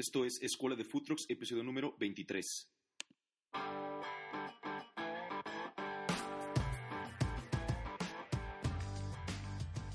Esto 0.00 0.24
es 0.24 0.40
Escuela 0.40 0.76
de 0.76 0.84
Food 0.84 1.02
episodio 1.28 1.62
número 1.62 1.94
23. 1.98 2.70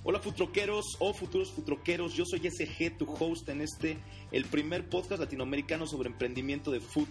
Hola 0.04 0.20
futroqueros 0.20 0.96
o 1.00 1.12
futuros 1.16 1.52
futroqueros, 1.52 2.14
yo 2.14 2.24
soy 2.24 2.42
SG, 2.48 3.00
tu 3.00 3.12
host 3.16 3.50
en 3.50 3.62
este, 3.62 3.98
el 4.32 4.46
primer 4.46 4.88
podcast 4.88 5.22
latinoamericano 5.22 5.88
sobre 5.88 6.10
emprendimiento 6.10 6.70
de 6.70 6.82
food. 6.82 7.08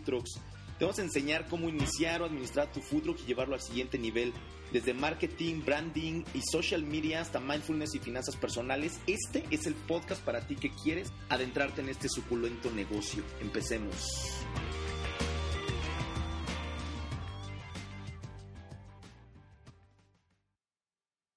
Te 0.78 0.84
vamos 0.84 0.98
a 0.98 1.02
enseñar 1.02 1.46
cómo 1.48 1.68
iniciar 1.68 2.20
o 2.20 2.24
administrar 2.24 2.72
tu 2.72 2.80
food 2.80 3.04
truck 3.04 3.20
y 3.20 3.26
llevarlo 3.26 3.54
al 3.54 3.60
siguiente 3.60 3.96
nivel, 3.96 4.32
desde 4.72 4.92
marketing, 4.92 5.62
branding 5.64 6.24
y 6.34 6.42
social 6.42 6.82
media 6.82 7.20
hasta 7.20 7.38
mindfulness 7.38 7.94
y 7.94 8.00
finanzas 8.00 8.34
personales. 8.34 9.00
Este 9.06 9.44
es 9.52 9.68
el 9.68 9.74
podcast 9.74 10.20
para 10.24 10.44
ti 10.48 10.56
que 10.56 10.72
quieres 10.72 11.12
adentrarte 11.28 11.80
en 11.80 11.90
este 11.90 12.08
suculento 12.08 12.72
negocio. 12.72 13.22
Empecemos. 13.40 14.04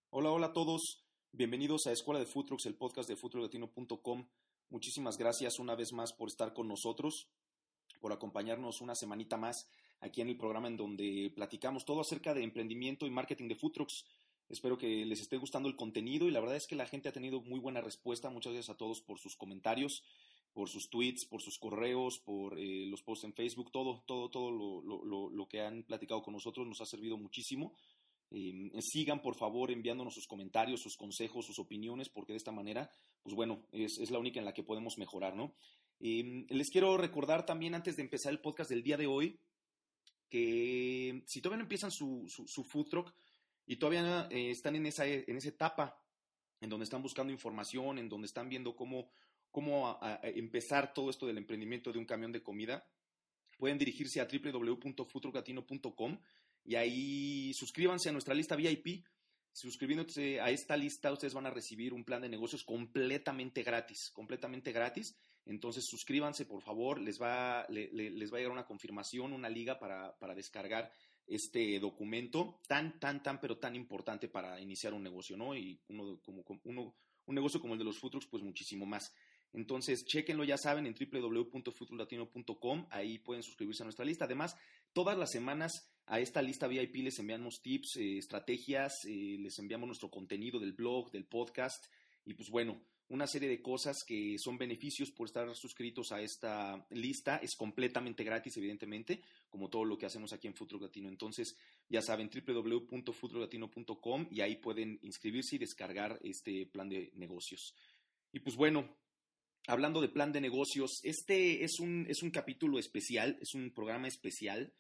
Hola, 0.10 0.32
hola 0.32 0.48
a 0.48 0.54
todos. 0.54 1.06
Bienvenidos 1.32 1.86
a 1.86 1.92
Escuela 1.92 2.20
de 2.20 2.26
Food 2.26 2.48
el 2.66 2.76
podcast 2.76 3.08
de 3.08 3.16
foodtrucklatino.com. 3.16 4.28
Muchísimas 4.70 5.16
gracias 5.20 5.60
una 5.60 5.76
vez 5.76 5.94
más 5.94 6.12
por 6.12 6.28
estar 6.28 6.54
con 6.54 6.68
nosotros, 6.68 7.30
por 8.00 8.14
acompañarnos 8.14 8.82
una 8.82 8.96
semanita 8.96 9.38
más 9.38 9.68
aquí 10.00 10.22
en 10.22 10.30
el 10.30 10.38
programa 10.38 10.68
en 10.68 10.78
donde 10.78 11.32
platicamos 11.36 11.86
todo 11.86 12.02
acerca 12.02 12.34
de 12.34 12.44
emprendimiento 12.44 13.06
y 13.06 13.12
marketing 13.12 13.48
de 13.48 13.56
food. 13.56 13.74
Espero 14.50 14.78
que 14.78 15.06
les 15.06 15.20
esté 15.20 15.38
gustando 15.38 15.68
el 15.68 15.76
contenido 15.76 16.28
y 16.28 16.32
la 16.32 16.40
verdad 16.40 16.56
es 16.56 16.68
que 16.68 16.76
la 16.76 16.86
gente 16.86 17.10
ha 17.10 17.14
tenido 17.14 17.42
muy 17.42 17.60
buena 17.60 17.82
respuesta. 17.82 18.30
Muchas 18.30 18.54
gracias 18.54 18.74
a 18.74 18.78
todos 18.78 19.02
por 19.02 19.20
sus 19.20 19.36
comentarios, 19.36 20.04
por 20.54 20.70
sus 20.70 20.90
tweets, 20.90 21.26
por 21.26 21.42
sus 21.42 21.58
correos, 21.60 22.20
por 22.20 22.58
eh, 22.58 22.86
los 22.86 23.02
posts 23.02 23.26
en 23.26 23.34
Facebook, 23.34 23.72
todo, 23.72 24.04
todo, 24.06 24.30
todo 24.30 24.52
lo, 24.52 24.82
lo, 24.82 25.30
lo 25.30 25.48
que 25.48 25.62
han 25.62 25.84
platicado 25.84 26.24
con 26.24 26.34
nosotros 26.34 26.66
nos 26.66 26.80
ha 26.80 26.86
servido 26.86 27.18
muchísimo. 27.18 27.74
Eh, 28.30 28.72
sigan 28.82 29.22
por 29.22 29.36
favor 29.36 29.72
enviándonos 29.72 30.14
sus 30.14 30.28
comentarios, 30.28 30.82
sus 30.82 30.98
consejos, 30.98 31.46
sus 31.46 31.60
opiniones, 31.60 32.10
porque 32.10 32.34
de 32.34 32.38
esta 32.38 32.52
manera, 32.52 32.92
pues 33.24 33.36
bueno, 33.36 33.64
es, 33.72 34.12
la 34.12 34.20
única 34.20 34.40
en 34.40 34.46
la 34.46 34.54
que 34.54 34.64
podemos 34.64 34.98
mejorar, 34.98 35.36
¿no? 35.36 35.54
Eh, 36.00 36.46
les 36.50 36.70
quiero 36.70 36.98
recordar 36.98 37.46
también 37.46 37.76
antes 37.76 37.96
de 37.96 38.04
empezar 38.04 38.32
el 38.32 38.40
podcast 38.40 38.70
del 38.70 38.84
día 38.84 38.98
de 38.98 39.08
hoy, 39.08 39.40
que 40.30 41.24
si 41.26 41.42
todavía 41.42 41.58
no 41.58 41.64
empiezan 41.64 41.92
su, 41.92 42.26
su, 42.28 42.64
food 42.64 42.90
truck 42.90 43.14
y 43.66 43.78
todavía 43.78 44.28
eh, 44.30 44.52
están 44.52 44.76
en 44.76 44.86
esa, 44.86 45.06
en 45.08 45.38
esa 45.38 45.50
etapa 45.50 46.02
en 46.60 46.70
donde 46.70 46.84
están 46.84 47.02
buscando 47.02 47.32
información, 47.32 47.98
en 47.98 48.10
donde 48.10 48.28
están 48.28 48.50
viendo 48.50 48.76
cómo, 48.76 49.10
cómo 49.52 50.00
empezar 50.24 50.94
todo 50.94 51.10
esto 51.10 51.28
del 51.28 51.38
emprendimiento 51.38 51.92
de 51.92 52.00
un 52.00 52.06
camión 52.06 52.32
de 52.32 52.42
comida, 52.42 52.86
pueden 53.58 53.78
dirigirse 53.78 54.22
a 54.22 54.28
www.foodtrucklatino.com 54.28 56.20
y 56.68 56.76
ahí 56.76 57.54
suscríbanse 57.54 58.10
a 58.10 58.12
nuestra 58.12 58.34
lista 58.36 58.56
VIP. 58.56 59.06
Suscribiéndose 59.54 60.40
a 60.40 60.52
esta 60.52 60.78
lista, 60.78 61.12
ustedes 61.12 61.34
van 61.34 61.48
a 61.48 61.50
recibir 61.50 61.94
un 61.94 62.04
plan 62.04 62.22
de 62.22 62.30
negocios 62.30 62.64
completamente 62.64 63.64
gratis, 63.64 64.12
completamente 64.12 64.72
gratis. 64.72 65.18
Entonces, 65.48 65.86
suscríbanse, 65.86 66.46
por 66.46 66.62
favor. 66.62 67.00
Les 67.00 67.22
va, 67.22 67.66
les 67.70 68.32
va 68.32 68.38
a 68.38 68.40
llegar 68.40 68.52
una 68.52 68.66
confirmación, 68.66 69.34
una 69.34 69.50
liga 69.50 69.80
para, 69.80 70.18
para 70.20 70.36
descargar 70.36 70.92
este 71.26 71.80
documento 71.80 72.62
tan, 72.68 73.00
tan, 73.00 73.22
tan, 73.22 73.42
pero 73.42 73.58
tan 73.58 73.76
importante 73.76 74.30
para 74.30 74.60
iniciar 74.62 74.94
un 74.94 75.04
negocio, 75.04 75.36
¿no? 75.36 75.56
Y 75.56 75.80
uno, 75.90 76.20
como, 76.24 76.44
uno, 76.64 76.96
un 77.26 77.36
negocio 77.36 77.60
como 77.60 77.74
el 77.74 77.80
de 77.80 77.86
los 77.86 78.00
food 78.00 78.24
pues 78.30 78.44
muchísimo 78.44 78.86
más. 78.86 79.14
Entonces, 79.54 80.06
chequenlo, 80.06 80.44
ya 80.44 80.58
saben, 80.58 80.86
en 80.86 80.94
www.futurolatino.com, 80.94 82.88
ahí 82.90 83.18
pueden 83.20 83.44
suscribirse 83.44 83.84
a 83.84 83.86
nuestra 83.86 84.06
lista. 84.06 84.26
Además, 84.26 84.58
todas 84.94 85.18
las 85.18 85.32
semanas 85.32 85.90
a 86.06 86.20
esta 86.20 86.42
lista 86.42 86.68
VIP 86.68 86.98
les 86.98 87.20
enviamos 87.20 87.62
tips, 87.62 87.98
eh, 87.98 88.18
estrategias, 88.18 89.06
eh, 89.06 89.38
les 89.40 89.58
enviamos 89.60 89.88
nuestro 89.88 90.10
contenido 90.10 90.60
del 90.60 90.74
blog, 90.74 91.12
del 91.12 91.26
podcast 91.26 91.86
y 92.26 92.34
pues 92.34 92.50
bueno, 92.50 92.82
una 93.10 93.28
serie 93.28 93.48
de 93.48 93.62
cosas 93.62 94.04
que 94.06 94.36
son 94.38 94.58
beneficios 94.58 95.12
por 95.12 95.28
estar 95.28 95.54
suscritos 95.56 96.12
a 96.12 96.22
esta 96.22 96.86
lista. 96.92 97.38
Es 97.38 97.56
completamente 97.56 98.24
gratis, 98.24 98.58
evidentemente, 98.58 99.22
como 99.50 99.70
todo 99.70 99.86
lo 99.86 99.98
que 99.98 100.06
hacemos 100.06 100.34
aquí 100.34 100.48
en 100.48 100.56
Futuro 100.56 100.86
Latino. 100.86 101.08
Entonces, 101.10 101.56
ya 101.90 102.02
saben, 102.02 102.30
www.futurolatino.com 102.30 104.28
y 104.30 104.42
ahí 104.42 104.58
pueden 104.58 105.00
inscribirse 105.04 105.56
y 105.56 105.60
descargar 105.60 106.20
este 106.24 106.66
plan 106.66 106.90
de 106.90 107.12
negocios. 107.16 107.74
Y 108.34 108.40
pues 108.40 108.56
bueno, 108.56 108.98
hablando 109.68 110.02
de 110.02 110.10
plan 110.10 110.32
de 110.32 110.42
negocios, 110.42 111.00
este 111.04 111.64
es 111.64 111.80
un, 111.80 112.06
es 112.10 112.22
un 112.24 112.32
capítulo 112.32 112.78
especial, 112.78 113.38
es 113.42 113.54
un 113.54 113.72
programa 113.72 114.08
especial 114.08 114.74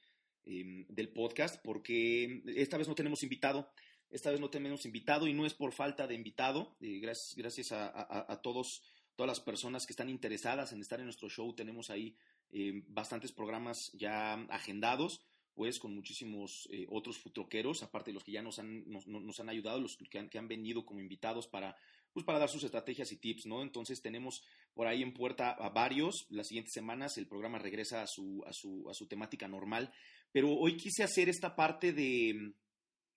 Em, 0.50 0.86
del 0.88 1.10
podcast, 1.10 1.62
porque 1.62 2.42
esta 2.56 2.78
vez 2.78 2.88
no 2.88 2.96
tenemos 2.96 3.22
invitado. 3.22 3.70
Esta 4.10 4.32
vez 4.32 4.40
no 4.40 4.50
tenemos 4.50 4.86
invitado 4.86 5.28
y 5.28 5.34
no 5.34 5.46
es 5.46 5.54
por 5.54 5.74
falta 5.74 6.08
de 6.08 6.16
invitado. 6.16 6.76
Eh, 6.80 7.00
gracias, 7.00 7.36
gracias 7.36 7.72
a, 7.72 8.40
todos, 8.42 8.82
todas 9.16 9.28
las 9.28 9.40
personas 9.40 9.86
que 9.86 9.94
están 9.94 10.10
interesadas 10.10 10.72
en 10.72 10.82
estar 10.82 11.00
en 11.00 11.06
nuestro 11.06 11.30
show. 11.30 11.54
Tenemos 11.54 11.90
ahí 11.90 12.16
em, 12.52 12.84
bastantes 12.88 13.32
programas 13.32 13.92
ya 13.94 14.34
agendados 14.50 15.22
pues 15.58 15.80
con 15.80 15.96
muchísimos 15.96 16.70
eh, 16.72 16.86
otros 16.88 17.18
futroqueros, 17.18 17.82
aparte 17.82 18.12
de 18.12 18.14
los 18.14 18.24
que 18.24 18.32
ya 18.32 18.44
nos 18.44 18.60
han, 18.60 18.84
nos, 18.86 19.40
han 19.40 19.50
ayudado, 19.50 19.82
los 19.82 19.98
que 19.98 20.20
han, 20.20 20.30
que 20.30 20.38
han, 20.38 20.48
venido 20.48 20.86
como 20.86 21.00
invitados 21.00 21.48
para, 21.48 21.76
pues 22.14 22.24
para 22.24 22.38
dar 22.38 22.48
sus 22.48 22.64
estrategias 22.64 23.12
y 23.12 23.18
tips, 23.18 23.48
¿no? 23.48 23.64
Entonces 23.64 24.00
tenemos 24.04 24.44
por 24.76 24.86
ahí 24.86 25.02
en 25.02 25.16
puerta 25.16 25.50
a 25.50 25.70
varios. 25.70 26.28
Las 26.30 26.50
siguientes 26.50 26.74
semanas 26.74 27.18
el 27.18 27.26
programa 27.26 27.58
regresa 27.58 28.04
a 28.04 28.08
su, 28.08 28.44
a 28.46 28.54
su, 28.54 28.88
a 28.88 28.94
su 28.94 29.08
temática 29.08 29.48
normal, 29.48 29.92
pero 30.32 30.54
hoy 30.54 30.78
quise 30.78 31.04
hacer 31.04 31.28
esta 31.28 31.56
parte 31.56 31.92
de, 31.92 32.54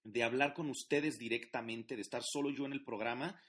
de 0.05 0.23
hablar 0.23 0.55
con 0.55 0.71
ustedes 0.71 1.19
directamente, 1.19 1.97
de 1.97 2.03
estar 2.03 2.23
solo 2.23 2.51
yo 2.51 2.67
en 2.67 2.73
el 2.73 2.85
programa, 2.85 3.41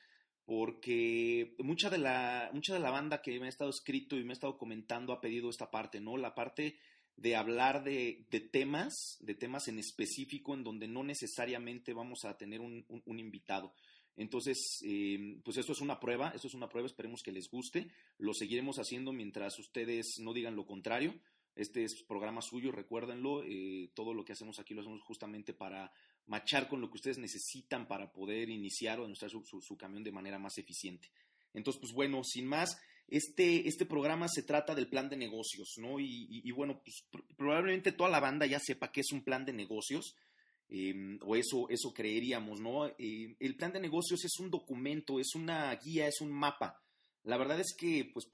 porque 0.46 1.56
mucha 1.60 1.90
de 1.90 1.98
la, 1.98 2.50
mucha 2.54 2.74
de 2.74 2.80
la 2.80 2.92
banda 2.92 3.22
que 3.22 3.40
me 3.40 3.46
ha 3.46 3.50
estado 3.50 3.70
escrito 3.70 4.18
y 4.18 4.24
me 4.24 4.32
ha 4.32 4.34
estado 4.34 4.58
comentando 4.58 5.14
ha 5.14 5.22
pedido 5.22 5.50
esta 5.50 5.72
parte, 5.72 6.02
¿no? 6.02 6.18
La 6.18 6.36
parte 6.36 6.78
de 7.16 7.36
hablar 7.36 7.84
de, 7.84 8.26
temas, 8.52 9.18
de 9.22 9.36
temas 9.36 9.68
en 9.68 9.80
específico 9.80 10.54
en 10.54 10.64
donde 10.64 10.88
no 10.88 11.04
necesariamente 11.04 11.94
vamos 11.94 12.26
a 12.26 12.38
tener 12.38 12.62
un, 12.62 12.86
invitado. 13.20 13.74
Entonces, 14.18 14.82
eh, 14.84 15.40
pues 15.44 15.58
esto 15.58 15.72
es 15.72 15.82
una 15.82 16.00
prueba, 16.00 16.32
esto 16.36 16.48
es 16.48 16.54
una 16.54 16.68
prueba, 16.68 16.88
esperemos 16.88 17.22
que 17.22 17.32
les 17.32 17.50
guste. 17.50 17.88
Lo 18.18 18.34
seguiremos 18.34 18.78
haciendo 18.78 19.14
mientras 19.14 19.58
ustedes 19.60 20.16
no 20.20 20.34
digan 20.34 20.56
lo 20.56 20.66
contrario. 20.66 21.14
Este 21.56 21.84
es 21.84 22.04
programa 22.04 22.42
suyo, 22.42 22.72
recuérdenlo. 22.72 23.44
Eh, 23.44 23.92
todo 23.94 24.14
lo 24.14 24.26
que 24.26 24.34
hacemos 24.34 24.60
aquí 24.60 24.74
lo 24.74 24.82
hacemos 24.82 25.02
justamente 25.02 25.54
para 25.54 25.92
machar 26.28 26.68
con 26.68 26.82
lo 26.82 26.90
que 26.90 26.96
ustedes 26.96 27.18
necesitan 27.18 27.88
para 27.88 28.12
poder 28.12 28.50
iniciar 28.50 29.00
o 29.00 29.04
demostrar 29.04 29.32
su 29.32 29.78
camión 29.78 30.04
de 30.04 30.12
manera 30.12 30.40
más 30.40 30.58
eficiente. 30.58 31.09
Entonces, 31.54 31.80
pues 31.80 31.94
bueno, 31.94 32.24
sin 32.24 32.48
más, 32.48 32.78
este, 33.08 33.68
este 33.68 33.86
programa 33.86 34.28
se 34.30 34.44
trata 34.44 34.74
del 34.74 34.88
plan 34.88 35.09
de 35.09 35.18
negocios, 35.18 35.74
¿no? 35.78 36.00
Y, 36.00 36.50
bueno, 36.52 36.82
pues 36.82 37.06
probablemente 37.36 37.92
toda 37.92 38.09
la 38.09 38.22
banda 38.22 38.46
ya 38.46 38.59
sepa 38.59 38.92
qué 38.92 39.02
es 39.02 39.12
un 39.12 39.24
plan 39.24 39.46
de 39.46 39.54
negocios, 39.54 40.16
em, 40.70 41.20
o 41.24 41.36
eso, 41.36 41.68
eso 41.70 41.94
creeríamos, 41.94 42.62
¿no? 42.62 42.88
Eh, 42.88 43.36
el 43.40 43.56
plan 43.58 43.74
de 43.74 43.82
negocios 43.82 44.24
es 44.24 44.40
un 44.40 44.50
documento, 44.50 45.20
es 45.20 45.36
una 45.36 45.76
guía, 45.76 46.08
es 46.08 46.22
un 46.22 46.32
mapa. 46.32 46.82
La 47.24 47.38
verdad 47.38 47.59
es 47.59 47.76
que, 47.78 48.09
pues, 48.14 48.28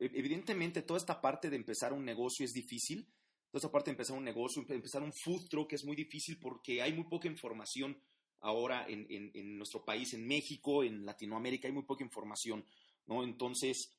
evidentemente 0.00 0.82
toda 0.82 0.98
esta 0.98 1.20
parte 1.20 1.48
de 1.48 1.56
empezar 1.56 1.92
un 1.92 2.04
negocio 2.04 2.44
es 2.44 2.52
difícil, 2.52 3.06
toda 3.54 3.68
esta 3.68 3.70
parte 3.70 3.90
de 3.90 3.92
empezar 3.92 4.16
un 4.16 4.24
negocio, 4.24 4.64
empezar 4.68 5.00
un 5.00 5.12
food 5.12 5.46
truck 5.48 5.74
es 5.74 5.84
muy 5.84 5.94
difícil 5.94 6.40
porque 6.40 6.82
hay 6.82 6.92
muy 6.92 7.04
poca 7.04 7.28
información 7.28 7.96
ahora 8.40 8.84
en, 8.88 9.06
en, 9.08 9.56
nuestro 9.56 9.84
país, 9.84 10.12
en 10.12 10.26
México, 10.26 10.82
en 10.82 11.06
Latinoamérica, 11.06 11.68
hay 11.68 11.72
muy 11.72 11.84
poca 11.84 12.02
información, 12.02 12.66
¿no? 13.06 13.22
Entonces, 13.22 13.94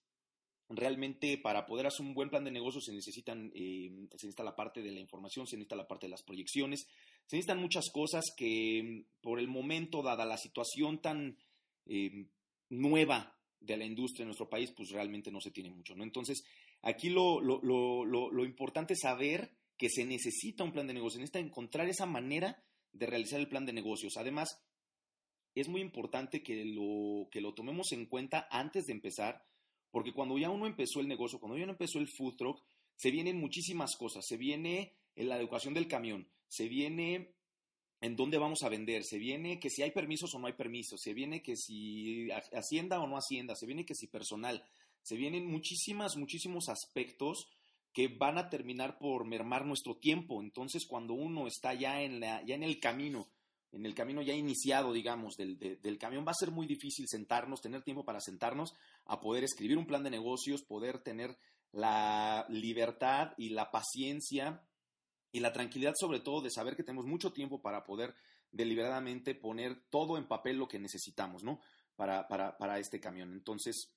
realmente 0.67 1.37
para 1.37 1.65
poder 1.65 1.87
hacer 1.87 2.05
un 2.05 2.13
buen 2.13 2.29
plan 2.29 2.43
de 2.43 2.51
negocio 2.51 2.81
se 2.81 2.91
necesitan, 2.91 3.49
eh, 3.55 3.89
se 4.17 4.27
necesita 4.27 4.43
la 4.43 4.57
parte 4.57 4.81
de 4.81 4.91
la 4.91 4.99
información, 4.99 5.47
se 5.47 5.55
necesita 5.55 5.77
la 5.77 5.87
parte 5.87 6.07
de 6.07 6.11
las 6.11 6.23
proyecciones, 6.23 6.81
se 7.25 7.37
necesitan 7.37 7.61
muchas 7.61 7.89
cosas 7.93 8.25
que 8.35 9.05
por 9.21 9.39
el 9.39 9.47
momento, 9.47 10.03
dada 10.03 10.25
la 10.25 10.37
situación 10.37 11.01
tan 11.01 11.37
eh, 11.85 12.27
nueva 12.67 13.39
de 13.61 13.77
la 13.77 13.85
industria 13.85 14.23
en 14.23 14.27
nuestro 14.27 14.49
país, 14.49 14.73
pues 14.75 14.89
realmente 14.89 15.31
no 15.31 15.39
se 15.39 15.51
tiene 15.51 15.69
mucho, 15.69 15.95
¿no? 15.95 16.03
Entonces, 16.03 16.43
aquí 16.85 17.09
lo, 17.09 17.41
lo, 17.41 17.59
lo, 17.61 18.31
lo 18.31 18.45
importante 18.45 18.93
es 18.93 19.01
saber 19.01 19.51
que 19.77 19.89
se 19.89 20.05
necesita 20.05 20.63
un 20.63 20.71
plan 20.71 20.87
de 20.87 20.93
negocio, 20.93 21.19
necesita 21.19 21.39
encontrar 21.39 21.89
esa 21.89 22.05
manera 22.05 22.63
de 22.93 23.05
realizar 23.05 23.39
el 23.39 23.49
plan 23.49 23.65
de 23.65 23.73
negocios. 23.73 24.15
Además, 24.15 24.63
es 25.53 25.67
muy 25.67 25.81
importante 25.81 26.43
que 26.43 26.63
lo, 26.63 27.27
que 27.31 27.41
lo 27.41 27.53
tomemos 27.53 27.91
en 27.91 28.05
cuenta 28.05 28.47
antes 28.51 28.85
de 28.85 28.93
empezar, 28.93 29.43
porque 29.91 30.13
cuando 30.13 30.37
ya 30.37 30.49
uno 30.49 30.67
empezó 30.67 30.99
el 30.99 31.07
negocio, 31.07 31.39
cuando 31.39 31.57
ya 31.57 31.63
uno 31.63 31.73
empezó 31.73 31.99
el 31.99 32.07
food 32.07 32.35
truck, 32.35 32.63
se 32.95 33.11
vienen 33.11 33.39
muchísimas 33.39 33.95
cosas. 33.97 34.25
Se 34.25 34.37
viene 34.37 34.93
en 35.15 35.27
la 35.27 35.37
educación 35.37 35.73
del 35.73 35.87
camión, 35.87 36.29
se 36.47 36.67
viene 36.67 37.33
en 38.01 38.15
dónde 38.15 38.37
vamos 38.37 38.63
a 38.63 38.69
vender, 38.69 39.03
se 39.03 39.17
viene 39.17 39.59
que 39.59 39.69
si 39.69 39.81
hay 39.81 39.91
permisos 39.91 40.33
o 40.35 40.39
no 40.39 40.47
hay 40.47 40.53
permisos, 40.53 41.01
se 41.01 41.13
viene 41.13 41.41
que 41.41 41.55
si 41.55 42.29
hacienda 42.53 42.99
o 42.99 43.07
no 43.07 43.17
hacienda, 43.17 43.55
se 43.55 43.65
viene 43.65 43.85
que 43.85 43.95
si 43.95 44.07
personal, 44.07 44.63
Se 45.05 45.15
vienen 45.15 45.45
muchísimas, 45.45 46.17
muchísimos 46.17 46.67
aspectos 46.67 47.47
que 47.93 48.07
van 48.07 48.39
a 48.39 48.49
terminar 48.49 48.97
por 48.97 49.23
mermar 49.23 49.63
nuestro 49.63 49.97
tiempo. 49.97 50.41
Entonces, 50.41 50.87
cuando 50.87 51.13
uno 51.13 51.45
está 51.45 51.75
ya 51.75 52.01
en, 52.01 52.19
la, 52.19 52.43
ya 52.43 52.55
en 52.55 52.63
el 52.63 52.79
camino, 52.79 53.27
en 53.71 53.85
el 53.85 53.93
camino 53.93 54.23
ya 54.23 54.33
iniciado, 54.33 54.93
digamos, 54.93 55.37
del, 55.37 55.59
del, 55.59 55.97
camión, 55.99 56.25
va 56.25 56.31
a 56.31 56.39
ser 56.39 56.49
muy 56.49 56.65
difícil 56.65 57.05
sentarnos, 57.07 57.61
tener 57.61 57.83
tiempo 57.83 58.03
para 58.03 58.19
sentarnos 58.19 58.73
a 59.05 59.19
poder 59.19 59.43
escribir 59.43 59.77
un 59.77 59.85
plan 59.85 60.01
de 60.01 60.09
negocios, 60.09 60.63
poder 60.63 61.03
tener 61.03 61.37
la 61.71 62.47
libertad 62.49 63.33
y 63.37 63.49
la 63.49 63.69
paciencia 63.69 64.63
y 65.31 65.39
la 65.39 65.53
tranquilidad 65.53 65.93
sobre 65.99 66.19
todo 66.19 66.41
de 66.41 66.49
saber 66.49 66.75
que 66.75 66.83
tenemos 66.83 67.05
mucho 67.05 67.31
tiempo 67.31 67.61
para 67.61 67.83
poder 67.83 68.15
deliberadamente 68.51 69.35
poner 69.35 69.83
todo 69.91 70.17
en 70.17 70.27
papel 70.27 70.57
lo 70.57 70.67
que 70.67 70.79
necesitamos, 70.79 71.43
¿no? 71.43 71.61
Para, 71.95 72.27
para, 72.27 72.57
para 72.57 72.79
este 72.79 72.99
camión. 72.99 73.33
Entonces, 73.33 73.94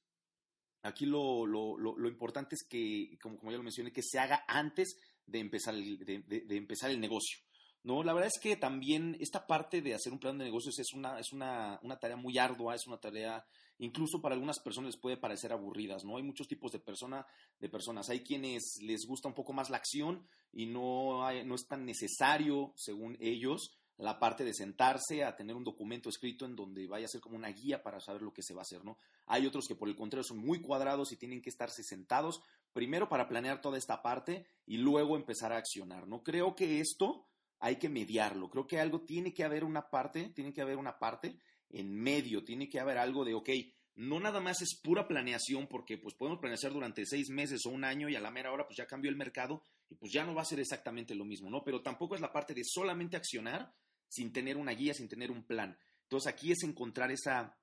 Aquí 0.83 1.07
lo, 1.07 1.45
lo, 1.47 1.77
lo, 1.77 2.09
importante 2.09 2.55
es 2.55 2.63
que, 2.63 3.19
como, 3.21 3.39
como, 3.39 3.51
ya 3.51 3.59
lo 3.59 3.65
mencioné, 3.65 3.93
que 3.93 4.03
se 4.03 4.19
haga 4.19 4.45
antes 4.47 4.97
de 5.27 5.41
empezar 5.41 5.75
el, 5.75 5.99
de, 5.99 6.57
empezar 6.57 6.91
el 6.91 7.01
negocio. 7.01 7.39
No, 7.83 8.03
la 8.03 8.13
verdad 8.13 8.31
es 8.35 8.41
que 8.41 8.57
también 8.57 9.17
esta 9.21 9.47
parte 9.47 9.81
de 9.83 9.95
hacer 9.95 10.13
un 10.13 10.19
plan 10.19 10.37
de 10.37 10.45
negocios 10.45 10.79
es 10.79 10.93
una, 10.93 11.19
es 11.19 11.33
una, 11.33 11.79
una 11.83 11.99
tarea 11.99 12.17
muy 12.17 12.37
ardua, 12.39 12.75
es 12.75 12.87
una 12.87 12.99
tarea, 12.99 13.45
incluso 13.79 14.21
para 14.21 14.35
algunas 14.35 14.59
personas 14.61 14.89
les 14.95 15.01
puede 15.01 15.17
parecer 15.17 15.53
aburridas, 15.53 16.05
¿no? 16.05 16.17
Hay 16.17 16.23
muchos 16.23 16.49
tipos 16.49 16.73
de, 16.73 16.81
persona, 16.81 17.27
de 17.59 17.69
personas. 17.69 18.11
Hay 18.11 18.21
quienes 18.21 18.81
les 18.83 19.07
gusta 19.07 19.29
un 19.29 19.35
poco 19.35 19.53
más 19.53 19.71
la 19.71 19.77
acción 19.77 20.27
y 20.53 20.67
no, 20.67 21.21
no 21.45 21.55
es 21.55 21.67
tan 21.67 21.85
necesario, 21.85 22.73
según 22.77 23.17
ellos, 23.21 23.78
la 23.99 24.19
parte 24.19 24.45
de 24.45 24.55
sentarse 24.55 25.25
a 25.25 25.35
tener 25.35 25.56
un 25.56 25.65
documento 25.65 26.09
escrito 26.09 26.45
en 26.45 26.55
donde 26.55 26.87
vaya 26.87 27.06
a 27.06 27.09
ser 27.09 27.21
como 27.21 27.37
una 27.37 27.49
guía 27.49 27.83
para 27.83 28.00
saber 28.00 28.23
lo 28.23 28.33
que 28.33 28.43
se 28.43 28.55
va 28.55 28.61
a 28.61 28.62
hacer, 28.62 28.85
¿no? 28.85 28.97
Hay 29.27 29.47
otros 29.47 29.67
que 29.67 29.75
por 29.75 29.89
el 29.89 29.97
contrario 29.97 30.23
son 30.23 30.39
muy 30.39 30.61
cuadrados 30.61 31.12
y 31.12 31.17
tienen 31.17 31.43
que 31.43 31.50
estarse 31.50 31.83
sentados 31.83 32.41
primero 32.73 33.09
para 33.09 33.29
planear 33.29 33.61
toda 33.61 33.77
esta 33.77 34.00
parte 34.00 34.47
y 34.67 34.77
luego 34.77 35.17
empezar 35.17 35.53
a 35.53 35.56
accionar, 35.56 36.06
¿no? 36.06 36.23
Creo 36.23 36.55
que 36.55 36.81
esto 36.81 37.27
hay 37.59 37.77
que 37.77 37.89
mediarlo, 37.89 38.49
creo 38.49 38.69
que 38.69 38.79
algo 38.79 39.00
tiene 39.00 39.35
que 39.35 39.43
haber 39.43 39.65
una 39.65 39.91
parte, 39.91 40.29
tiene 40.31 40.53
que 40.53 40.62
haber 40.62 40.77
una 40.77 40.99
parte 40.99 41.41
en 41.71 41.93
medio, 41.93 42.45
tiene 42.45 42.69
que 42.69 42.79
haber 42.79 42.99
algo 42.99 43.25
de, 43.25 43.35
ok, 43.35 43.50
no 43.97 44.21
nada 44.21 44.41
más 44.41 44.62
es 44.62 44.79
pura 44.81 45.09
planeación 45.09 45.67
porque 45.67 45.99
pues 45.99 46.15
podemos 46.15 46.39
planear 46.39 46.73
durante 46.73 47.05
seis 47.05 47.31
meses 47.31 47.67
o 47.67 47.71
un 47.71 47.83
año 47.83 48.09
y 48.09 48.15
a 48.15 48.21
la 48.21 48.31
mera 48.31 48.53
hora 48.53 48.65
pues 48.65 48.77
ya 48.77 48.87
cambió 48.87 49.11
el 49.11 49.17
mercado 49.17 49.65
y 49.91 49.97
pues 49.97 50.12
ya 50.12 50.25
no 50.25 50.37
va 50.37 50.43
a 50.43 50.45
ser 50.45 50.61
exactamente 50.61 51.17
lo 51.17 51.25
mismo, 51.25 51.50
¿no? 51.50 51.65
Pero 51.65 51.83
tampoco 51.83 52.15
es 52.15 52.21
la 52.21 52.33
parte 52.33 52.55
de 52.55 52.62
solamente 52.62 53.17
accionar 53.17 53.75
sin 54.09 54.33
tener 54.33 54.57
una 54.57 54.73
guía, 54.73 54.95
sin 54.95 55.09
tener 55.09 55.31
un 55.31 55.45
plan. 55.45 55.79
Entonces 56.03 56.33
aquí 56.33 56.53
es 56.53 56.63
encontrar 56.63 57.11
esa, 57.11 57.57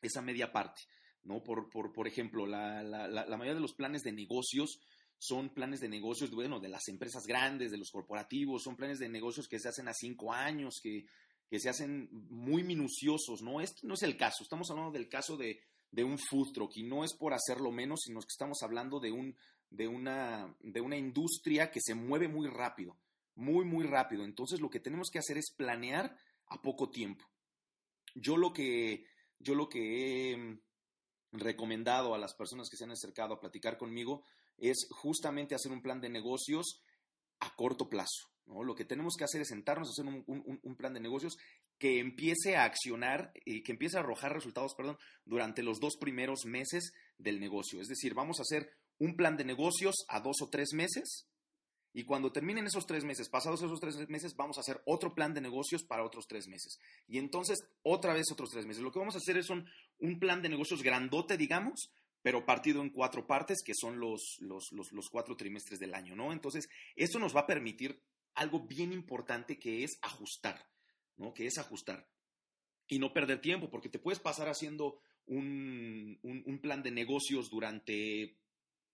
esa 0.00 0.22
media 0.22 0.52
parte, 0.52 0.82
¿no? 1.24 1.42
Por, 1.42 1.68
por, 1.68 1.92
por 1.92 2.06
ejemplo, 2.06 2.46
la, 2.46 2.82
la, 2.82 3.08
la, 3.08 3.36
mayoría 3.36 3.54
de 3.54 3.60
los 3.60 3.74
planes 3.74 4.02
de 4.02 4.12
negocios 4.12 4.80
son 5.18 5.50
planes 5.50 5.80
de 5.80 5.88
negocios, 5.88 6.30
bueno, 6.30 6.60
de 6.60 6.68
las 6.68 6.88
empresas 6.88 7.24
grandes, 7.26 7.70
de 7.70 7.78
los 7.78 7.90
corporativos, 7.90 8.62
son 8.62 8.76
planes 8.76 8.98
de 8.98 9.08
negocios 9.08 9.48
que 9.48 9.58
se 9.58 9.68
hacen 9.68 9.88
a 9.88 9.92
cinco 9.92 10.32
años, 10.32 10.80
que, 10.82 11.04
que 11.48 11.58
se 11.58 11.68
hacen 11.68 12.08
muy 12.30 12.62
minuciosos, 12.62 13.42
¿no? 13.42 13.60
Este 13.60 13.86
no 13.86 13.94
es 13.94 14.02
el 14.02 14.16
caso, 14.16 14.42
estamos 14.42 14.70
hablando 14.70 14.92
del 14.92 15.08
caso 15.08 15.36
de, 15.36 15.60
de 15.90 16.04
un 16.04 16.18
food 16.18 16.52
truck 16.52 16.76
y 16.76 16.84
no 16.84 17.04
es 17.04 17.14
por 17.14 17.34
hacerlo 17.34 17.72
menos, 17.72 18.00
sino 18.04 18.20
que 18.20 18.28
estamos 18.30 18.62
hablando 18.62 19.00
de, 19.00 19.10
un, 19.10 19.36
de, 19.68 19.88
una, 19.88 20.54
de 20.60 20.80
una 20.80 20.96
industria 20.96 21.70
que 21.70 21.80
se 21.82 21.94
mueve 21.94 22.28
muy 22.28 22.48
rápido 22.48 22.96
muy, 23.34 23.64
muy 23.64 23.84
rápido. 23.84 24.24
Entonces 24.24 24.60
lo 24.60 24.70
que 24.70 24.80
tenemos 24.80 25.10
que 25.10 25.18
hacer 25.18 25.38
es 25.38 25.52
planear 25.52 26.16
a 26.46 26.60
poco 26.62 26.90
tiempo. 26.90 27.24
Yo 28.14 28.36
lo 28.36 28.52
que, 28.52 29.04
yo 29.38 29.54
lo 29.54 29.68
que 29.68 30.32
he 30.32 30.60
recomendado 31.32 32.14
a 32.14 32.18
las 32.18 32.34
personas 32.34 32.68
que 32.68 32.76
se 32.76 32.84
han 32.84 32.90
acercado 32.90 33.34
a 33.34 33.40
platicar 33.40 33.78
conmigo 33.78 34.24
es 34.58 34.88
justamente 34.90 35.54
hacer 35.54 35.72
un 35.72 35.82
plan 35.82 36.00
de 36.00 36.10
negocios 36.10 36.82
a 37.40 37.54
corto 37.54 37.88
plazo. 37.88 38.30
¿no? 38.46 38.62
Lo 38.62 38.74
que 38.74 38.84
tenemos 38.84 39.14
que 39.16 39.24
hacer 39.24 39.40
es 39.40 39.48
sentarnos 39.48 39.88
a 39.88 39.92
hacer 39.92 40.04
un, 40.06 40.76
plan 40.76 40.92
de 40.92 41.00
negocios 41.00 41.36
que 41.78 41.98
empiece 41.98 42.56
a 42.56 42.64
accionar 42.64 43.32
y 43.44 43.62
que 43.62 43.72
empiece 43.72 43.96
a 43.96 44.00
arrojar 44.00 44.34
resultados, 44.34 44.74
perdón, 44.74 44.98
durante 45.24 45.62
los 45.62 45.80
dos 45.80 45.96
primeros 45.98 46.44
meses 46.44 46.92
del 47.16 47.40
negocio. 47.40 47.80
Es 47.80 47.88
decir, 47.88 48.12
vamos 48.14 48.38
a 48.38 48.42
hacer 48.42 48.70
un 48.98 49.16
plan 49.16 49.36
de 49.36 49.44
negocios 49.44 49.94
a 50.08 50.20
dos 50.20 50.42
o 50.42 50.50
tres 50.50 50.74
meses 50.74 51.29
y 51.92 52.04
cuando 52.04 52.30
terminen 52.30 52.66
esos 52.66 52.86
tres 52.86 53.04
meses, 53.04 53.28
pasados 53.28 53.62
esos 53.62 53.80
tres 53.80 54.08
meses, 54.08 54.36
vamos 54.36 54.58
a 54.58 54.60
hacer 54.60 54.80
otro 54.86 55.12
plan 55.12 55.34
de 55.34 55.40
negocios 55.40 55.82
para 55.82 56.04
otros 56.04 56.26
tres 56.28 56.46
meses. 56.46 56.78
Y 57.08 57.18
entonces, 57.18 57.58
otra 57.82 58.14
vez 58.14 58.30
otros 58.30 58.50
tres 58.50 58.64
meses. 58.64 58.82
Lo 58.82 58.92
que 58.92 59.00
vamos 59.00 59.16
a 59.16 59.18
hacer 59.18 59.36
es 59.36 59.50
un, 59.50 59.66
plan 60.20 60.40
de 60.40 60.48
negocios 60.48 60.82
grandote, 60.82 61.36
digamos, 61.36 61.90
pero 62.22 62.46
partido 62.46 62.80
en 62.80 62.90
cuatro 62.90 63.26
partes, 63.26 63.62
que 63.64 63.74
son 63.74 63.98
los, 63.98 64.38
cuatro 65.10 65.36
trimestres 65.36 65.80
del 65.80 65.94
año, 65.94 66.14
¿no? 66.14 66.32
Entonces, 66.32 66.68
esto 66.94 67.18
nos 67.18 67.34
va 67.34 67.40
a 67.40 67.46
permitir 67.46 68.00
algo 68.34 68.66
bien 68.66 68.92
importante 68.92 69.58
que 69.58 69.82
es 69.82 69.98
ajustar, 70.02 70.68
¿no? 71.16 71.34
Que 71.34 71.46
es 71.46 71.58
ajustar. 71.58 72.08
Y 72.86 73.00
no 73.00 73.12
perder 73.12 73.40
tiempo, 73.40 73.68
porque 73.68 73.88
te 73.88 73.98
puedes 73.98 74.20
pasar 74.20 74.48
haciendo 74.48 75.00
un 75.26 76.58
plan 76.62 76.82
de 76.82 76.90
negocios 76.90 77.50
durante 77.50 78.39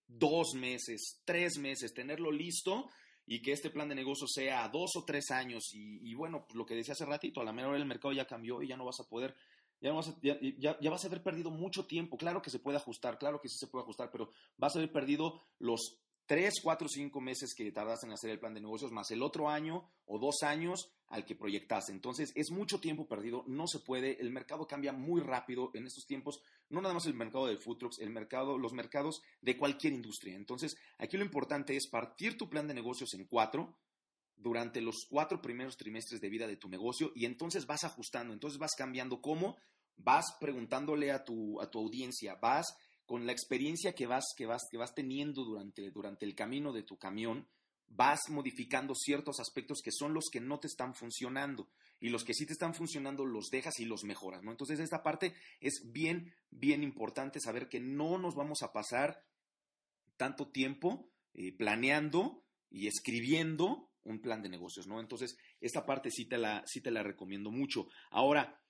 dos 0.08 0.54
meses, 0.54 1.22
tres 1.24 1.58
meses, 1.58 1.94
tenerlo 1.94 2.30
listo 2.30 2.88
y 3.26 3.42
que 3.42 3.52
este 3.52 3.70
plan 3.70 3.88
de 3.88 3.94
negocio 3.94 4.26
sea 4.26 4.68
dos 4.68 4.96
o 4.96 5.04
tres 5.04 5.30
años. 5.30 5.70
Y, 5.72 6.14
bueno, 6.14 6.44
pues 6.46 6.56
lo 6.56 6.64
que 6.64 6.74
decía 6.74 6.92
hace 6.92 7.04
ratito, 7.04 7.40
a 7.40 7.44
la 7.44 7.52
menor 7.52 7.70
hora 7.70 7.78
el 7.78 7.86
mercado 7.86 8.12
ya 8.12 8.26
cambió 8.26 8.62
y 8.62 8.68
ya 8.68 8.76
no 8.76 8.84
vas 8.84 9.00
a 9.00 9.08
poder, 9.08 9.34
ya, 9.80 9.90
no 9.90 9.96
vas 9.96 10.08
a, 10.08 10.16
ya, 10.22 10.38
ya, 10.80 10.90
vas 10.90 11.04
a 11.04 11.08
haber 11.08 11.22
perdido 11.22 11.50
mucho 11.50 11.86
tiempo. 11.86 12.16
Claro 12.16 12.40
que 12.40 12.50
se 12.50 12.60
puede 12.60 12.78
ajustar, 12.78 13.18
claro 13.18 13.40
que 13.40 13.48
sí 13.48 13.58
se 13.58 13.66
puede 13.66 13.82
ajustar, 13.82 14.10
pero 14.10 14.30
vas 14.56 14.76
a 14.76 14.78
haber 14.78 14.92
perdido 14.92 15.42
los 15.58 15.98
tres, 16.26 16.54
cuatro, 16.62 16.88
cinco 16.88 17.20
meses 17.20 17.54
que 17.54 17.70
tardaste 17.72 18.06
en 18.06 18.12
hacer 18.12 18.30
el 18.30 18.38
plan 18.38 18.52
de 18.52 18.60
negocios, 18.60 18.92
más 18.92 19.10
el 19.10 19.22
otro 19.22 19.48
año 19.48 19.88
o 20.06 20.18
dos 20.18 20.42
años 20.42 20.90
al 21.08 21.24
que 21.24 21.36
proyectaste. 21.36 21.92
Entonces, 21.92 22.32
es 22.34 22.50
mucho 22.50 22.80
tiempo 22.80 23.06
perdido, 23.06 23.44
no 23.46 23.66
se 23.68 23.78
puede, 23.78 24.20
el 24.20 24.30
mercado 24.30 24.66
cambia 24.66 24.92
muy 24.92 25.20
rápido 25.20 25.70
en 25.74 25.86
estos 25.86 26.04
tiempos, 26.06 26.40
no 26.68 26.80
nada 26.80 26.94
más 26.94 27.06
el 27.06 27.14
mercado 27.14 27.46
de 27.46 27.56
food 27.56 27.78
el 28.00 28.10
mercado, 28.10 28.58
los 28.58 28.72
mercados 28.72 29.22
de 29.40 29.56
cualquier 29.56 29.92
industria. 29.92 30.34
Entonces, 30.34 30.76
aquí 30.98 31.16
lo 31.16 31.24
importante 31.24 31.76
es 31.76 31.88
partir 31.88 32.36
tu 32.36 32.50
plan 32.50 32.66
de 32.66 32.74
negocios 32.74 33.14
en 33.14 33.26
cuatro 33.26 33.76
durante 34.36 34.80
los 34.80 35.06
cuatro 35.08 35.40
primeros 35.40 35.76
trimestres 35.76 36.20
de 36.20 36.28
vida 36.28 36.46
de 36.46 36.56
tu 36.56 36.68
negocio 36.68 37.12
y 37.14 37.24
entonces 37.24 37.66
vas 37.66 37.84
ajustando, 37.84 38.34
entonces 38.34 38.58
vas 38.58 38.74
cambiando 38.76 39.20
cómo, 39.20 39.56
vas 39.96 40.26
preguntándole 40.40 41.10
a 41.10 41.24
tu, 41.24 41.60
a 41.60 41.70
tu 41.70 41.78
audiencia, 41.78 42.34
vas 42.36 42.66
con 43.06 43.24
la 43.24 43.32
experiencia 43.32 43.94
que 43.94 44.06
vas, 44.06 44.26
que 44.36 44.46
vas, 44.46 44.62
que 44.70 44.76
vas 44.76 44.94
teniendo 44.94 45.44
durante, 45.44 45.90
durante 45.90 46.26
el 46.26 46.34
camino 46.34 46.72
de 46.72 46.82
tu 46.82 46.98
camión, 46.98 47.48
vas 47.88 48.20
modificando 48.28 48.94
ciertos 48.94 49.40
aspectos 49.40 49.80
que 49.82 49.92
son 49.92 50.12
los 50.12 50.24
que 50.30 50.40
no 50.40 50.58
te 50.58 50.66
están 50.66 50.94
funcionando 50.94 51.70
y 52.00 52.08
los 52.08 52.24
que 52.24 52.34
sí 52.34 52.44
te 52.44 52.52
están 52.52 52.74
funcionando 52.74 53.24
los 53.24 53.48
dejas 53.50 53.78
y 53.78 53.84
los 53.84 54.04
mejoras, 54.04 54.42
¿no? 54.42 54.50
Entonces 54.50 54.80
esta 54.80 55.02
parte 55.02 55.34
es 55.60 55.82
bien, 55.92 56.34
bien 56.50 56.82
importante 56.82 57.40
saber 57.40 57.68
que 57.68 57.80
no 57.80 58.18
nos 58.18 58.34
vamos 58.34 58.62
a 58.62 58.72
pasar 58.72 59.24
tanto 60.16 60.48
tiempo 60.48 61.08
eh, 61.34 61.52
planeando 61.56 62.42
y 62.70 62.88
escribiendo 62.88 63.90
un 64.04 64.20
plan 64.20 64.42
de 64.42 64.48
negocios, 64.48 64.86
¿no? 64.86 65.00
Entonces 65.00 65.36
esta 65.60 65.86
parte 65.86 66.10
sí 66.10 66.26
te 66.26 66.38
la, 66.38 66.62
sí 66.66 66.80
te 66.80 66.90
la 66.90 67.02
recomiendo 67.02 67.50
mucho. 67.50 67.88
Ahora, 68.10 68.60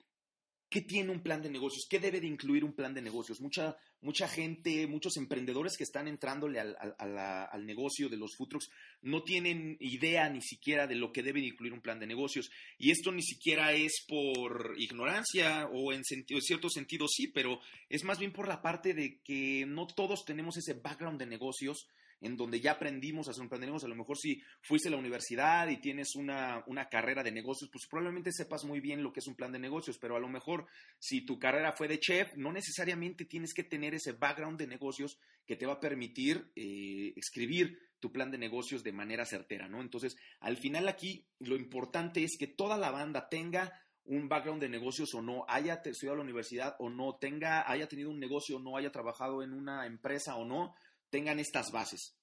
¿Qué 0.69 0.81
tiene 0.81 1.13
un 1.13 1.23
plan 1.23 1.43
de 1.43 1.49
negocios? 1.49 1.87
¿Qué 1.89 2.01
debe 2.01 2.21
de 2.21 2.27
incluir 2.27 2.65
un 2.65 2.73
plan 2.73 2.93
de 2.93 3.01
negocios? 3.01 3.41
Mucha, 3.41 3.77
mucha 4.01 4.27
gente, 4.27 4.89
muchos 4.89 5.17
emprendedores 5.17 5.77
que 5.77 5.85
están 5.85 6.09
entrándole 6.09 6.59
al, 6.59 6.77
al, 6.99 7.67
negocio 7.67 8.09
de 8.09 8.17
los 8.17 8.35
food 8.37 8.49
trucks 8.49 8.71
no 9.03 9.23
tienen 9.23 9.77
idea 9.79 10.29
ni 10.29 10.43
siquiera 10.43 10.89
de 10.89 10.97
lo 10.97 11.13
que 11.13 11.23
debe 11.23 11.41
de 11.41 11.47
incluir 11.47 11.73
un 11.73 11.81
plan 11.81 12.01
de 12.01 12.09
negocios. 12.09 12.51
Y 12.79 12.91
esto 12.91 13.13
ni 13.13 13.23
siquiera 13.23 13.75
es 13.75 14.05
por 14.09 14.75
ignorancia 14.77 15.69
o 15.73 15.93
en, 15.93 16.05
sentido, 16.05 16.39
en 16.39 16.43
cierto 16.43 16.69
sentido 16.69 17.07
sí, 17.07 17.29
pero 17.29 17.61
es 17.89 18.03
más 18.03 18.19
bien 18.19 18.33
por 18.33 18.49
la 18.49 18.61
parte 18.61 18.93
de 18.93 19.21
que 19.23 19.67
no 19.67 19.87
todos 19.87 20.25
tenemos 20.25 20.57
ese 20.57 20.75
background 20.75 21.21
de 21.21 21.27
negocios 21.27 21.87
en 22.21 22.37
donde 22.37 22.61
ya 22.61 22.73
aprendimos 22.73 23.29
a 23.29 23.31
hacer 23.31 23.43
un 23.43 23.49
plan 23.49 23.61
de 23.61 23.67
negocios. 23.67 23.87
A 23.87 23.95
lo 23.95 23.97
mejor 23.97 24.19
si 24.19 24.41
fuiste 24.63 24.89
a 24.89 24.93
la 24.93 24.97
universidad 24.97 25.69
y 25.69 25.79
tienes 25.79 26.17
una, 26.17 26.63
una, 26.67 26.89
carrera 26.89 27.23
de 27.23 27.33
negocios, 27.33 27.71
pues 27.71 27.87
probablemente 27.87 28.33
sepas 28.33 28.65
muy 28.65 28.81
bien 28.81 29.03
lo 29.03 29.13
que 29.13 29.21
es 29.21 29.27
un 29.27 29.35
plan 29.35 29.53
de 29.53 29.59
negocios, 29.59 29.99
pero 29.99 30.17
a 30.17 30.21
lo 30.21 30.29
mejor 30.29 30.67
si 30.99 31.25
tu 31.25 31.39
carrera 31.39 31.73
fue 31.73 31.89
de 31.89 31.99
chef, 31.99 32.35
no 32.37 32.53
necesariamente 32.53 33.25
tienes 33.25 33.53
que 33.53 33.65
tener 33.65 33.95
ese 33.95 34.13
background 34.13 34.59
de 34.59 34.67
negocios 34.67 35.19
que 35.47 35.57
te 35.57 35.67
va 35.67 35.75
a 35.75 35.81
permitir 35.81 36.51
eh, 36.57 37.13
escribir 37.17 37.79
tu 38.01 38.13
plan 38.13 38.31
de 38.31 38.39
negocios 38.39 38.83
de 38.83 38.93
manera 38.93 39.25
certera, 39.25 39.69
¿no? 39.69 39.81
Entonces, 39.81 40.17
al 40.41 40.57
final 40.57 40.89
aquí 40.89 41.27
lo 41.39 41.57
importante 41.57 42.23
es 42.25 42.37
que 42.39 42.47
toda 42.47 42.77
la 42.77 42.91
banda 42.91 43.29
tenga 43.29 43.73
un 44.05 44.29
background 44.29 44.61
de 44.61 44.69
negocios 44.69 45.15
o 45.15 45.23
no, 45.23 45.45
haya 45.49 45.81
estudiado 45.85 46.15
a 46.15 46.19
la 46.19 46.25
universidad 46.25 46.77
o 46.79 46.91
no, 46.91 47.17
tenga, 47.17 47.69
haya 47.69 47.89
tenido 47.89 48.11
un 48.11 48.21
negocio 48.21 48.57
o 48.57 48.61
no, 48.61 48.77
haya 48.77 48.93
trabajado 48.93 49.43
en 49.43 49.53
una 49.53 49.87
empresa 49.87 50.37
o 50.37 50.45
no, 50.45 50.75
tengan 51.11 51.39
estas 51.39 51.71
bases. 51.73 52.17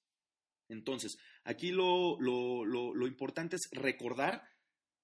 Entonces, 0.68 1.16
aquí 1.44 1.72
lo, 1.72 2.18
lo, 2.20 3.06
importante 3.06 3.56
es 3.56 3.68
recordar 3.72 4.42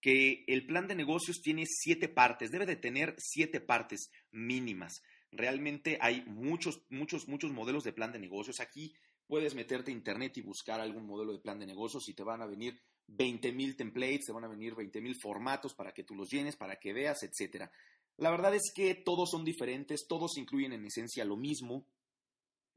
que 0.00 0.44
el 0.46 0.66
plan 0.66 0.88
de 0.88 0.94
negocios 0.94 1.40
tiene 1.42 1.64
siete 1.66 2.08
partes, 2.08 2.50
debe 2.50 2.66
de 2.66 2.76
tener 2.76 3.14
siete 3.18 3.60
partes 3.60 4.10
mínimas. 4.30 5.02
Realmente 5.30 5.99
hay 6.00 6.25
muchos, 6.25 6.82
muchos, 6.88 7.28
muchos 7.28 7.52
modelos 7.52 7.84
de 7.84 7.92
plan 7.92 8.10
de 8.10 8.18
negocios. 8.18 8.60
Aquí 8.60 8.94
puedes 9.26 9.54
meterte 9.54 9.90
a 9.90 9.94
internet 9.94 10.37
y 10.38 10.42
buscar 10.42 10.80
algún 10.80 11.06
modelo 11.06 11.32
de 11.32 11.38
plan 11.40 11.58
de 11.58 11.66
negocios 11.66 12.08
y 12.08 12.14
te 12.14 12.25
van 12.25 12.42
a 12.42 12.46
venir 12.46 12.80
20 13.06 13.52
mil 13.52 13.76
templates, 13.76 14.26
te 14.26 14.32
van 14.32 14.44
a 14.44 14.49
venir 14.49 14.75
20 14.75 15.00
mil 15.00 15.14
formatos 15.20 15.75
para 15.75 15.92
que 15.92 16.04
tú 16.04 16.14
los 16.14 16.30
llenes, 16.30 16.56
para 16.56 16.76
que 16.80 16.92
veas, 16.92 17.22
etcétera. 17.22 17.70
La 18.16 18.30
verdad 18.30 18.54
es 18.54 18.72
que 18.75 18.94
todos 18.94 19.30
son 19.30 19.44
diferentes, 19.44 20.06
todos 20.08 20.37
incluyen 20.37 20.72
en 20.72 20.84
esencia 20.84 21.25
lo 21.25 21.37
mismo, 21.37 21.87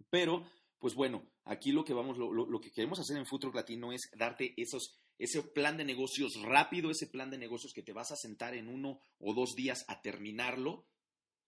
pero 0.10 0.46
pues 0.84 0.96
bueno, 0.96 1.26
aquí 1.46 1.72
lo 1.72 1.86
que 1.86 1.94
vamos, 1.94 2.18
lo, 2.18 2.60
que 2.60 2.70
queremos 2.70 3.00
hacer 3.00 3.16
en 3.16 3.26
Futuro 3.26 3.54
Latino 3.54 3.94
es 3.94 4.02
darte 4.18 4.54
esos, 4.58 4.98
ese 5.18 5.42
plan 5.42 5.78
de 5.78 5.86
negocios 5.86 6.34
rápido, 6.42 6.92
ese 6.92 7.08
plan 7.08 7.30
de 7.30 7.38
negocios 7.38 7.72
que 7.72 7.84
te 7.84 7.94
vas 7.94 8.12
a 8.12 8.18
sentar 8.18 8.54
en 8.54 8.68
uno 8.68 9.00
o 9.18 9.34
dos 9.34 9.56
días 9.56 9.86
a 9.88 10.02
terminarlo 10.02 10.86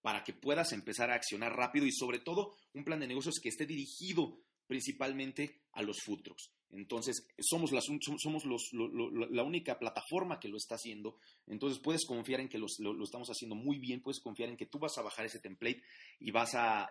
para 0.00 0.24
que 0.24 0.32
puedas 0.32 0.72
empezar 0.72 1.10
a 1.10 1.16
accionar 1.16 1.54
rápido 1.54 1.84
y 1.84 1.92
sobre 1.92 2.18
todo 2.18 2.56
un 2.72 2.82
plan 2.82 2.98
de 2.98 3.08
negocios 3.08 3.34
que 3.42 3.50
esté 3.50 3.66
dirigido 3.66 4.40
principalmente 4.66 5.60
a 5.72 5.82
los 5.82 5.98
food 6.02 6.22
trucks. 6.22 6.55
Entonces, 6.70 7.26
somos, 7.38 7.70
la 7.72 9.42
única 9.42 9.78
plataforma 9.78 10.40
que 10.40 10.48
lo 10.48 10.56
está 10.56 10.74
haciendo. 10.74 11.16
Entonces, 11.46 11.80
puedes 11.80 12.04
confiar 12.04 12.40
en 12.40 12.48
que 12.48 12.58
lo, 12.58 12.66
estamos 13.02 13.28
haciendo 13.28 13.54
muy 13.54 13.78
bien, 13.78 14.02
puedes 14.02 14.20
confiar 14.20 14.48
en 14.48 14.56
que 14.56 14.66
tú 14.66 14.78
vas 14.78 14.98
a 14.98 15.02
bajar 15.02 15.26
ese 15.26 15.40
template 15.40 15.82
y 16.18 16.30
vas 16.30 16.54
a, 16.54 16.90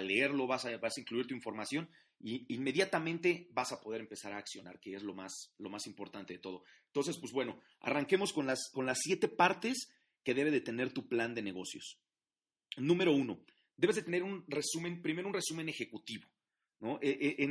leerlo, 0.00 0.46
vas 0.46 0.64
a, 0.64 0.72
incluir 0.96 1.26
tu 1.26 1.34
información 1.34 1.88
y 2.20 2.54
inmediatamente 2.54 3.48
vas 3.52 3.72
a 3.72 3.80
poder 3.80 4.00
empezar 4.00 4.32
a 4.32 4.38
accionar, 4.38 4.78
que 4.80 4.94
es 4.94 5.02
lo 5.02 5.14
más, 5.14 5.52
lo 5.58 5.70
más 5.70 5.86
importante 5.86 6.34
de 6.34 6.38
todo. 6.38 6.62
Entonces, 6.86 7.18
pues 7.18 7.32
bueno, 7.32 7.60
arranquemos 7.80 8.32
con 8.32 8.46
las, 8.46 8.70
con 8.72 8.86
las 8.86 8.98
siete 9.02 9.28
partes 9.28 9.88
que 10.24 10.34
debe 10.34 10.50
de 10.50 10.60
tener 10.60 10.92
tu 10.92 11.08
plan 11.08 11.34
de 11.34 11.42
negocios. 11.42 11.98
Número 12.76 13.12
uno, 13.12 13.44
debes 13.76 13.96
de 13.96 14.02
tener 14.02 14.22
un 14.22 14.44
resumen, 14.48 15.02
primero 15.02 15.28
un 15.28 15.34
resumen 15.34 15.68
ejecutivo. 15.68 16.26
E, 17.00 17.36
e, 17.38 17.44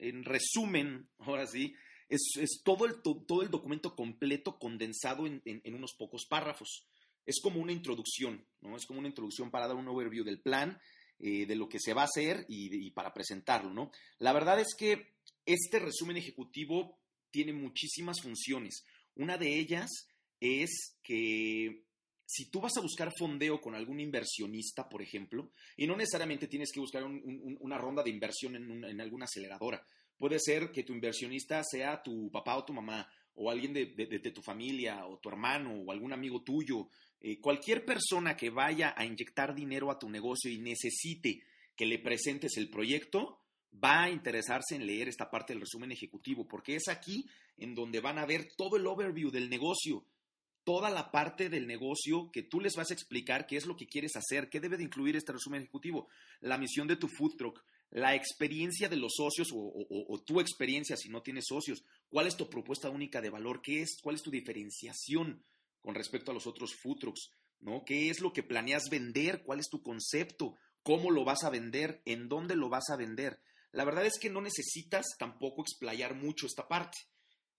en, 0.00 0.24
resumen, 0.24 1.08
ahora 1.18 1.46
sí, 1.46 1.74
es, 2.08 2.60
todo, 2.64 2.86
el, 2.86 3.00
todo, 3.02 3.42
el, 3.42 3.50
documento 3.50 3.94
completo 3.94 4.58
condensado 4.58 5.26
en, 5.26 5.74
unos 5.74 5.94
pocos 5.94 6.26
párrafos. 6.26 6.86
Es 7.24 7.40
como 7.42 7.60
una 7.60 7.72
introducción, 7.72 8.44
¿no? 8.62 8.76
Es 8.76 8.86
como 8.86 8.98
una 8.98 9.08
introducción 9.08 9.50
para 9.50 9.68
dar 9.68 9.76
un 9.76 9.88
overview 9.88 10.24
del 10.24 10.40
plan, 10.40 10.80
eh, 11.18 11.46
de 11.46 11.56
lo 11.56 11.68
que 11.68 11.78
se 11.78 11.92
va 11.92 12.02
a 12.02 12.06
hacer 12.06 12.46
y, 12.48 12.86
y, 12.86 12.90
para 12.90 13.12
presentarlo, 13.12 13.72
¿no? 13.72 13.90
La 14.18 14.32
verdad 14.32 14.58
es 14.60 14.74
que 14.76 15.14
este 15.44 15.78
resumen 15.78 16.16
ejecutivo 16.16 16.98
tiene 17.30 17.52
muchísimas 17.52 18.20
funciones. 18.22 18.84
Una 19.14 19.36
de 19.36 19.58
ellas 19.58 20.08
es 20.40 20.96
que 21.02 21.84
si 22.30 22.50
tú 22.50 22.60
vas 22.60 22.76
a 22.76 22.82
buscar 22.82 23.10
fondeo 23.18 23.58
con 23.58 23.74
algún 23.74 24.00
inversionista, 24.00 24.86
por 24.86 25.00
ejemplo, 25.00 25.50
y 25.78 25.86
no 25.86 25.96
necesariamente 25.96 26.46
tienes 26.46 26.70
que 26.70 26.78
buscar 26.78 27.02
una 27.02 27.78
ronda 27.78 28.02
de 28.02 28.10
inversión 28.10 28.54
en, 28.54 29.00
alguna 29.00 29.24
aceleradora, 29.24 29.82
puede 30.18 30.38
ser 30.38 30.70
que 30.70 30.82
tu 30.82 30.92
inversionista 30.92 31.62
sea 31.64 32.02
tu 32.02 32.30
papá 32.30 32.58
o 32.58 32.66
tu 32.66 32.74
mamá, 32.74 33.08
o 33.34 33.50
alguien 33.50 33.72
de, 33.72 33.86
tu 34.34 34.42
familia, 34.42 35.06
o 35.06 35.18
tu 35.18 35.30
hermano, 35.30 35.72
o 35.72 35.90
algún 35.90 36.12
amigo 36.12 36.42
tuyo, 36.42 36.88
eh, 37.18 37.40
cualquier 37.40 37.86
persona 37.86 38.36
que 38.36 38.50
vaya 38.50 38.92
a 38.94 39.06
inyectar 39.06 39.54
dinero 39.54 39.90
a 39.90 39.98
tu 39.98 40.10
negocio 40.10 40.50
y 40.50 40.58
necesite 40.58 41.42
que 41.74 41.86
le 41.86 41.98
presentes 41.98 42.58
el 42.58 42.68
proyecto, 42.68 43.40
va 43.82 44.02
a 44.02 44.10
interesarse 44.10 44.74
en 44.74 44.86
leer 44.86 45.08
esta 45.08 45.30
parte 45.30 45.54
del 45.54 45.62
resumen 45.62 45.92
ejecutivo, 45.92 46.46
porque 46.46 46.76
es 46.76 46.88
aquí 46.88 47.26
en 47.56 47.74
donde 47.74 48.00
van 48.00 48.18
a 48.18 48.26
ver 48.26 48.48
todo 48.54 48.76
el 48.76 48.86
overview 48.86 49.30
del 49.30 49.48
negocio 49.48 50.04
toda 50.68 50.90
la 50.90 51.10
parte 51.10 51.48
del 51.48 51.66
negocio 51.66 52.30
que 52.30 52.42
tú 52.42 52.60
les 52.60 52.76
vas 52.76 52.90
a 52.90 52.92
explicar 52.92 53.46
qué 53.46 53.56
es 53.56 53.64
lo 53.64 53.74
que 53.74 53.86
quieres 53.86 54.16
hacer, 54.16 54.50
qué 54.50 54.60
debe 54.60 54.76
de 54.76 54.82
incluir 54.84 55.16
este 55.16 55.32
resumen 55.32 55.62
ejecutivo, 55.62 56.08
la 56.40 56.58
misión 56.58 56.86
de 56.86 56.96
tu 56.96 57.08
food 57.08 57.36
truck, 57.38 57.64
la 57.88 58.14
experiencia 58.14 58.90
de 58.90 58.96
los 58.96 59.14
socios 59.16 59.48
o, 59.50 60.22
tu 60.26 60.40
experiencia 60.40 60.94
si 60.98 61.08
no 61.08 61.22
tienes 61.22 61.46
socios, 61.48 61.86
cuál 62.10 62.26
es 62.26 62.36
tu 62.36 62.50
propuesta 62.50 62.90
única 62.90 63.22
de 63.22 63.30
valor, 63.30 63.62
qué 63.62 63.80
es, 63.80 63.96
cuál 64.02 64.16
es 64.16 64.22
tu 64.22 64.30
diferenciación 64.30 65.42
con 65.80 65.94
respecto 65.94 66.32
a 66.32 66.34
los 66.34 66.46
otros 66.46 66.74
food 66.74 66.98
trucks, 66.98 67.30
¿no? 67.60 67.86
¿Qué 67.86 68.10
es 68.10 68.20
lo 68.20 68.34
que 68.34 68.42
planeas 68.42 68.90
vender? 68.90 69.42
¿Cuál 69.44 69.60
es 69.60 69.70
tu 69.70 69.82
concepto? 69.82 70.56
¿Cómo 70.82 71.10
lo 71.10 71.24
vas 71.24 71.44
a 71.44 71.50
vender? 71.50 72.02
¿En 72.04 72.28
dónde 72.28 72.56
lo 72.56 72.68
vas 72.68 72.90
a 72.90 72.96
vender? 72.96 73.40
La 73.72 73.86
verdad 73.86 74.04
es 74.04 74.18
que 74.18 74.28
no 74.28 74.42
necesitas 74.42 75.06
tampoco 75.18 75.62
explayar 75.62 76.14
mucho 76.14 76.44
esta 76.44 76.68
parte. 76.68 76.98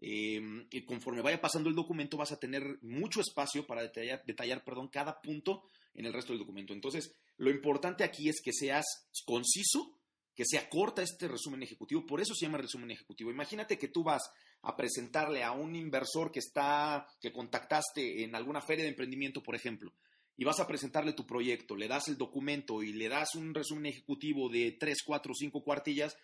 Em, 0.01 0.65
y 0.71 0.85
conforme 0.85 1.21
vaya 1.21 1.41
pasando 1.41 1.69
el 1.69 1.75
documento 1.75 2.15
vas 2.15 2.31
a 2.31 2.39
tener 2.39 2.79
mucho 2.81 3.19
espacio 3.19 3.67
para 3.67 3.81
detallar, 3.81 4.23
detallar 4.25 4.63
perdón, 4.63 4.87
cada 4.87 5.21
punto 5.21 5.63
en 5.93 6.05
el 6.05 6.13
resto 6.13 6.31
del 6.31 6.39
documento. 6.39 6.73
Entonces, 6.73 7.13
lo 7.37 7.49
importante 7.49 8.03
aquí 8.03 8.29
es 8.29 8.41
que 8.41 8.53
seas 8.53 8.85
conciso, 9.25 9.99
que 10.33 10.45
sea 10.45 10.69
corta 10.69 11.01
este 11.01 11.27
resumen 11.27 11.63
ejecutivo, 11.63 12.05
por 12.05 12.21
eso 12.21 12.33
se 12.33 12.45
llama 12.45 12.59
resumen 12.59 12.91
ejecutivo. 12.91 13.29
Imagínate 13.29 13.77
que 13.77 13.89
tú 13.89 14.03
vas 14.03 14.23
a 14.61 14.75
presentarle 14.77 15.43
a 15.43 15.51
un 15.51 15.75
inversor 15.75 16.31
que 16.31 16.39
está, 16.39 17.05
que 17.19 17.33
contactaste 17.33 18.23
en 18.23 18.35
alguna 18.35 18.61
feria 18.61 18.83
de 18.83 18.91
emprendimiento, 18.91 19.43
por 19.43 19.55
ejemplo, 19.55 19.93
y 20.37 20.45
vas 20.45 20.61
a 20.61 20.67
presentarle 20.67 21.11
tu 21.11 21.25
proyecto, 21.25 21.75
le 21.75 21.89
das 21.89 22.07
el 22.07 22.17
documento 22.17 22.81
y 22.81 22.93
le 22.93 23.09
das 23.09 23.35
un 23.35 23.53
resumen 23.53 23.87
ejecutivo 23.87 24.47
de 24.47 24.71
tres, 24.79 24.99
cuatro, 25.05 25.33
cinco 25.33 25.61
cuartillas, 25.61 26.15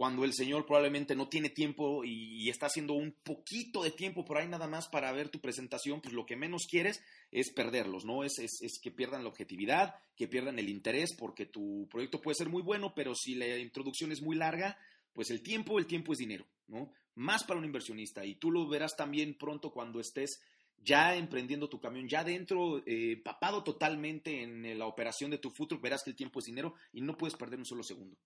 cuando 0.00 0.24
el 0.24 0.32
Señor 0.32 0.64
probablemente 0.64 1.14
no 1.14 1.28
tiene 1.28 1.50
tiempo 1.50 2.06
y, 2.06 2.48
está 2.48 2.68
haciendo 2.68 2.94
un 2.94 3.12
poquito 3.22 3.82
de 3.82 3.90
tiempo 3.90 4.24
por 4.24 4.38
ahí 4.38 4.48
nada 4.48 4.66
más 4.66 4.88
para 4.88 5.12
ver 5.12 5.28
tu 5.28 5.42
presentación, 5.42 6.00
pues 6.00 6.14
lo 6.14 6.24
que 6.24 6.36
menos 6.36 6.66
quieres 6.66 7.02
es 7.30 7.52
perderlos, 7.52 8.06
¿no? 8.06 8.24
Es, 8.24 8.38
es, 8.38 8.80
que 8.82 8.90
pierdan 8.90 9.24
la 9.24 9.28
objetividad, 9.28 9.96
que 10.16 10.26
pierdan 10.26 10.58
el 10.58 10.70
interés, 10.70 11.14
porque 11.18 11.44
tu 11.44 11.86
proyecto 11.90 12.18
puede 12.22 12.34
ser 12.34 12.48
muy 12.48 12.62
bueno, 12.62 12.94
pero 12.94 13.14
si 13.14 13.34
la 13.34 13.58
introducción 13.58 14.10
es 14.10 14.22
muy 14.22 14.36
larga, 14.36 14.78
pues 15.12 15.30
el 15.30 15.42
tiempo, 15.42 15.78
el 15.78 15.86
tiempo 15.86 16.14
es 16.14 16.18
dinero, 16.18 16.46
¿no? 16.66 16.90
Más 17.16 17.44
para 17.44 17.58
un 17.58 17.66
inversionista. 17.66 18.24
Y 18.24 18.36
tú 18.36 18.50
lo 18.50 18.66
verás 18.66 18.96
también 18.96 19.36
pronto 19.36 19.70
cuando 19.70 20.00
estés 20.00 20.40
ya 20.78 21.14
emprendiendo 21.14 21.68
tu 21.68 21.78
camión, 21.78 22.08
ya 22.08 22.24
dentro, 22.24 22.82
eh, 22.86 23.20
papado 23.22 23.62
totalmente 23.62 24.44
en 24.44 24.78
la 24.78 24.86
operación 24.86 25.30
de 25.30 25.36
tu 25.36 25.50
futuro, 25.50 25.78
verás 25.78 26.02
que 26.02 26.08
el 26.08 26.16
tiempo 26.16 26.38
es 26.38 26.46
dinero 26.46 26.72
y 26.90 27.02
no 27.02 27.18
puedes 27.18 27.36
perder 27.36 27.58
un 27.58 27.66
solo 27.66 27.82
segundo. 27.82 28.16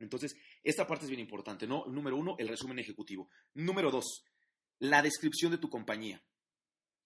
Entonces, 0.00 0.36
esta 0.62 0.86
parte 0.86 1.04
es 1.04 1.10
bien 1.10 1.20
importante, 1.20 1.66
¿no? 1.66 1.84
Número 1.86 2.16
uno, 2.16 2.36
el 2.38 2.48
resumen 2.48 2.78
ejecutivo. 2.78 3.28
Número 3.54 3.90
dos, 3.90 4.24
la 4.78 5.02
descripción 5.02 5.52
de 5.52 5.58
tu 5.58 5.68
compañía. 5.68 6.22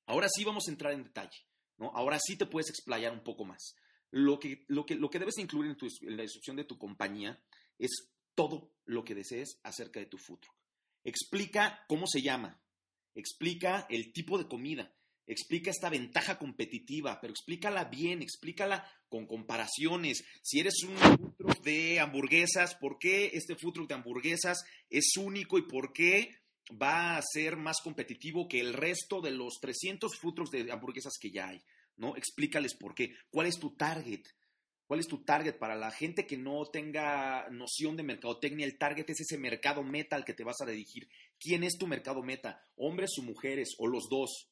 Ahora 0.07 0.29
sí 0.29 0.45
vamos 0.45 0.65
a 0.67 0.71
entrar 0.71 0.93
en 0.93 1.05
detalle, 1.05 1.47
¿no? 1.79 1.91
Ahora 1.95 2.19
sí 2.21 2.37
te 2.37 2.47
puedes 2.47 2.71
explayar 2.71 3.13
un 3.13 3.23
poco 3.23 3.45
más. 3.45 3.77
Lo 4.11 4.39
que, 4.39 4.65
lo 4.69 4.85
que, 4.85 4.97
lo 4.97 5.09
que 5.09 5.19
debes 5.19 5.39
incluir 5.39 5.71
en, 5.71 6.17
la 6.17 6.23
descripción 6.23 6.57
de 6.57 6.65
tu 6.65 6.77
compañía 6.77 7.43
es 7.79 8.13
todo 8.35 8.75
lo 8.85 9.05
que 9.05 9.15
desees 9.15 9.59
acerca 9.63 10.01
de 10.01 10.07
tu 10.07 10.19
truck. 10.19 10.45
Explica 11.05 11.85
cómo 11.89 12.07
se 12.07 12.21
llama, 12.21 12.63
explica 13.15 13.87
el 13.89 14.13
tipo 14.13 14.39
de 14.39 14.49
comida, 14.49 14.95
explica 15.27 15.71
esta 15.71 15.89
ventaja 15.89 16.39
competitiva, 16.39 17.21
pero 17.21 17.33
explícala 17.33 17.85
bien, 17.85 18.23
explícala 18.23 18.87
con 19.09 19.27
comparaciones. 19.27 20.25
Si 20.43 20.61
eres 20.61 20.83
un 20.83 21.32
de 21.63 22.01
hamburguesas, 22.01 22.75
¿por 22.77 22.99
qué 22.99 23.31
este 23.35 23.57
food 23.57 23.73
truck 23.73 23.89
de 23.89 23.95
hamburguesas 23.95 24.65
es 24.91 25.17
único 25.17 25.59
y 25.59 25.63
por 25.63 25.93
qué 25.93 26.37
va 26.81 27.17
a 27.17 27.23
ser 27.23 27.57
más 27.57 27.81
competitivo 27.83 28.49
que 28.49 28.61
el 28.61 28.73
resto 28.73 29.21
de 29.21 29.33
los 29.33 29.59
300 29.61 30.17
food 30.19 30.35
trucks 30.35 30.51
de 30.51 30.71
hamburguesas 30.71 31.15
que 31.21 31.31
ya 31.31 31.49
hay? 31.49 31.63
¿No? 31.97 32.17
Explícales 32.17 32.75
por 32.75 32.95
qué. 32.95 33.15
¿Cuál 33.31 33.47
es 33.47 33.59
tu 33.59 33.75
target? 33.77 34.23
¿Cuál 34.87 35.01
es 35.01 35.09
tu 35.09 35.25
target? 35.25 35.59
Para 35.59 35.75
la 35.75 35.91
gente 35.91 36.27
que 36.27 36.37
no 36.37 36.67
tenga 36.67 37.49
noción 37.51 37.97
de 37.97 38.03
mercadotecnia, 38.03 38.67
el 38.67 38.79
target 38.79 39.09
es 39.09 39.21
ese 39.21 39.39
mercado 39.39 39.83
meta 39.83 40.17
al 40.17 40.25
que 40.25 40.35
te 40.35 40.45
vas 40.45 40.61
a 40.61 40.67
dirigir. 40.67 41.09
¿Quién 41.39 41.65
es 41.65 41.79
tu 41.79 41.87
mercado 41.87 42.23
meta? 42.23 42.63
¿Hombres 42.77 43.13
o 43.19 43.23
mujeres? 43.23 43.75
¿O 43.79 43.87
los 43.87 44.09
dos? 44.09 44.51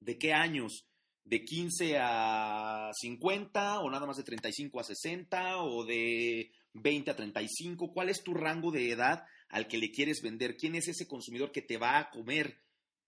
¿De 0.00 0.18
qué 0.18 0.32
años? 0.32 0.89
¿De 1.30 1.44
15 1.44 1.96
a 1.96 2.90
50 2.92 3.78
o 3.78 3.88
nada 3.88 4.04
más 4.04 4.16
de 4.16 4.24
35 4.24 4.80
a 4.80 4.82
60 4.82 5.58
o 5.58 5.84
de 5.84 6.50
20 6.72 7.08
a 7.08 7.14
35? 7.14 7.92
¿Cuál 7.92 8.08
es 8.08 8.24
tu 8.24 8.34
rango 8.34 8.72
de 8.72 8.90
edad 8.90 9.24
al 9.48 9.68
que 9.68 9.78
le 9.78 9.92
quieres 9.92 10.22
vender? 10.22 10.56
¿Quién 10.56 10.74
es 10.74 10.88
ese 10.88 11.06
consumidor 11.06 11.52
que 11.52 11.62
te 11.62 11.76
va 11.76 12.00
a 12.00 12.10
comer 12.10 12.60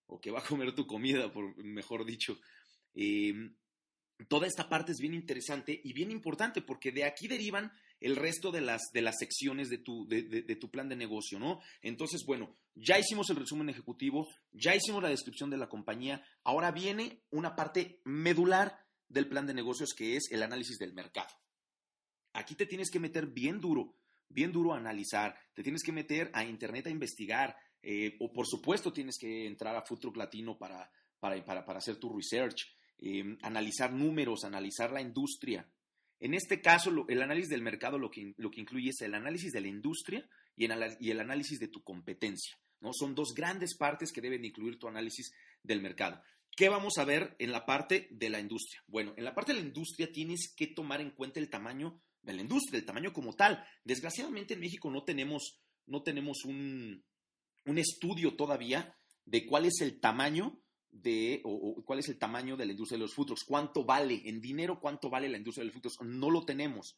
o 0.05 0.21
que 0.21 0.31
va 0.31 0.39
a 0.39 0.45
comer 0.45 0.73
tu 0.73 0.87
comida, 0.87 1.33
por 1.33 1.57
mejor 1.65 2.05
dicho? 2.05 2.39
Em, 2.95 3.57
toda 4.29 4.47
esta 4.47 4.69
parte 4.69 4.93
es 4.93 4.99
bien 4.99 5.15
interesante 5.15 5.81
y 5.83 5.91
bien 5.91 6.09
importante 6.09 6.61
porque 6.61 6.93
de 6.93 7.03
aquí 7.03 7.27
derivan 7.27 7.73
el 8.03 8.17
resto 8.17 8.51
de 8.51 8.59
las, 8.59 8.91
de 8.91 9.01
las 9.01 9.17
secciones 9.17 9.69
de 9.69 9.77
tu, 9.77 10.05
de, 10.07 10.55
tu 10.57 10.69
plan 10.69 10.89
de 10.89 10.97
negocio, 10.97 11.39
¿no? 11.39 11.61
Entonces, 11.81 12.25
bueno, 12.25 12.53
ya 12.75 12.99
hicimos 12.99 13.29
el 13.29 13.37
resumen 13.37 13.69
ejecutivo, 13.69 14.27
ya 14.51 14.75
hicimos 14.75 15.01
la 15.01 15.07
descripción 15.07 15.49
de 15.49 15.55
la 15.55 15.69
compañía, 15.69 16.21
ahora 16.43 16.71
viene 16.71 17.23
una 17.31 17.55
parte 17.55 18.01
medular 18.03 18.85
del 19.07 19.29
plan 19.29 19.47
de 19.47 19.53
negocios 19.53 19.93
que 19.93 20.17
es 20.17 20.29
el 20.31 20.43
análisis 20.43 20.77
del 20.77 20.93
mercado. 20.93 21.29
Aquí 22.33 22.55
te 22.55 22.65
tienes 22.65 22.91
que 22.91 22.99
meter 22.99 23.27
bien 23.27 23.61
duro, 23.61 23.95
bien 24.27 24.51
duro 24.51 24.73
a 24.73 24.77
analizar, 24.77 25.39
te 25.53 25.63
tienes 25.63 25.81
que 25.81 25.93
meter 25.93 26.29
a 26.33 26.43
internet 26.43 26.87
a 26.87 26.89
investigar, 26.89 27.55
eh, 27.81 28.17
o 28.19 28.33
por 28.33 28.47
supuesto 28.47 28.91
tienes 28.91 29.17
que 29.17 29.47
entrar 29.47 29.77
a 29.77 29.85
Food 29.85 30.17
Latino 30.17 30.57
para, 30.57 30.91
para, 31.21 31.41
para, 31.45 31.77
hacer 31.77 31.95
tu 31.95 32.13
research. 32.13 32.67
em, 32.97 33.37
analizar 33.41 33.91
números, 33.93 34.43
analizar 34.43 34.91
la 34.91 35.01
industria. 35.01 35.65
En 36.23 36.33
este 36.33 36.61
caso, 36.61 37.05
el 37.09 37.21
análisis 37.21 37.49
del 37.49 37.61
mercado 37.61 37.99
lo 37.99 38.09
que, 38.09 38.33
lo 38.37 38.49
que 38.49 38.61
incluye 38.61 38.91
es 38.91 39.01
el 39.01 39.13
análisis 39.13 39.51
de 39.51 39.59
la 39.59 39.67
industria 39.67 40.25
y 40.55 40.63
el, 40.63 41.19
análisis 41.19 41.59
de 41.59 41.67
tu 41.67 41.83
competencia. 41.83 42.57
¿no? 42.79 42.91
Son 42.93 43.13
dos 43.13 43.33
grandes 43.33 43.75
partes 43.75 44.13
que 44.13 44.21
deben 44.21 44.45
incluir 44.45 44.79
tu 44.79 44.87
análisis 44.87 45.33
del 45.63 45.81
mercado. 45.81 46.23
¿Qué 46.55 46.69
vamos 46.69 46.97
a 46.97 47.03
ver 47.03 47.35
en 47.39 47.51
la 47.51 47.65
parte 47.65 48.07
de 48.09 48.29
la 48.29 48.39
industria? 48.39 48.81
Bueno, 48.87 49.13
en 49.17 49.25
la 49.25 49.35
parte 49.35 49.51
de 49.51 49.59
la 49.59 49.65
industria 49.65 50.13
tienes 50.13 50.53
que 50.55 50.67
tomar 50.67 51.01
en 51.01 51.11
cuenta 51.11 51.41
el 51.41 51.49
tamaño 51.49 52.01
de 52.21 52.31
la 52.31 52.41
industria, 52.41 52.79
el 52.79 52.85
tamaño 52.85 53.11
como 53.11 53.35
tal. 53.35 53.61
Desgraciadamente 53.83 54.53
en 54.53 54.61
México 54.61 54.89
no 54.89 55.03
tenemos, 55.03 55.59
no 55.87 56.03
tenemos 56.03 56.45
un, 56.45 57.03
un 57.65 57.77
estudio 57.77 58.37
todavía 58.37 58.95
de 59.25 59.45
cuál 59.45 59.65
es 59.65 59.81
el 59.81 59.99
tamaño 59.99 60.62
de, 60.93 61.41
o, 61.43 61.83
cuál 61.83 61.99
es 61.99 62.07
el 62.07 62.17
tamaño 62.17 62.55
de 62.55 62.65
la 62.65 62.71
industria 62.71 62.97
de 62.97 63.03
los 63.03 63.13
food 63.13 63.33
cuánto 63.47 63.83
vale, 63.83 64.21
en 64.25 64.39
dinero, 64.39 64.79
cuánto 64.79 65.09
vale 65.09 65.27
la 65.27 65.37
industria 65.37 65.65
de 65.65 65.71
los 65.73 65.81
food 65.81 66.07
No 66.07 66.29
lo 66.29 66.45
tenemos, 66.45 66.97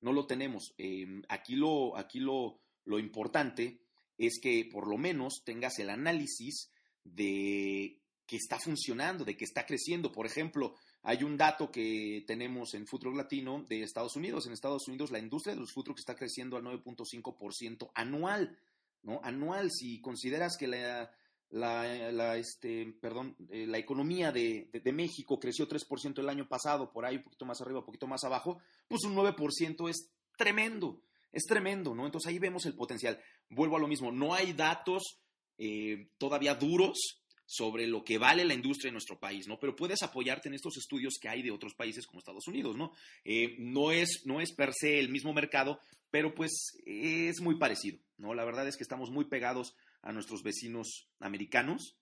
no 0.00 0.12
lo 0.12 0.26
tenemos. 0.26 0.74
Em, 0.78 1.22
aquí 1.28 1.54
lo, 1.54 1.96
aquí 1.96 2.20
lo, 2.20 2.60
lo 2.84 2.98
importante 2.98 3.80
es 4.16 4.40
que 4.40 4.68
por 4.70 4.88
lo 4.88 4.96
menos 4.96 5.42
tengas 5.44 5.78
el 5.78 5.90
análisis 5.90 6.70
de 7.04 8.00
que 8.26 8.36
está 8.36 8.58
funcionando, 8.58 9.24
de 9.24 9.36
que 9.36 9.44
está 9.44 9.66
creciendo. 9.66 10.10
Por 10.10 10.24
ejemplo, 10.24 10.74
hay 11.02 11.22
un 11.22 11.36
dato 11.36 11.70
que 11.70 12.24
tenemos 12.26 12.72
en 12.72 12.86
Food 12.86 13.14
Latino 13.14 13.64
de 13.68 13.82
Estados 13.82 14.16
Unidos. 14.16 14.46
En 14.46 14.52
Estados 14.52 14.88
Unidos 14.88 15.10
la 15.10 15.18
industria 15.18 15.54
de 15.54 15.60
los 15.60 15.72
food 15.72 15.94
está 15.98 16.14
creciendo 16.14 16.56
al 16.56 16.64
9.5% 16.64 17.90
anual, 17.94 18.58
¿no? 19.02 19.20
Anual. 19.22 19.70
Si 19.70 20.00
consideras 20.00 20.56
que 20.56 20.66
la, 20.66 21.10
la, 21.54 22.36
este, 22.36 22.94
perdón, 23.00 23.36
eh, 23.50 23.66
la 23.66 23.78
economía 23.78 24.32
de, 24.32 24.68
México 24.92 25.38
creció 25.38 25.68
3% 25.68 26.18
el 26.18 26.28
año 26.28 26.48
pasado, 26.48 26.92
por 26.92 27.04
ahí 27.04 27.16
un 27.16 27.22
poquito 27.22 27.46
más 27.46 27.60
arriba, 27.60 27.78
un 27.78 27.86
poquito 27.86 28.08
más 28.08 28.24
abajo, 28.24 28.60
pues 28.88 29.04
un 29.04 29.14
9% 29.14 29.88
es 29.88 30.10
tremendo, 30.36 31.00
es 31.30 31.44
tremendo, 31.44 31.94
¿no? 31.94 32.06
Entonces 32.06 32.28
ahí 32.28 32.40
vemos 32.40 32.66
el 32.66 32.74
potencial. 32.74 33.20
Vuelvo 33.48 33.76
a 33.76 33.80
lo 33.80 33.86
mismo, 33.86 34.10
no 34.10 34.34
hay 34.34 34.52
datos 34.52 35.20
eh, 35.56 36.08
todavía 36.18 36.56
duros 36.56 37.20
sobre 37.46 37.86
lo 37.86 38.02
que 38.02 38.18
vale 38.18 38.44
la 38.44 38.54
industria 38.54 38.88
en 38.88 38.94
nuestro 38.94 39.20
país, 39.20 39.46
¿no? 39.46 39.60
Pero 39.60 39.76
puedes 39.76 40.02
apoyarte 40.02 40.48
en 40.48 40.54
estos 40.54 40.76
estudios 40.76 41.18
que 41.20 41.28
hay 41.28 41.42
de 41.42 41.52
otros 41.52 41.74
países 41.74 42.06
como 42.06 42.18
Estados 42.18 42.48
Unidos, 42.48 42.76
¿no? 42.76 42.90
Eh, 43.24 43.54
no, 43.58 43.92
es, 43.92 44.22
no 44.24 44.40
es 44.40 44.52
per 44.52 44.72
se 44.72 44.98
el 44.98 45.10
mismo 45.10 45.32
mercado, 45.32 45.78
pero 46.10 46.34
pues 46.34 46.72
es 46.84 47.40
muy 47.40 47.58
parecido, 47.58 48.00
¿no? 48.16 48.34
La 48.34 48.44
verdad 48.44 48.66
es 48.66 48.76
que 48.76 48.82
estamos 48.82 49.10
muy 49.10 49.26
pegados 49.26 49.76
a 50.04 50.12
nuestros 50.12 50.42
vecinos 50.42 51.08
americanos 51.18 51.96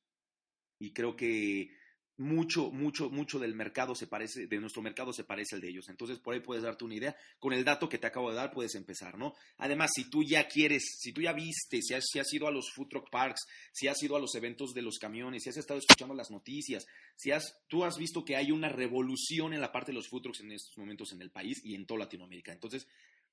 y 0.79 0.93
creo 0.93 1.17
que 1.17 1.71
mucho, 2.19 2.71
mucho, 2.71 3.09
mucho 3.11 3.39
del 3.39 3.55
mercado 3.55 3.95
se 3.95 4.07
parece, 4.07 4.47
de 4.47 4.61
nuestro 4.61 4.83
mercado 4.83 5.13
se 5.13 5.25
parece 5.25 5.55
al 5.55 5.61
de 5.61 5.71
ellos. 5.71 5.89
Entonces, 5.89 6.19
por 6.19 6.35
ahí 6.35 6.41
puedes 6.41 6.63
darte 6.63 6.85
una 6.85 6.95
idea. 6.95 7.17
Con 7.39 7.53
el 7.53 7.65
dato 7.65 7.89
que 7.89 7.99
te 7.99 8.07
acabo 8.07 8.31
de 8.31 8.37
dar, 8.37 8.53
puedes 8.53 8.75
empezar, 8.75 9.17
¿no? 9.17 9.35
Además, 9.57 9.93
si 9.95 10.11
tú 10.11 10.23
ya 10.23 10.47
quieres, 10.47 10.99
si 10.99 11.13
tú 11.13 11.23
ya 11.23 11.33
viste, 11.33 11.81
si 11.81 11.95
has, 11.95 12.05
si 12.11 12.19
has 12.19 12.33
ido 12.33 12.47
a 12.47 12.51
los 12.51 12.71
food 12.73 12.89
truck 12.89 13.11
parks, 13.11 13.47
si 13.73 13.89
has 13.89 14.03
ido 14.03 14.17
a 14.17 14.21
los 14.21 14.35
eventos 14.35 14.75
de 14.75 14.83
los 14.83 14.99
camiones, 14.99 15.43
si 15.43 15.51
has 15.51 15.57
estado 15.57 15.79
escuchando 15.79 16.15
las 16.15 16.31
noticias, 16.31 16.87
si 17.17 17.31
has, 17.31 17.63
tú 17.69 17.85
has 17.85 17.97
visto 17.97 18.25
que 18.25 18.37
hay 18.37 18.51
una 18.51 18.69
revolución 18.69 19.55
en 19.55 19.61
la 19.61 19.73
parte 19.73 19.93
de 19.93 19.97
los 19.97 20.09
food 20.09 20.23
trucks 20.23 20.41
en 20.41 20.53
estos 20.53 20.77
momentos 20.77 21.13
en 21.13 21.23
el 21.23 21.31
país 21.31 21.61
y 21.65 21.75
en 21.75 21.87
toda 21.87 22.01
Latinoamérica. 22.01 22.53
Entonces, 22.53 22.87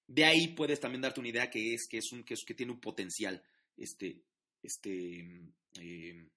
de 0.08 0.26
ahí 0.26 0.50
puedes 0.50 0.80
también 0.80 1.02
darte 1.02 1.20
una 1.20 1.30
idea 1.30 1.50
que 1.50 1.74
es 1.74 1.88
que 1.88 1.98
es 1.98 2.12
un 2.12 2.24
que, 2.24 2.34
es, 2.34 2.44
que 2.46 2.54
tiene 2.54 2.72
un 2.72 2.80
potencial 2.80 3.44
este 3.78 4.24
este 4.62 5.42
eh, 5.80 6.28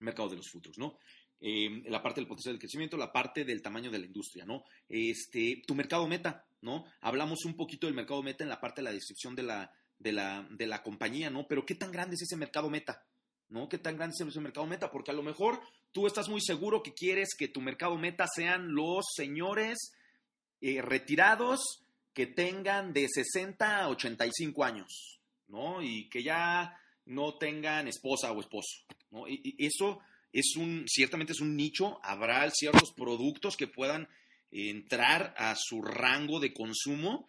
mercado 0.00 0.30
de 0.30 0.36
los 0.36 0.50
futuros, 0.50 0.78
¿no? 0.78 0.98
Eh, 1.40 1.82
la 1.86 2.02
parte 2.02 2.20
del 2.20 2.26
potencial 2.26 2.54
del 2.54 2.60
crecimiento, 2.60 2.96
la 2.96 3.12
parte 3.12 3.44
del 3.44 3.62
tamaño 3.62 3.90
de 3.90 4.00
la 4.00 4.06
industria, 4.06 4.44
¿no? 4.44 4.64
Este, 4.88 5.62
tu 5.66 5.74
mercado 5.74 6.08
meta, 6.08 6.44
¿no? 6.62 6.84
Hablamos 7.00 7.44
un 7.44 7.54
poquito 7.54 7.86
del 7.86 7.94
mercado 7.94 8.22
meta 8.22 8.42
en 8.42 8.50
la 8.50 8.60
parte 8.60 8.80
de 8.80 8.86
la 8.86 8.92
descripción 8.92 9.36
de 9.36 9.44
la, 9.44 9.72
de 9.98 10.12
la, 10.12 10.46
de 10.50 10.66
la 10.66 10.82
compañía, 10.82 11.30
¿no? 11.30 11.46
Pero 11.46 11.64
¿qué 11.64 11.76
tan 11.76 11.92
grande 11.92 12.16
es 12.16 12.22
ese 12.22 12.36
mercado 12.36 12.68
meta? 12.70 13.04
¿No? 13.50 13.66
¿Qué 13.68 13.78
tan 13.78 13.96
grande 13.96 14.14
es 14.18 14.26
ese 14.26 14.40
mercado 14.40 14.66
meta? 14.66 14.90
Porque 14.90 15.10
a 15.10 15.14
lo 15.14 15.22
mejor 15.22 15.62
tú 15.92 16.06
estás 16.06 16.28
muy 16.28 16.42
seguro 16.42 16.82
que 16.82 16.92
quieres 16.92 17.30
que 17.38 17.48
tu 17.48 17.62
mercado 17.62 17.96
meta 17.96 18.26
sean 18.26 18.74
los 18.74 19.06
señores 19.14 19.94
eh, 20.60 20.82
retirados 20.82 21.82
que 22.12 22.26
tengan 22.26 22.92
de 22.92 23.08
60 23.08 23.84
a 23.84 23.88
85 23.88 24.64
años, 24.64 25.20
¿no? 25.46 25.80
Y 25.80 26.10
que 26.10 26.22
ya 26.22 26.78
no 27.08 27.34
tengan 27.38 27.88
esposa 27.88 28.30
o 28.32 28.40
esposo. 28.40 28.84
¿no? 29.10 29.26
Y, 29.26 29.56
eso 29.58 30.00
es 30.32 30.56
un, 30.56 30.84
ciertamente 30.86 31.32
es 31.32 31.40
un 31.40 31.56
nicho, 31.56 31.98
habrá 32.02 32.48
ciertos 32.50 32.92
productos 32.92 33.56
que 33.56 33.66
puedan 33.66 34.08
entrar 34.50 35.34
a 35.36 35.54
su 35.56 35.82
rango 35.82 36.38
de 36.38 36.52
consumo, 36.52 37.26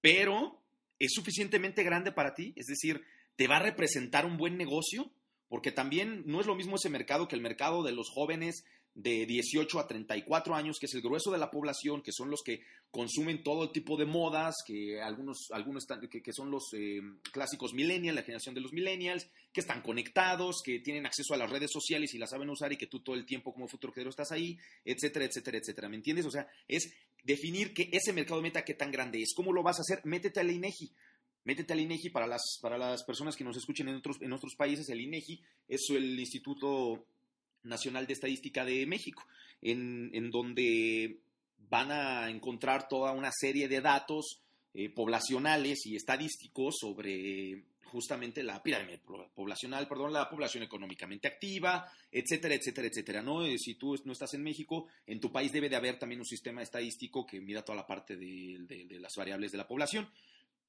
pero 0.00 0.62
es 0.98 1.12
suficientemente 1.12 1.82
grande 1.82 2.12
para 2.12 2.34
ti, 2.34 2.52
es 2.56 2.66
decir, 2.66 3.04
te 3.36 3.48
va 3.48 3.56
a 3.56 3.62
representar 3.62 4.24
un 4.24 4.36
buen 4.36 4.56
negocio, 4.56 5.10
porque 5.48 5.72
también 5.72 6.22
no 6.26 6.40
es 6.40 6.46
lo 6.46 6.54
mismo 6.54 6.76
ese 6.76 6.88
mercado 6.88 7.28
que 7.28 7.36
el 7.36 7.42
mercado 7.42 7.82
de 7.82 7.92
los 7.92 8.08
jóvenes 8.08 8.64
de 8.94 9.24
18 9.24 9.80
a 9.80 9.86
34 9.86 10.54
años, 10.54 10.78
que 10.78 10.86
es 10.86 10.94
el 10.94 11.00
grueso 11.00 11.30
de 11.30 11.38
la 11.38 11.50
población, 11.50 12.02
que 12.02 12.12
son 12.12 12.30
los 12.30 12.42
que 12.42 12.60
consumen 12.90 13.42
todo 13.42 13.64
el 13.64 13.72
tipo 13.72 13.96
de 13.96 14.04
modas, 14.04 14.56
que 14.66 15.00
algunos, 15.00 15.48
algunos 15.50 15.84
están, 15.84 16.06
que, 16.08 16.32
son 16.32 16.50
los 16.50 16.64
eh, 16.74 17.00
clásicos 17.32 17.72
millennials, 17.72 18.16
la 18.16 18.22
generación 18.22 18.54
de 18.54 18.60
los 18.60 18.72
millennials, 18.72 19.30
que 19.50 19.62
están 19.62 19.80
conectados, 19.80 20.60
que 20.62 20.80
tienen 20.80 21.06
acceso 21.06 21.32
a 21.32 21.38
las 21.38 21.50
redes 21.50 21.70
sociales 21.72 22.12
y 22.12 22.18
las 22.18 22.30
saben 22.30 22.50
usar 22.50 22.72
y 22.72 22.76
que 22.76 22.86
tú 22.86 23.00
todo 23.00 23.16
el 23.16 23.24
tiempo 23.24 23.52
como 23.54 23.66
futuro 23.66 23.94
quedero 23.94 24.10
estás 24.10 24.30
ahí, 24.30 24.58
etcétera, 24.84 25.24
etcétera, 25.24 25.58
etcétera. 25.58 25.88
¿Me 25.88 25.96
entiendes? 25.96 26.26
O 26.26 26.30
sea, 26.30 26.46
es 26.68 26.92
definir 27.24 27.72
que 27.72 27.88
ese 27.92 28.12
mercado 28.12 28.42
meta 28.42 28.64
qué 28.64 28.74
tan 28.74 28.92
grande 28.92 29.22
es. 29.22 29.32
¿Cómo 29.34 29.52
lo 29.52 29.62
vas 29.62 29.78
a 29.78 29.82
hacer? 29.82 30.04
Métete 30.04 30.40
al 30.40 30.50
INEGI. 30.50 30.92
Métete 31.44 31.72
al 31.72 31.80
INEGI 31.80 32.10
para 32.10 32.26
las, 32.26 32.58
para 32.60 32.76
las 32.76 33.02
personas 33.04 33.36
que 33.36 33.44
nos 33.44 33.56
escuchen 33.56 33.88
en 33.88 33.96
otros, 33.96 34.20
en 34.20 34.32
otros 34.32 34.54
países. 34.54 34.88
El 34.90 35.00
INEGI 35.00 35.40
es 35.68 35.80
el 35.90 36.20
Instituto 36.20 37.06
Nacional 37.64 38.06
de 38.06 38.12
Estadística 38.14 38.64
de 38.64 38.86
México, 38.86 39.26
en, 39.60 40.30
donde 40.30 41.18
van 41.68 41.90
a 41.90 42.30
encontrar 42.30 42.88
toda 42.88 43.12
una 43.12 43.30
serie 43.32 43.68
de 43.68 43.80
datos 43.80 44.40
eh, 44.74 44.90
poblacionales 44.90 45.86
y 45.86 45.96
estadísticos 45.96 46.76
sobre 46.78 47.64
justamente 47.92 48.42
la 48.42 48.62
pirámide 48.62 49.02
poblacional, 49.34 49.86
perdón, 49.86 50.14
la 50.14 50.28
población 50.28 50.62
económicamente 50.62 51.28
activa, 51.28 51.86
etcétera, 52.10 52.54
etcétera, 52.54 52.88
etcétera. 52.88 53.22
¿no? 53.22 53.44
Eh, 53.44 53.58
si 53.58 53.74
tú 53.74 53.94
no 54.06 54.12
estás 54.12 54.32
en 54.32 54.42
México, 54.42 54.86
en 55.06 55.20
tu 55.20 55.30
país 55.30 55.52
debe 55.52 55.68
de 55.68 55.76
haber 55.76 55.98
también 55.98 56.20
un 56.20 56.26
sistema 56.26 56.62
estadístico 56.62 57.26
que 57.26 57.40
mida 57.40 57.62
toda 57.62 57.76
la 57.76 57.86
parte 57.86 58.16
de, 58.16 58.64
de 58.66 58.98
las 58.98 59.12
variables 59.14 59.52
de 59.52 59.58
la 59.58 59.68
población. 59.68 60.08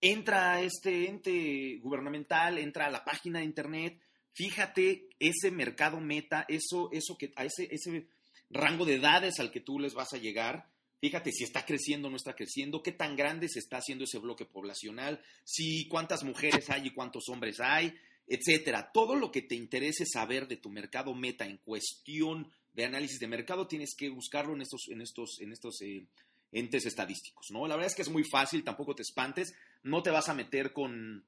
Entra 0.02 0.62
este 0.62 1.08
ente 1.08 1.80
gubernamental, 1.82 2.58
entra 2.58 2.88
a 2.88 2.92
la 2.92 3.06
página 3.06 3.40
de 3.40 3.46
internet, 3.46 4.02
Fíjate 4.34 5.10
ese 5.20 5.52
mercado 5.52 6.00
meta, 6.00 6.46
eso, 6.48 6.90
eso 6.92 7.18
que, 7.18 7.32
a 7.36 7.46
ese, 7.46 7.68
ese 7.72 8.08
rango 8.50 8.86
de 8.86 8.96
edades 8.96 9.40
al 9.40 9.52
que 9.52 9.60
tú 9.60 9.80
les 9.80 9.94
vas 9.94 10.14
a 10.14 10.18
llegar. 10.18 10.70
Fíjate 11.00 11.32
si 11.32 11.44
está 11.44 11.66
creciendo 11.66 12.08
o 12.08 12.12
no 12.12 12.18
está 12.18 12.34
creciendo, 12.34 12.82
qué 12.82 12.94
tan 12.94 13.16
grande 13.16 13.50
se 13.50 13.60
está 13.60 13.78
haciendo 13.78 14.06
ese 14.06 14.20
bloque 14.20 14.46
poblacional, 14.46 15.22
si 15.44 15.88
cuántas 15.88 16.24
mujeres 16.24 16.70
hay 16.70 16.88
y 16.88 16.92
cuántos 16.92 17.28
hombres 17.30 17.60
hay, 17.60 17.94
etcétera. 18.28 18.92
Todo 18.94 19.16
lo 19.16 19.32
que 19.32 19.42
te 19.42 19.56
interese 19.56 20.06
saber 20.06 20.48
de 20.48 20.58
tu 20.58 20.70
mercado 20.70 21.14
meta 21.14 21.46
en 21.46 21.58
cuestión 21.58 22.50
de 22.74 22.86
análisis 22.86 23.20
de 23.20 23.28
mercado, 23.28 23.68
tienes 23.68 23.96
que 23.96 24.10
buscarlo 24.10 24.54
en 24.54 24.62
estos, 24.62 24.88
en 24.90 25.02
estos, 25.02 25.40
en 25.42 25.52
estos 25.52 25.82
eh, 25.82 26.08
entes 26.52 26.86
estadísticos, 26.86 27.48
¿no? 27.52 27.68
La 27.68 27.76
verdad 27.76 27.92
es 27.92 27.96
que 27.96 28.02
es 28.02 28.10
muy 28.10 28.24
fácil, 28.24 28.64
tampoco 28.64 28.96
te 28.96 29.04
espantes, 29.04 29.54
no 29.84 30.02
te 30.02 30.10
vas 30.10 30.30
a 30.30 30.34
meter 30.34 30.74
con 30.74 31.26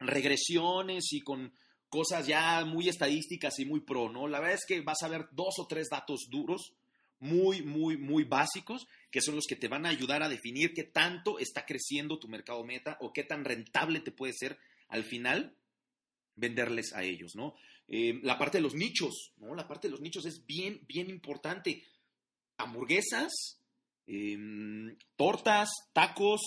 regresiones 0.00 1.12
y 1.12 1.20
con 1.20 1.52
cosas 1.88 2.26
ya 2.26 2.64
muy 2.64 2.88
estadísticas 2.88 3.58
y 3.58 3.64
muy 3.64 3.80
pro, 3.80 4.10
¿no? 4.10 4.28
La 4.28 4.40
verdad 4.40 4.56
es 4.56 4.66
que 4.66 4.80
vas 4.80 5.02
a 5.02 5.08
ver 5.08 5.28
dos 5.32 5.54
o 5.58 5.66
tres 5.66 5.88
datos 5.90 6.28
duros, 6.30 6.74
muy, 7.20 7.62
muy, 7.62 7.96
muy 7.96 8.24
básicos, 8.24 8.86
que 9.10 9.20
son 9.20 9.34
los 9.34 9.46
que 9.46 9.56
te 9.56 9.68
van 9.68 9.86
a 9.86 9.88
ayudar 9.88 10.22
a 10.22 10.28
definir 10.28 10.72
qué 10.72 10.84
tanto 10.84 11.38
está 11.38 11.66
creciendo 11.66 12.18
tu 12.18 12.28
mercado 12.28 12.64
meta 12.64 12.96
o 13.00 13.12
qué 13.12 13.24
tan 13.24 13.44
rentable 13.44 14.00
te 14.00 14.12
puede 14.12 14.32
ser 14.34 14.58
al 14.88 15.04
final 15.04 15.54
venderles 16.36 16.92
a 16.94 17.02
ellos, 17.02 17.34
¿no? 17.34 17.54
Eh, 17.88 18.20
la 18.22 18.38
parte 18.38 18.58
de 18.58 18.62
los 18.62 18.74
nichos, 18.74 19.32
¿no? 19.38 19.54
La 19.54 19.66
parte 19.66 19.88
de 19.88 19.92
los 19.92 20.00
nichos 20.00 20.26
es 20.26 20.44
bien, 20.46 20.80
bien 20.86 21.10
importante. 21.10 21.82
Hamburguesas, 22.58 23.60
em, 24.06 24.96
tortas, 25.16 25.70
tacos, 25.92 26.42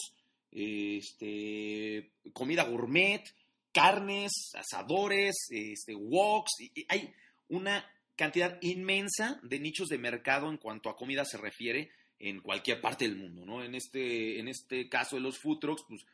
este, 0.52 2.12
comida 2.34 2.64
gourmet, 2.64 3.24
carnes, 3.72 4.32
asadores, 4.54 5.36
este, 5.50 5.96
woks, 5.96 6.52
y, 6.60 6.86
hay 6.88 7.14
una 7.48 7.86
cantidad 8.16 8.58
inmensa 8.62 9.40
de 9.44 9.60
nichos 9.60 9.88
de 9.90 9.98
mercado 9.98 10.50
en 10.50 10.58
cuanto 10.58 10.90
a 10.90 10.96
comida 10.96 11.26
se 11.26 11.38
refiere 11.38 11.92
en 12.20 12.40
cualquier 12.40 12.80
parte 12.82 13.08
del 13.08 13.18
mundo, 13.18 13.46
¿no? 13.46 13.64
En 13.64 13.74
este, 13.74 14.40
en 14.40 14.48
este 14.48 14.88
caso 14.90 15.16
de 15.16 15.24
los 15.24 15.40
food 15.40 15.60
trucks, 15.60 15.84
pues 15.88 16.06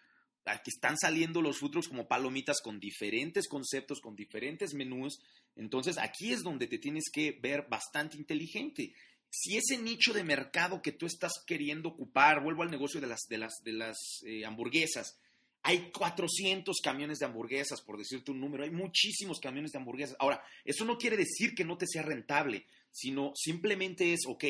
aquí 0.46 0.70
están 0.74 0.98
saliendo 0.98 1.42
los 1.42 1.58
food 1.60 1.72
trucks 1.72 1.90
como 1.90 2.08
palomitas 2.08 2.62
con 2.62 2.80
diferentes 2.80 3.48
conceptos, 3.48 4.00
con 4.00 4.16
diferentes 4.16 4.74
menús. 4.74 5.20
Entonces, 5.56 5.98
aquí 5.98 6.32
es 6.32 6.44
donde 6.44 6.68
te 6.68 6.78
tienes 6.78 7.06
que 7.12 7.38
ver 7.42 7.68
bastante 7.70 8.18
inteligente. 8.18 8.94
si 9.30 9.58
ese 9.58 9.78
nicho 9.78 10.14
de 10.14 10.24
mercado 10.24 10.82
que 10.82 10.94
tú 10.94 11.06
estás 11.06 11.34
queriendo 11.46 11.90
ocupar, 11.90 12.42
vuelvo 12.42 12.64
al 12.64 12.72
negocio 12.72 13.02
de 13.02 13.08
las, 13.08 13.28
de 13.28 13.38
las, 13.38 13.54
de 13.62 13.74
las 13.74 13.98
eh, 14.26 14.46
hamburguesas, 14.46 15.20
hay 15.68 15.92
400 15.92 16.78
camiones 16.82 17.20
de 17.20 17.26
hamburguesas, 17.26 17.82
por 17.82 17.98
decirte 17.98 18.32
un 18.32 18.40
número, 18.40 18.64
hay 18.64 18.72
muchísimos 18.72 19.38
camiones 19.38 19.74
de 19.74 19.80
hamburguesas. 19.80 20.16
Ahora, 20.18 20.42
eso 20.64 20.86
no 20.86 20.98
quiere 20.98 21.18
decir 21.18 21.54
que 21.56 21.66
no 21.66 21.78
te 21.78 21.86
sea 21.86 22.04
rentable, 22.04 22.66
sino 22.90 23.34
simplemente 23.36 24.14
es, 24.14 24.22
ok, 24.26 24.46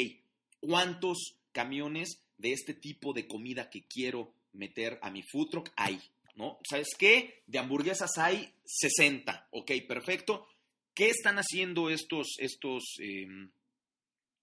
¿cuántos 0.60 1.38
camiones 1.52 2.22
de 2.38 2.54
este 2.54 2.76
tipo 2.76 3.14
de 3.14 3.28
comida 3.28 3.68
que 3.72 3.82
quiero 3.88 4.32
meter 4.54 5.00
a 5.02 5.10
mi 5.10 5.24
food 5.24 5.50
truck 5.50 5.72
hay? 5.76 6.00
¿No? 6.36 6.60
¿Sabes 6.70 6.90
qué? 6.96 7.42
De 7.48 7.58
hamburguesas 7.58 8.12
hay 8.20 8.54
60. 8.64 9.48
Ok, 9.50 9.72
perfecto. 9.88 10.48
¿Qué 10.94 11.10
están 11.10 11.38
haciendo 11.38 11.90
estos, 11.90 12.36
estos 12.38 12.84
em, 13.00 13.50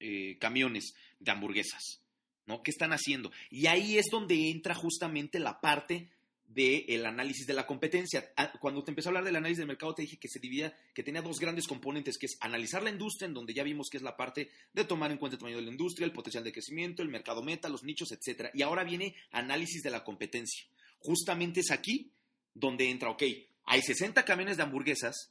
eh, 0.00 0.38
camiones 0.40 0.92
de 1.20 1.30
hamburguesas? 1.30 2.00
¿No? 2.46 2.64
¿Qué 2.64 2.72
están 2.72 2.92
haciendo? 2.92 3.30
Y 3.48 3.68
ahí 3.68 3.96
es 3.96 4.06
donde 4.10 4.50
entra 4.50 4.74
justamente 4.74 5.38
la 5.38 5.60
parte 5.60 6.10
del 6.46 7.04
análisis 7.04 7.46
de 7.46 7.54
la 7.54 7.66
competencia. 7.66 8.32
Ah, 8.36 8.52
cuando 8.60 8.84
te 8.84 8.90
empecé 8.90 9.08
a 9.08 9.10
hablar 9.10 9.24
del 9.24 9.36
análisis 9.36 9.58
del 9.58 9.66
mercado, 9.66 9.94
te 9.94 10.02
dije 10.02 10.18
que 10.18 10.28
se 10.28 10.38
dividía, 10.38 10.76
que 10.94 11.02
tenía 11.02 11.22
dos 11.22 11.38
grandes 11.40 11.66
componentes, 11.66 12.16
que 12.18 12.26
es 12.26 12.36
analizar 12.40 12.82
la 12.82 12.90
industria, 12.90 13.26
en 13.26 13.34
donde 13.34 13.54
ya 13.54 13.62
vimos 13.62 13.88
que 13.90 13.96
es 13.96 14.02
la 14.02 14.16
parte 14.16 14.50
de 14.72 14.84
tomar 14.84 15.10
en 15.10 15.18
cuenta 15.18 15.34
el 15.34 15.40
tamaño 15.40 15.56
de 15.56 15.62
la 15.62 15.70
industria, 15.70 16.04
el 16.04 16.12
potencial 16.12 16.44
de 16.44 16.52
crecimiento, 16.52 17.02
el 17.02 17.08
mercado 17.08 17.42
meta, 17.42 17.68
los 17.68 17.82
nichos, 17.82 18.12
etcétera. 18.12 18.50
Y 18.54 18.62
ahora 18.62 18.84
viene 18.84 19.14
análisis 19.32 19.82
de 19.82 19.90
la 19.90 20.04
competencia. 20.04 20.64
Justamente 21.00 21.60
es 21.60 21.70
aquí 21.70 22.10
donde 22.54 22.88
entra, 22.88 23.10
ok, 23.10 23.22
hay 23.64 23.82
60 23.82 24.24
camiones 24.24 24.56
de 24.56 24.62
hamburguesas. 24.62 25.30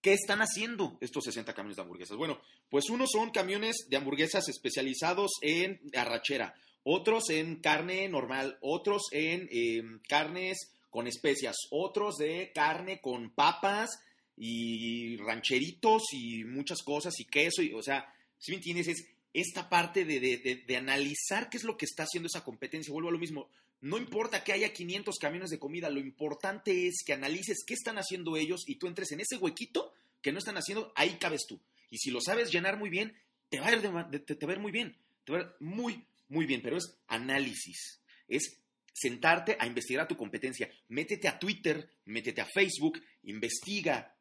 ¿Qué 0.00 0.12
están 0.12 0.40
haciendo 0.40 0.96
estos 1.00 1.24
60 1.24 1.54
camiones 1.54 1.76
de 1.76 1.82
hamburguesas? 1.82 2.16
Bueno, 2.16 2.40
pues 2.70 2.88
unos 2.88 3.10
son 3.10 3.30
camiones 3.30 3.86
de 3.88 3.96
hamburguesas 3.96 4.48
especializados 4.48 5.32
en 5.42 5.80
arrachera, 5.94 6.54
otros 6.90 7.28
en 7.28 7.56
carne 7.56 8.08
normal, 8.08 8.56
otros 8.62 9.08
en 9.12 9.46
em, 9.52 10.00
carnes 10.08 10.72
con 10.88 11.06
especias, 11.06 11.54
otros 11.70 12.16
de 12.16 12.50
carne 12.54 12.98
con 13.02 13.28
papas 13.28 14.00
y 14.38 15.18
rancheritos 15.18 16.04
y 16.12 16.44
muchas 16.44 16.82
cosas 16.82 17.12
y 17.20 17.26
queso, 17.26 17.60
o 17.74 17.82
sea, 17.82 18.10
si 18.38 18.52
me 18.52 18.56
entiendes, 18.56 18.88
es 18.88 19.06
esta 19.34 19.68
parte 19.68 20.06
de, 20.06 20.64
de, 20.66 20.76
analizar 20.76 21.50
qué 21.50 21.58
es 21.58 21.64
lo 21.64 21.76
que 21.76 21.84
está 21.84 22.04
haciendo 22.04 22.26
esa 22.26 22.42
competencia, 22.42 22.90
vuelvo 22.90 23.10
a 23.10 23.12
lo 23.12 23.18
mismo, 23.18 23.50
no 23.82 23.98
importa 23.98 24.42
que 24.42 24.54
haya 24.54 24.72
500 24.72 25.18
camiones 25.18 25.50
de 25.50 25.58
comida, 25.58 25.90
lo 25.90 26.00
importante 26.00 26.86
es 26.86 27.02
que 27.04 27.12
analices 27.12 27.64
qué 27.66 27.74
están 27.74 27.98
haciendo 27.98 28.38
ellos 28.38 28.62
y 28.66 28.76
tú 28.76 28.86
entres 28.86 29.12
en 29.12 29.20
ese 29.20 29.36
huequito 29.36 29.92
que 30.22 30.32
no 30.32 30.38
están 30.38 30.56
haciendo, 30.56 30.90
ahí 30.96 31.18
cabes 31.20 31.44
tú. 31.46 31.60
Y 31.90 31.98
si 31.98 32.10
lo 32.10 32.22
sabes 32.22 32.50
llenar 32.50 32.78
muy 32.78 32.88
bien, 32.88 33.14
te 33.50 33.60
va 33.60 33.66
a 33.66 33.72
ir, 33.72 33.82
te, 34.24 34.34
te 34.34 34.46
va 34.46 34.52
a 34.52 34.56
ir 34.56 34.62
muy 34.62 34.72
bien, 34.72 34.96
te 35.24 35.32
va 35.32 35.38
a 35.38 35.42
ir 35.42 35.48
muy, 35.60 36.06
muy 36.28 36.46
bien, 36.46 36.60
pero 36.62 36.76
es 36.76 36.98
análisis, 37.06 38.00
es 38.28 38.60
sentarte 38.92 39.56
a 39.58 39.66
investigar 39.66 40.04
a 40.04 40.08
tu 40.08 40.16
competencia. 40.16 40.70
Métete 40.88 41.28
a 41.28 41.38
Twitter, 41.38 41.88
métete 42.06 42.40
a 42.40 42.46
Facebook, 42.46 43.00
investiga, 43.24 44.14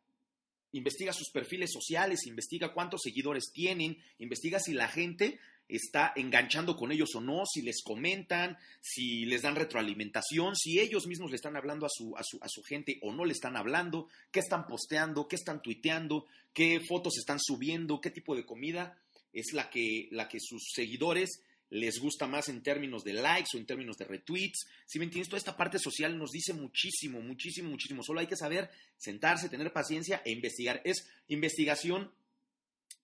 investiga 0.72 1.14
sus 1.14 1.32
perfiles 1.32 1.72
sociales, 1.72 2.28
investiga 2.28 2.74
cuántos 2.74 3.02
seguidores 3.02 3.52
tienen, 3.52 3.98
investiga 4.20 4.60
si 4.60 4.74
la 4.74 4.88
gente 4.88 5.40
está 5.68 6.14
enganchando 6.16 6.78
con 6.78 6.92
ellos 6.92 7.14
o 7.16 7.22
no, 7.22 7.44
si 7.46 7.62
les 7.62 7.84
comentan, 7.84 8.58
si 8.80 9.26
les 9.26 9.42
dan 9.42 9.56
retroalimentación, 9.56 10.56
si 10.56 10.80
ellos 10.80 11.08
mismos 11.08 11.30
le 11.30 11.36
están 11.36 11.58
hablando 11.58 11.86
a 11.86 11.90
su, 11.90 12.16
a 12.16 12.24
su, 12.24 12.38
a 12.42 12.48
su 12.48 12.64
gente 12.64 13.00
o 13.02 13.12
no 13.14 13.26
le 13.26 13.34
están 13.34 13.58
hablando, 13.58 14.08
qué 14.32 14.40
están 14.40 14.66
posteando, 14.66 15.28
qué 15.28 15.36
están 15.36 15.62
tuiteando, 15.62 16.26
qué 16.54 16.80
fotos 16.80 17.18
están 17.18 17.40
subiendo, 17.42 18.00
qué 18.00 18.12
tipo 18.12 18.36
de 18.36 18.46
comida 18.46 18.98
es 19.34 19.54
la 19.54 19.70
que, 19.70 20.08
la 20.12 20.30
que 20.30 20.40
sus 20.40 20.72
seguidores 20.74 21.42
les 21.70 22.00
gusta 22.00 22.28
más 22.28 22.50
en 22.50 22.64
términos 22.64 23.04
de 23.04 23.14
likes 23.14 23.50
o 23.54 23.58
en 23.58 23.66
términos 23.66 23.98
de 23.98 24.06
retweets. 24.06 24.68
Si 24.86 25.00
me 25.00 25.06
entiendes, 25.06 25.30
toda 25.30 25.40
esta 25.40 25.58
parte 25.58 25.80
social 25.80 26.18
nos 26.18 26.32
dice 26.32 26.54
muchísimo, 26.54 27.22
muchísimo, 27.22 27.70
muchísimo. 27.70 28.04
Solo 28.04 28.20
hay 28.20 28.28
que 28.28 28.36
saber 28.36 28.70
sentarse, 28.98 29.50
tener 29.50 29.72
paciencia 29.74 30.22
e 30.26 30.32
investigar. 30.32 30.82
Es 30.84 31.08
investigación 31.28 32.12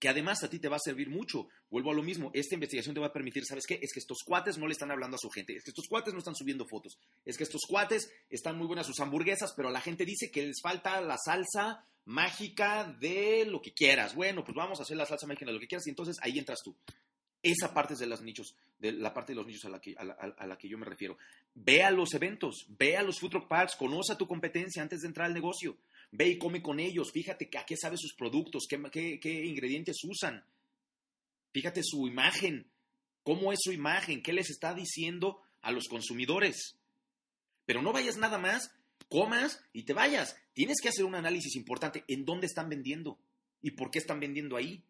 que 0.04 0.10
además 0.10 0.44
a 0.44 0.50
ti 0.50 0.60
te 0.60 0.68
va 0.68 0.76
a 0.76 0.80
servir 0.84 1.10
mucho. 1.10 1.48
Vuelvo 1.70 1.92
a 1.92 1.94
lo 1.94 2.04
mismo, 2.04 2.30
esta 2.34 2.56
investigación 2.56 2.94
te 2.94 3.00
va 3.00 3.08
a 3.08 3.14
permitir, 3.14 3.46
¿sabes 3.46 3.66
qué? 3.66 3.80
Es 3.82 3.94
que 3.94 4.00
estos 4.00 4.20
cuates 4.26 4.58
no 4.58 4.68
le 4.68 4.74
están 4.74 4.92
hablando 4.92 5.16
a 5.16 5.18
su 5.18 5.30
gente, 5.30 5.56
es 5.56 5.64
que 5.64 5.72
estos 5.72 5.88
cuates 5.88 6.14
no 6.14 6.20
están 6.20 6.36
subiendo 6.36 6.68
fotos, 6.68 6.98
es 7.24 7.38
que 7.38 7.44
estos 7.44 7.62
cuates 7.66 8.12
están 8.30 8.58
muy 8.58 8.68
buenas 8.68 8.86
sus 8.86 9.00
hamburguesas, 9.00 9.54
pero 9.56 9.72
la 9.72 9.80
gente 9.80 10.04
dice 10.04 10.30
que 10.30 10.46
les 10.46 10.60
falta 10.62 11.00
la 11.00 11.18
salsa 11.18 11.86
mágica 12.04 12.84
de 13.00 13.46
lo 13.46 13.62
que 13.62 13.74
quieras. 13.74 14.14
Bueno, 14.14 14.44
pues 14.44 14.56
vamos 14.56 14.80
a 14.80 14.84
hacer 14.84 14.98
la 14.98 15.06
salsa 15.06 15.26
mágica 15.26 15.46
de 15.46 15.54
lo 15.54 15.60
que 15.62 15.68
quieras 15.68 15.88
y 15.88 15.92
entonces 15.92 16.18
ahí 16.22 16.38
entras 16.38 16.60
tú. 16.64 16.76
Esa 17.44 17.74
parte 17.74 17.94
es 17.94 18.00
de 18.00 18.06
los 18.08 18.22
nichos, 18.22 18.56
de 18.80 18.94
la 18.94 19.14
parte 19.14 19.34
de 19.34 19.36
los 19.36 19.46
nichos 19.46 19.66
a 19.66 19.70
la 19.70 20.58
que, 20.58 20.70
yo 20.70 20.78
me 20.78 20.86
refiero. 20.86 21.18
Ve 21.54 21.84
a 21.84 21.92
los 21.92 22.14
eventos, 22.14 22.66
ve 22.70 22.96
a 22.96 23.04
los 23.04 23.20
food 23.20 23.32
truck 23.32 23.48
parks, 23.50 23.76
conoce 23.76 24.14
a 24.14 24.18
tu 24.18 24.26
competencia 24.26 24.82
antes 24.82 25.02
de 25.02 25.08
entrar 25.08 25.28
al 25.28 25.34
negocio. 25.34 25.78
Ve 26.12 26.30
y 26.30 26.38
come 26.38 26.62
con 26.62 26.80
ellos, 26.80 27.12
fíjate 27.12 27.50
a 27.58 27.66
qué 27.66 27.76
saben 27.76 27.98
sus 27.98 28.14
productos, 28.14 28.66
qué, 28.70 29.20
qué 29.20 29.46
ingredientes 29.46 29.98
usan. 30.06 30.46
Fíjate 31.52 31.82
su 31.84 32.08
imagen, 32.08 32.66
cómo 33.24 33.52
es 33.52 33.60
su 33.62 33.74
imagen, 33.74 34.24
qué 34.24 34.32
les 34.32 34.50
está 34.50 34.74
diciendo 34.74 35.42
a 35.62 35.72
los 35.72 35.90
consumidores. 35.90 36.78
Pero 37.66 37.82
no 37.82 37.92
vayas 37.92 38.16
nada 38.16 38.38
más, 38.38 38.74
comas 39.10 39.62
y 39.74 39.84
te 39.84 39.92
vayas. 39.92 40.38
Tienes 40.54 40.78
que 40.82 40.88
hacer 40.88 41.04
un 41.04 41.16
análisis 41.16 41.58
importante 41.58 42.06
en 42.08 42.24
dónde 42.24 42.48
están 42.48 42.70
vendiendo 42.70 43.18
y 43.62 43.72
por 43.72 43.92
qué 43.92 44.00
están 44.00 44.22
vendiendo 44.22 44.56
ahí. 44.56 44.82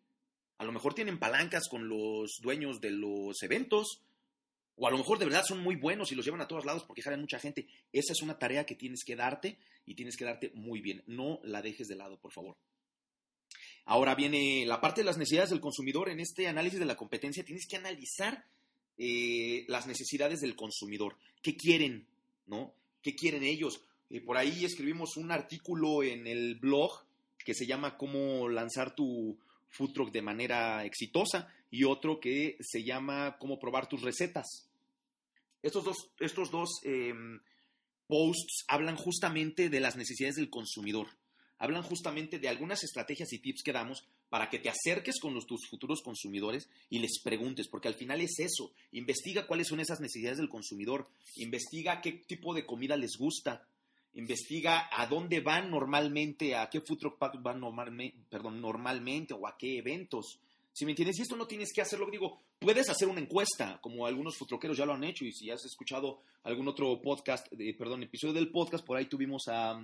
A 0.63 0.65
lo 0.65 0.71
mejor 0.71 0.93
tienen 0.93 1.19
palancas 1.19 1.67
con 1.67 1.89
los 1.89 2.39
dueños 2.41 2.79
de 2.79 2.91
los 2.91 3.43
eventos. 3.43 4.01
O 4.77 4.87
a 4.87 4.91
lo 4.91 4.97
mejor 4.97 5.19
de 5.19 5.25
verdad 5.25 5.43
son 5.45 5.59
muy 5.59 5.75
buenos 5.75 6.09
y 6.11 6.15
los 6.15 6.23
llevan 6.23 6.39
a 6.39 6.47
todos 6.47 6.63
lados 6.63 6.85
porque 6.85 7.01
jalan 7.01 7.19
mucha 7.19 7.37
gente. 7.37 7.67
Esa 7.91 8.13
es 8.13 8.21
una 8.21 8.39
tarea 8.39 8.65
que 8.65 8.75
tienes 8.75 9.03
que 9.03 9.17
darte 9.17 9.57
y 9.85 9.93
tienes 9.93 10.15
que 10.15 10.23
darte 10.23 10.51
muy 10.55 10.79
bien. 10.79 11.03
No 11.05 11.41
la 11.43 11.61
dejes 11.61 11.89
de 11.89 11.97
lado, 11.97 12.17
por 12.17 12.31
favor. 12.31 12.55
Ahora 13.83 14.15
viene 14.15 14.65
la 14.65 14.79
parte 14.79 15.01
de 15.01 15.05
las 15.05 15.17
necesidades 15.17 15.49
del 15.49 15.59
consumidor. 15.59 16.07
En 16.07 16.21
este 16.21 16.47
análisis 16.47 16.79
de 16.79 16.85
la 16.85 16.95
competencia 16.95 17.43
tienes 17.43 17.67
que 17.67 17.75
analizar 17.75 18.45
eh, 18.97 19.65
las 19.67 19.85
necesidades 19.85 20.39
del 20.39 20.55
consumidor. 20.55 21.17
¿Qué 21.41 21.57
quieren? 21.57 22.07
¿No? 22.45 22.73
¿Qué 23.01 23.15
quieren 23.15 23.43
ellos? 23.43 23.83
Eh, 24.09 24.21
por 24.21 24.37
ahí 24.37 24.63
escribimos 24.63 25.17
un 25.17 25.29
artículo 25.29 26.03
en 26.03 26.25
el 26.25 26.55
blog 26.55 27.03
que 27.43 27.53
se 27.53 27.65
llama 27.65 27.97
Cómo 27.97 28.47
lanzar 28.47 28.95
tu, 28.95 29.37
food 29.73 29.91
truck 29.91 30.11
de 30.11 30.21
manera 30.21 30.85
exitosa 30.85 31.47
y 31.69 31.83
otro 31.83 32.19
que 32.19 32.57
se 32.61 32.83
llama 32.83 33.37
cómo 33.39 33.59
probar 33.59 33.89
tus 33.89 34.01
recetas. 34.01 34.69
Estos 35.61 35.83
dos, 35.83 36.11
estos 36.19 36.51
dos 36.51 36.69
em, 36.83 37.39
posts 38.07 38.65
hablan 38.67 38.95
justamente 38.95 39.69
de 39.69 39.79
las 39.79 39.95
necesidades 39.95 40.35
del 40.35 40.49
consumidor, 40.49 41.07
hablan 41.57 41.83
justamente 41.83 42.37
de 42.37 42.49
algunas 42.49 42.83
estrategias 42.83 43.33
y 43.33 43.39
tips 43.39 43.63
que 43.63 43.73
damos 43.73 44.05
para 44.29 44.49
que 44.49 44.59
te 44.59 44.69
acerques 44.69 45.19
con 45.19 45.33
los, 45.33 45.45
tus 45.45 45.67
futuros 45.69 46.01
consumidores 46.01 46.69
y 46.89 46.99
les 46.99 47.21
preguntes, 47.23 47.67
porque 47.67 47.87
al 47.87 47.95
final 47.95 48.19
es 48.21 48.39
eso, 48.39 48.73
investiga 48.91 49.47
cuáles 49.47 49.67
son 49.67 49.79
esas 49.79 49.99
necesidades 49.99 50.39
del 50.39 50.49
consumidor, 50.49 51.07
investiga 51.35 52.01
qué 52.01 52.11
tipo 52.11 52.53
de 52.53 52.65
comida 52.65 52.97
les 52.97 53.15
gusta, 53.17 53.65
investiga 54.15 54.89
a 54.91 55.07
dónde 55.07 55.39
van 55.41 55.71
normalmente, 55.71 56.55
a 56.55 56.69
qué 56.69 56.81
food 56.81 56.99
truck 56.99 57.17
van 57.41 57.59
normalmente, 57.59 58.17
perdón, 58.29 58.61
normalmente 58.61 59.33
o 59.33 59.47
a 59.47 59.57
qué 59.57 59.77
eventos. 59.77 60.39
Si 60.71 60.85
me 60.85 60.91
entiendes, 60.91 61.19
y 61.19 61.21
esto 61.21 61.35
no 61.35 61.47
tienes 61.47 61.71
que 61.73 61.81
hacerlo, 61.81 62.09
digo, 62.11 62.41
puedes 62.59 62.89
hacer 62.89 63.07
una 63.07 63.21
encuesta, 63.21 63.79
como 63.81 64.05
algunos 64.05 64.37
futroqueros 64.37 64.77
ya 64.77 64.85
lo 64.85 64.93
han 64.93 65.03
hecho, 65.03 65.25
y 65.25 65.31
si 65.31 65.49
has 65.51 65.63
escuchado 65.65 66.21
algún 66.43 66.67
otro 66.67 66.99
podcast, 67.01 67.47
perdón, 67.77 68.03
episodio 68.03 68.33
del 68.33 68.49
podcast, 68.49 68.85
por 68.85 68.97
ahí 68.97 69.05
tuvimos 69.05 69.47
a, 69.47 69.79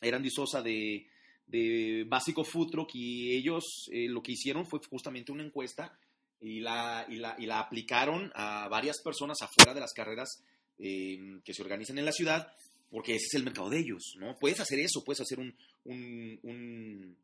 Erandi 0.00 0.30
Sosa 0.30 0.60
de, 0.60 1.06
de 1.46 2.04
Básico 2.08 2.44
Food 2.44 2.70
Truck, 2.70 2.90
y 2.94 3.36
ellos 3.36 3.88
eh, 3.92 4.08
lo 4.08 4.22
que 4.22 4.32
hicieron 4.32 4.66
fue 4.66 4.80
justamente 4.88 5.32
una 5.32 5.44
encuesta 5.44 5.96
y 6.40 6.60
la, 6.60 7.06
y 7.08 7.16
la, 7.16 7.36
y 7.38 7.46
la 7.46 7.60
aplicaron 7.60 8.30
a 8.34 8.68
varias 8.68 9.00
personas 9.02 9.40
afuera 9.42 9.74
de 9.74 9.80
las 9.80 9.92
carreras 9.92 10.44
eh, 10.78 11.40
que 11.44 11.54
se 11.54 11.62
organizan 11.62 11.98
en 11.98 12.04
la 12.04 12.12
ciudad 12.12 12.52
porque 12.94 13.16
ese 13.16 13.26
es 13.26 13.34
el 13.34 13.42
mercado 13.42 13.68
de 13.70 13.80
ellos, 13.80 14.14
¿no? 14.20 14.36
Puedes 14.38 14.60
hacer 14.60 14.78
eso, 14.78 15.02
puedes 15.02 15.20
hacer 15.20 15.40
un, 15.40 15.52
un, 15.84 17.16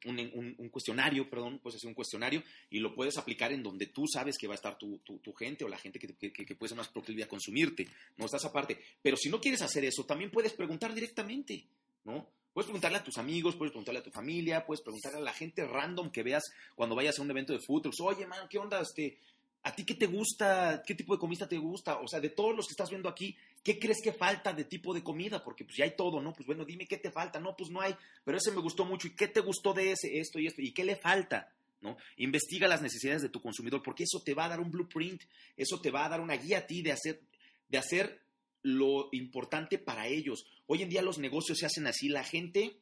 cuestionario, 0.69 1.31
perdón, 1.31 1.61
puedes 1.61 1.77
hacer 1.77 1.87
un 1.87 1.95
cuestionario 1.95 2.43
y 2.71 2.81
lo 2.81 2.93
puedes 2.93 3.17
aplicar 3.19 3.53
en 3.53 3.63
donde 3.63 3.87
tú 3.87 4.05
sabes 4.13 4.37
que 4.37 4.49
va 4.49 4.55
a 4.55 4.57
estar 4.57 4.77
tu, 4.77 4.99
tu, 4.99 5.33
gente 5.33 5.63
o 5.65 5.69
la 5.69 5.79
gente 5.79 6.01
que, 6.01 6.09
que, 6.33 6.55
puede 6.57 6.71
ser 6.71 6.77
más 6.77 6.89
proclive 6.89 7.23
a 7.23 7.29
consumirte, 7.29 7.87
¿no? 8.17 8.25
Estás 8.25 8.45
aparte. 8.47 8.81
Pero 9.01 9.17
si 9.17 9.31
no 9.31 9.41
quieres 9.41 9.63
hacer 9.63 9.85
eso, 9.85 10.05
también 10.05 10.33
puedes 10.33 10.55
preguntar 10.55 10.93
directamente, 10.93 11.65
¿no? 12.03 12.27
Puedes 12.53 12.67
preguntarle 12.67 12.99
a 12.99 13.05
tus 13.05 13.19
amigos, 13.19 13.55
puedes 13.55 13.71
preguntarle 13.71 14.01
a 14.01 14.03
tu 14.03 14.11
familia, 14.11 14.67
puedes 14.67 14.83
preguntarle 14.83 15.19
a 15.19 15.23
la 15.23 15.33
gente 15.33 15.65
random 15.65 16.11
que 16.11 16.25
veas 16.25 16.51
cuando 16.75 16.97
vayas 16.97 17.17
a 17.17 17.23
un 17.23 17.31
evento 17.31 17.53
de 17.53 17.61
fútbol. 17.61 17.93
Oye, 18.01 18.27
man, 18.27 18.49
¿qué 18.51 18.59
onda? 18.59 18.81
Este, 18.81 19.19
¿A 19.63 19.75
ti 19.75 19.85
qué 19.85 19.95
te 19.95 20.07
gusta? 20.07 20.83
¿Qué 20.87 20.95
tipo 20.95 21.15
de 21.15 21.21
comida 21.21 21.47
te 21.47 21.59
gusta? 21.59 22.01
O 22.01 22.09
sea, 22.09 22.19
de 22.19 22.31
todos 22.31 22.57
los 22.57 22.67
que 22.67 22.73
estás 22.73 22.89
viendo 22.89 23.09
aquí, 23.11 23.37
¿qué 23.63 23.79
crees 23.79 23.99
que 24.03 24.13
falta 24.13 24.55
de 24.55 24.65
tipo 24.65 24.95
de 24.95 25.03
comida? 25.03 25.45
Porque 25.45 25.65
pues 25.65 25.77
ya 25.77 25.85
hay 25.85 25.95
todo, 25.97 26.23
¿no? 26.23 26.33
Pues 26.33 26.47
bueno, 26.47 26.65
dime 26.65 26.87
qué 26.87 26.97
te 26.97 27.11
falta. 27.11 27.39
No, 27.39 27.55
pues 27.55 27.71
no 27.71 27.81
hay, 27.81 27.95
pero 28.25 28.39
ese 28.39 28.53
me 28.53 28.63
gustó 28.63 28.87
mucho. 28.87 29.09
¿Y 29.09 29.15
qué 29.15 29.29
te 29.29 29.41
gustó 29.41 29.75
de 29.75 29.93
ese, 29.93 30.19
esto 30.19 30.39
y 30.39 30.47
esto? 30.47 30.63
¿Y 30.63 30.73
qué 30.73 30.85
le 30.85 30.97
falta? 30.97 31.53
¿no? 31.83 31.97
Investiga 32.17 32.69
las 32.69 32.83
necesidades 32.83 33.23
de 33.23 33.29
tu 33.29 33.41
consumidor, 33.41 33.83
porque 33.83 34.05
eso 34.05 34.23
te 34.23 34.35
va 34.35 34.47
a 34.47 34.49
dar 34.49 34.61
un 34.61 34.71
blueprint, 34.71 35.23
eso 35.57 35.81
te 35.81 35.91
va 35.91 36.07
a 36.07 36.09
dar 36.09 36.21
una 36.21 36.37
guía 36.37 36.59
a 36.59 36.67
ti 36.67 36.83
de 36.83 36.93
hacer, 36.93 37.21
de 37.69 37.79
hacer 37.79 38.21
lo 38.63 39.09
importante 39.13 39.79
para 39.79 40.07
ellos. 40.07 40.45
Hoy 40.67 40.83
en 40.83 40.89
día 40.89 41.03
los 41.03 41.19
negocios 41.19 41.59
se 41.59 41.67
hacen 41.67 41.87
así, 41.87 42.09
la 42.09 42.25
gente 42.25 42.77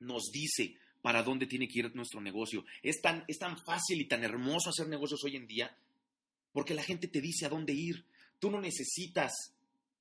nos 0.00 0.30
dice 0.32 0.76
para 1.02 1.22
dónde 1.22 1.46
tiene 1.46 1.68
que 1.68 1.78
ir 1.80 1.94
nuestro 1.94 2.20
negocio. 2.20 2.64
Es 2.82 3.00
tan, 3.00 3.24
es 3.28 3.38
tan 3.38 3.56
fácil 3.64 4.00
y 4.00 4.06
tan 4.06 4.24
hermoso 4.24 4.70
hacer 4.70 4.88
negocios 4.88 5.22
hoy 5.24 5.36
en 5.36 5.46
día 5.46 5.76
porque 6.56 6.72
la 6.72 6.82
gente 6.82 7.06
te 7.06 7.20
dice 7.20 7.44
a 7.44 7.50
dónde 7.50 7.74
ir. 7.74 8.06
Tú 8.38 8.50
no 8.50 8.62
necesitas 8.62 9.52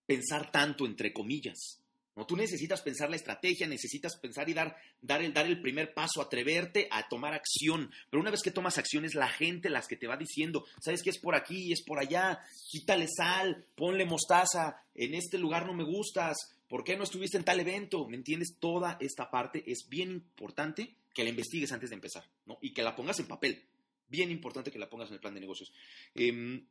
pensar 0.06 0.54
tanto, 0.54 0.86
entre 0.86 1.12
comillas. 1.12 1.82
¿no? 2.16 2.26
Tú 2.26 2.38
necesitas 2.38 2.82
pensar 2.82 3.10
la 3.10 3.18
estrategia, 3.18 3.68
necesitas 3.68 4.16
pensar 4.16 4.48
y 4.48 4.54
dar, 4.54 4.78
dar, 5.02 5.22
el, 5.22 5.34
dar 5.34 5.48
el 5.48 5.60
primer 5.60 5.94
paso, 5.94 6.22
atreverte 6.22 6.88
a 6.92 7.10
tomar 7.10 7.34
acción. 7.34 7.92
Pero 8.10 8.22
una 8.22 8.32
vez 8.32 8.42
que 8.42 8.52
tomas 8.52 8.78
acción 8.78 9.04
es 9.04 9.16
la 9.16 9.28
gente 9.28 9.70
las 9.70 9.86
que 9.86 9.98
te 9.98 10.08
va 10.08 10.16
diciendo, 10.16 10.64
sabes 10.80 11.04
que 11.04 11.10
es 11.10 11.20
por 11.20 11.36
aquí, 11.36 11.74
es 11.74 11.84
por 11.84 12.00
allá, 12.00 12.40
quítale 12.72 13.10
sal, 13.10 13.66
ponle 13.76 14.06
mostaza, 14.06 14.78
en 14.94 15.14
este 15.14 15.38
lugar 15.38 15.66
no 15.66 15.74
me 15.74 15.84
gustas, 15.84 16.38
¿por 16.70 16.86
qué 16.86 16.96
no 16.96 17.04
estuviste 17.04 17.36
en 17.36 17.44
tal 17.44 17.60
evento? 17.60 18.08
¿Me 18.08 18.16
entiendes? 18.16 18.56
Toda 18.62 18.96
esta 19.02 19.30
parte 19.30 19.62
es 19.70 19.90
bien 19.90 20.10
importante 20.12 20.96
que 21.14 21.26
la 21.26 21.32
investigues 21.32 21.74
antes 21.74 21.90
de 21.90 21.96
empezar, 21.96 22.24
¿no? 22.46 22.60
Y 22.62 22.74
que 22.74 22.82
la 22.82 22.96
pongas 22.96 23.20
en 23.20 23.28
papel. 23.28 23.62
Bien 24.08 24.32
importante 24.32 24.72
que 24.72 24.80
la 24.80 24.90
pongas 24.90 25.10
en 25.10 25.16
el 25.16 25.20
plan 25.20 25.34
de 25.34 25.40
negocios. 25.40 25.74
Em, 26.14 26.66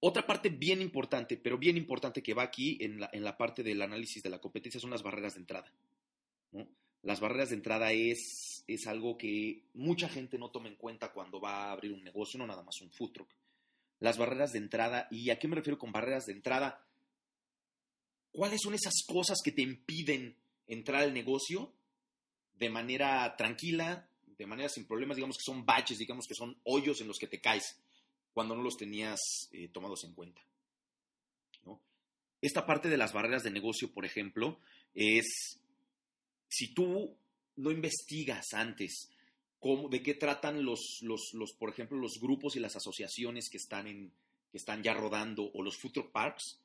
otra 0.00 0.26
parte 0.26 0.48
bien 0.48 0.82
importante, 0.82 1.36
pero 1.36 1.58
bien 1.58 1.76
importante 1.76 2.22
que 2.22 2.34
va 2.34 2.42
aquí 2.42 2.78
en 2.80 2.98
la, 2.98 3.36
parte 3.36 3.62
del 3.62 3.80
análisis 3.82 4.22
de 4.22 4.30
la 4.30 4.40
competencia 4.40 4.80
son 4.80 4.90
las 4.90 5.02
barreras 5.02 5.34
de 5.34 5.40
entrada. 5.40 5.72
Las 7.02 7.20
barreras 7.20 7.50
de 7.50 7.56
entrada 7.56 7.92
es, 7.92 8.64
es 8.66 8.86
algo 8.86 9.16
que 9.16 9.62
mucha 9.74 10.08
gente 10.08 10.38
no 10.38 10.50
toma 10.50 10.68
en 10.68 10.76
cuenta 10.76 11.12
cuando 11.12 11.40
va 11.40 11.66
a 11.66 11.72
abrir 11.72 11.92
un 11.92 12.02
negocio, 12.02 12.38
no 12.38 12.46
nada 12.46 12.62
más 12.62 12.80
un 12.80 12.90
food 12.90 13.12
truck. 13.12 13.28
Las 14.00 14.18
barreras 14.18 14.52
de 14.52 14.58
entrada, 14.58 15.06
¿y 15.10 15.30
a 15.30 15.38
qué 15.38 15.46
me 15.46 15.54
refiero 15.54 15.78
con 15.78 15.92
barreras 15.92 16.26
de 16.26 16.32
entrada? 16.32 16.84
¿Cuáles 18.32 18.60
son 18.60 18.74
esas 18.74 18.94
cosas 19.06 19.38
que 19.44 19.52
te 19.52 19.62
impiden 19.62 20.36
entrar 20.66 21.02
al 21.02 21.14
negocio 21.14 21.72
de 22.58 22.70
manera 22.70 23.36
tranquila, 23.36 24.08
de 24.42 24.48
manera 24.48 24.68
sin 24.68 24.86
problemas, 24.86 25.16
digamos 25.16 25.36
que 25.36 25.44
son 25.44 25.64
baches, 25.64 25.98
digamos 25.98 26.26
que 26.26 26.34
son 26.34 26.56
hoyos 26.64 27.00
en 27.00 27.08
los 27.08 27.18
que 27.18 27.26
te 27.26 27.40
caes? 27.40 27.76
cuando 28.32 28.56
no 28.56 28.62
los 28.62 28.76
tenías 28.76 29.20
eh, 29.52 29.68
tomados 29.68 30.04
en 30.04 30.14
cuenta. 30.14 30.42
Esta 32.40 32.66
parte 32.66 32.88
de 32.88 32.96
las 32.96 33.12
barreras 33.12 33.44
de 33.44 33.52
negocio, 33.52 33.92
por 33.92 34.04
ejemplo, 34.04 34.58
es 34.94 35.60
si 36.48 36.74
tú 36.74 37.16
no 37.54 37.70
investigas 37.70 38.52
antes 38.52 39.12
cómo, 39.60 39.88
de 39.88 40.02
qué 40.02 40.14
tratan 40.14 40.64
los, 40.64 40.98
los, 41.02 41.30
los, 41.34 41.52
por 41.52 41.70
ejemplo, 41.70 41.96
los 41.98 42.18
grupos 42.20 42.56
y 42.56 42.58
las 42.58 42.74
asociaciones 42.74 43.48
que 43.48 43.58
están, 43.58 43.86
en, 43.86 44.10
que 44.50 44.56
están 44.56 44.82
ya 44.82 44.92
rodando 44.92 45.52
o 45.54 45.62
los 45.62 45.76
food 45.76 46.10
parks, 46.10 46.58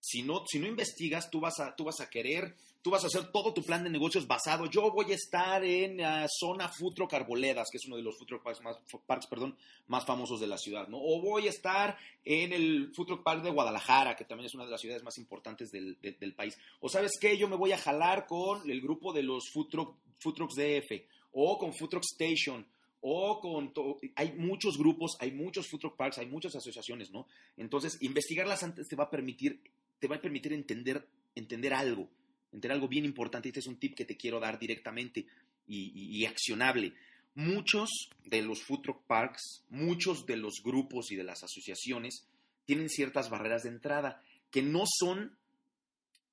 si 0.00 0.22
no, 0.22 0.44
si 0.46 0.58
no 0.58 0.66
investigas, 0.66 1.30
tú 1.30 1.40
vas, 1.40 1.58
a, 1.60 1.74
tú 1.74 1.84
vas 1.84 2.00
a 2.00 2.08
querer, 2.08 2.54
tú 2.82 2.90
vas 2.90 3.02
a 3.02 3.08
hacer 3.08 3.32
todo 3.32 3.52
tu 3.52 3.62
plan 3.62 3.82
de 3.82 3.90
negocios 3.90 4.26
basado. 4.26 4.66
Yo 4.66 4.90
voy 4.92 5.10
a 5.10 5.16
estar 5.16 5.64
en 5.64 5.96
la 5.96 6.26
zona 6.28 6.68
Futro 6.68 7.08
Carboledas, 7.08 7.68
que 7.70 7.78
es 7.78 7.86
uno 7.86 7.96
de 7.96 8.02
los 8.02 8.16
Futro 8.16 8.42
Parks 8.42 8.62
más, 8.62 8.76
parks, 9.06 9.26
perdón, 9.26 9.56
más 9.88 10.04
famosos 10.04 10.40
de 10.40 10.46
la 10.46 10.58
ciudad, 10.58 10.86
¿no? 10.88 10.98
O 10.98 11.20
voy 11.20 11.48
a 11.48 11.50
estar 11.50 11.98
en 12.24 12.52
el 12.52 12.92
Futro 12.94 13.22
Park 13.22 13.42
de 13.42 13.50
Guadalajara, 13.50 14.14
que 14.14 14.24
también 14.24 14.46
es 14.46 14.54
una 14.54 14.64
de 14.64 14.70
las 14.70 14.80
ciudades 14.80 15.02
más 15.02 15.18
importantes 15.18 15.70
del, 15.72 15.96
país. 16.36 16.56
O 16.80 16.88
sabes 16.88 17.12
qué, 17.20 17.36
yo 17.36 17.48
me 17.48 17.56
voy 17.56 17.72
a 17.72 17.78
jalar 17.78 18.26
con 18.26 18.70
el 18.70 18.80
grupo 18.80 19.12
de 19.12 19.22
los 19.22 19.50
Food, 19.50 19.68
Trucks 19.68 20.54
DF, 20.54 21.02
o 21.32 21.58
con 21.58 21.72
Truck 21.72 22.04
Station, 22.04 22.66
o 23.00 23.40
con 23.40 23.72
hay 24.16 24.32
muchos 24.32 24.76
grupos, 24.78 25.16
hay 25.20 25.30
muchos 25.30 25.68
food 25.68 25.80
truck 25.80 25.96
parks, 25.96 26.18
hay 26.18 26.26
muchas 26.26 26.56
asociaciones, 26.56 27.10
¿no? 27.12 27.28
Entonces, 27.56 27.98
investigarlas 28.00 28.64
antes 28.64 28.88
te 28.88 28.96
va 28.96 29.04
a 29.04 29.10
permitir 29.10 29.60
te 29.98 30.08
va 30.08 30.16
a 30.16 30.20
permitir 30.20 30.52
entender, 30.52 31.06
entender 31.34 31.74
algo, 31.74 32.08
entender 32.46 32.72
algo 32.72 32.88
bien 32.88 33.04
importante. 33.04 33.48
Este 33.48 33.60
es 33.60 33.66
un 33.66 33.78
tip 33.78 33.94
que 33.94 34.04
te 34.04 34.16
quiero 34.16 34.40
dar 34.40 34.58
directamente 34.58 35.26
y, 35.66 36.24
accionable. 36.26 36.94
Muchos 37.34 37.90
de 38.24 38.42
los 38.42 38.62
food 38.62 38.82
truck 38.82 39.06
parks, 39.06 39.64
muchos 39.68 40.26
de 40.26 40.36
los 40.36 40.62
grupos 40.62 41.10
y 41.12 41.16
de 41.16 41.24
las 41.24 41.42
asociaciones 41.42 42.26
tienen 42.64 42.88
ciertas 42.88 43.30
barreras 43.30 43.64
de 43.64 43.70
entrada 43.70 44.22
que 44.50 44.62
no 44.62 44.84
son 44.86 45.36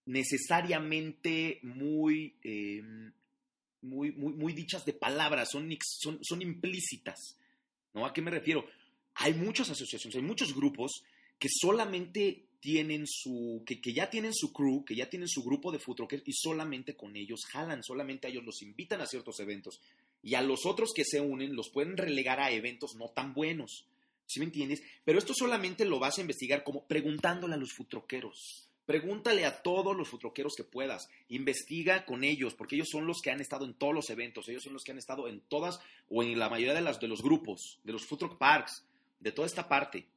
necesariamente 0.06 1.60
muy, 1.64 2.36
em, 2.44 3.12
muy, 3.82 4.12
muy, 4.12 4.34
muy, 4.34 4.54
dichas 4.54 4.86
de 4.86 4.94
palabras, 4.94 5.50
son, 5.52 5.70
son, 5.82 6.20
son 6.22 6.42
implícitas. 6.42 7.38
¿no? 7.94 8.06
¿A 8.06 8.14
qué 8.14 8.22
me 8.22 8.32
refiero? 8.32 8.66
Hay 9.16 9.34
muchas 9.34 9.70
asociaciones, 9.70 10.16
hay 10.16 10.22
muchos 10.22 10.56
grupos 10.56 11.04
que 11.38 11.50
solamente 11.50 12.46
tienen 12.64 13.06
su, 13.08 13.62
que, 13.66 13.78
ya 13.92 14.10
tienen 14.10 14.34
su 14.34 14.54
crew, 14.54 14.86
que 14.86 14.96
ya 14.96 15.10
tienen 15.10 15.28
su 15.28 15.44
grupo 15.44 15.70
de 15.70 15.80
food 15.80 16.08
y 16.26 16.32
solamente 16.32 16.96
con 16.96 17.18
ellos 17.18 17.42
jalan, 17.46 17.84
solamente 17.84 18.26
a 18.26 18.30
ellos 18.30 18.46
los 18.46 18.62
invitan 18.62 19.02
a 19.02 19.06
ciertos 19.06 19.42
eventos. 19.42 19.82
Y 20.22 20.36
a 20.36 20.42
los 20.42 20.66
otros 20.66 20.94
que 20.96 21.04
se 21.04 21.20
unen 21.20 21.58
los 21.58 21.70
pueden 21.70 21.98
relegar 21.98 22.40
a 22.40 22.52
eventos 22.52 22.96
no 22.96 23.10
tan 23.10 23.34
buenos. 23.34 23.86
¿Sí 24.26 24.40
me 24.40 24.46
entiendes? 24.46 24.82
Pero 25.04 25.20
esto 25.20 25.34
solamente 25.34 25.84
lo 25.84 26.00
vas 26.00 26.18
a 26.18 26.22
investigar 26.22 26.64
como 26.64 26.88
preguntándole 26.88 27.56
a 27.56 27.58
los 27.58 27.74
futroqueros. 27.74 28.70
Pregúntale 28.86 29.46
a 29.46 29.62
todos 29.62 29.94
los 29.94 30.08
futroqueros 30.08 30.54
que 30.56 30.64
puedas. 30.64 31.10
Investiga 31.28 32.06
con 32.06 32.24
ellos, 32.24 32.54
porque 32.54 32.76
ellos 32.76 32.88
son 32.90 33.06
los 33.06 33.20
que 33.22 33.32
han 33.32 33.42
estado 33.42 33.66
en 33.66 33.74
todos 33.74 33.94
los 33.94 34.10
eventos. 34.10 34.48
Ellos 34.48 34.64
son 34.64 34.72
los 34.72 34.86
que 34.86 34.94
han 34.94 34.98
estado 34.98 35.28
en 35.28 35.42
todas 35.42 35.82
o 36.10 36.24
en 36.24 36.40
la 36.40 36.48
mayoría 36.48 36.74
de, 36.74 36.82
las, 36.82 37.02
de 37.02 37.10
los 37.10 37.22
grupos, 37.22 37.82
de 37.84 37.92
los 37.92 38.06
food 38.06 38.38
parks, 38.38 38.86
de 39.20 39.34
toda 39.34 39.48
esta 39.48 39.68
parte. 39.68 40.08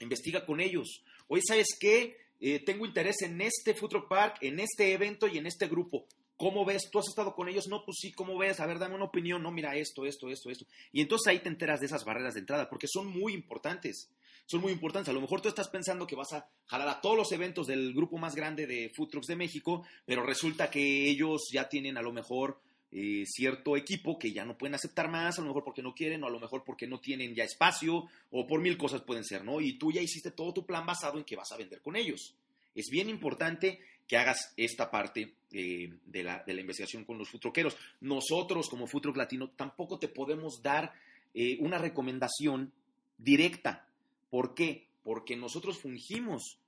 Investiga 0.00 0.44
con 0.44 0.60
ellos. 0.60 1.02
Hoy, 1.30 1.42
¿sabes 1.46 1.76
qué? 1.78 2.16
Eh, 2.40 2.60
tengo 2.64 2.86
interés 2.86 3.20
en 3.20 3.38
este 3.42 3.74
Food 3.74 4.08
Park, 4.08 4.38
en 4.40 4.60
este 4.60 4.92
evento 4.92 5.26
y 5.26 5.36
en 5.36 5.46
este 5.46 5.68
grupo. 5.68 6.06
¿Cómo 6.38 6.64
ves? 6.64 6.88
¿Tú 6.90 6.98
has 6.98 7.08
estado 7.08 7.34
con 7.34 7.50
ellos? 7.50 7.68
No, 7.68 7.84
pues 7.84 7.98
sí, 8.00 8.12
¿cómo 8.12 8.38
ves? 8.38 8.60
A 8.60 8.66
ver, 8.66 8.78
dame 8.78 8.94
una 8.94 9.04
opinión. 9.04 9.42
No, 9.42 9.50
mira 9.50 9.76
esto, 9.76 10.06
esto, 10.06 10.30
esto, 10.30 10.48
esto. 10.48 10.64
Y 10.90 11.02
entonces 11.02 11.26
ahí 11.26 11.40
te 11.40 11.50
enteras 11.50 11.80
de 11.80 11.86
esas 11.86 12.06
barreras 12.06 12.32
de 12.32 12.40
entrada, 12.40 12.70
porque 12.70 12.86
son 12.88 13.08
muy 13.08 13.34
importantes. 13.34 14.10
Son 14.46 14.62
muy 14.62 14.72
importantes. 14.72 15.10
A 15.10 15.12
lo 15.12 15.20
mejor 15.20 15.42
tú 15.42 15.48
estás 15.48 15.68
pensando 15.68 16.06
que 16.06 16.16
vas 16.16 16.32
a 16.32 16.48
jalar 16.64 16.88
a 16.88 17.02
todos 17.02 17.16
los 17.18 17.30
eventos 17.32 17.66
del 17.66 17.92
grupo 17.92 18.16
más 18.16 18.34
grande 18.34 18.66
de 18.66 18.90
Food 18.96 19.26
de 19.26 19.36
México, 19.36 19.86
pero 20.06 20.22
resulta 20.22 20.70
que 20.70 21.10
ellos 21.10 21.50
ya 21.52 21.68
tienen 21.68 21.98
a 21.98 22.02
lo 22.02 22.14
mejor 22.14 22.58
eh, 22.90 23.24
cierto 23.26 23.76
equipo 23.76 24.18
que 24.18 24.32
ya 24.32 24.44
no 24.44 24.56
pueden 24.56 24.74
aceptar 24.74 25.10
más, 25.10 25.38
a 25.38 25.42
lo 25.42 25.48
mejor 25.48 25.64
porque 25.64 25.82
no 25.82 25.94
quieren, 25.94 26.22
o 26.24 26.26
a 26.26 26.30
lo 26.30 26.40
mejor 26.40 26.64
porque 26.64 26.86
no 26.86 27.00
tienen 27.00 27.34
ya 27.34 27.44
espacio, 27.44 28.04
o 28.30 28.46
por 28.46 28.60
mil 28.60 28.78
cosas 28.78 29.02
pueden 29.02 29.24
ser, 29.24 29.44
¿no? 29.44 29.60
Y 29.60 29.78
tú 29.78 29.92
ya 29.92 30.00
hiciste 30.00 30.30
todo 30.30 30.54
tu 30.54 30.64
plan 30.64 30.86
basado 30.86 31.18
en 31.18 31.24
que 31.24 31.36
vas 31.36 31.52
a 31.52 31.56
vender 31.56 31.82
con 31.82 31.96
ellos. 31.96 32.34
Es 32.74 32.86
bien 32.90 33.08
importante 33.08 33.80
que 34.06 34.16
hagas 34.16 34.54
esta 34.56 34.90
parte 34.90 35.34
eh, 35.52 35.92
de, 36.06 36.22
la, 36.22 36.42
investigación 36.46 37.04
con 37.04 37.18
los 37.18 37.28
futroqueros. 37.28 37.76
Nosotros, 38.00 38.68
como 38.68 38.86
Futroc 38.86 39.16
Latino, 39.16 39.50
tampoco 39.50 39.98
te 39.98 40.08
podemos 40.08 40.62
dar 40.62 40.92
eh, 41.34 41.58
una 41.60 41.76
recomendación 41.76 42.72
directa. 43.18 43.86
¿Por 44.30 44.54
qué? 44.54 44.86
Porque 45.02 45.36
nosotros 45.36 45.78
fungimos 45.78 46.58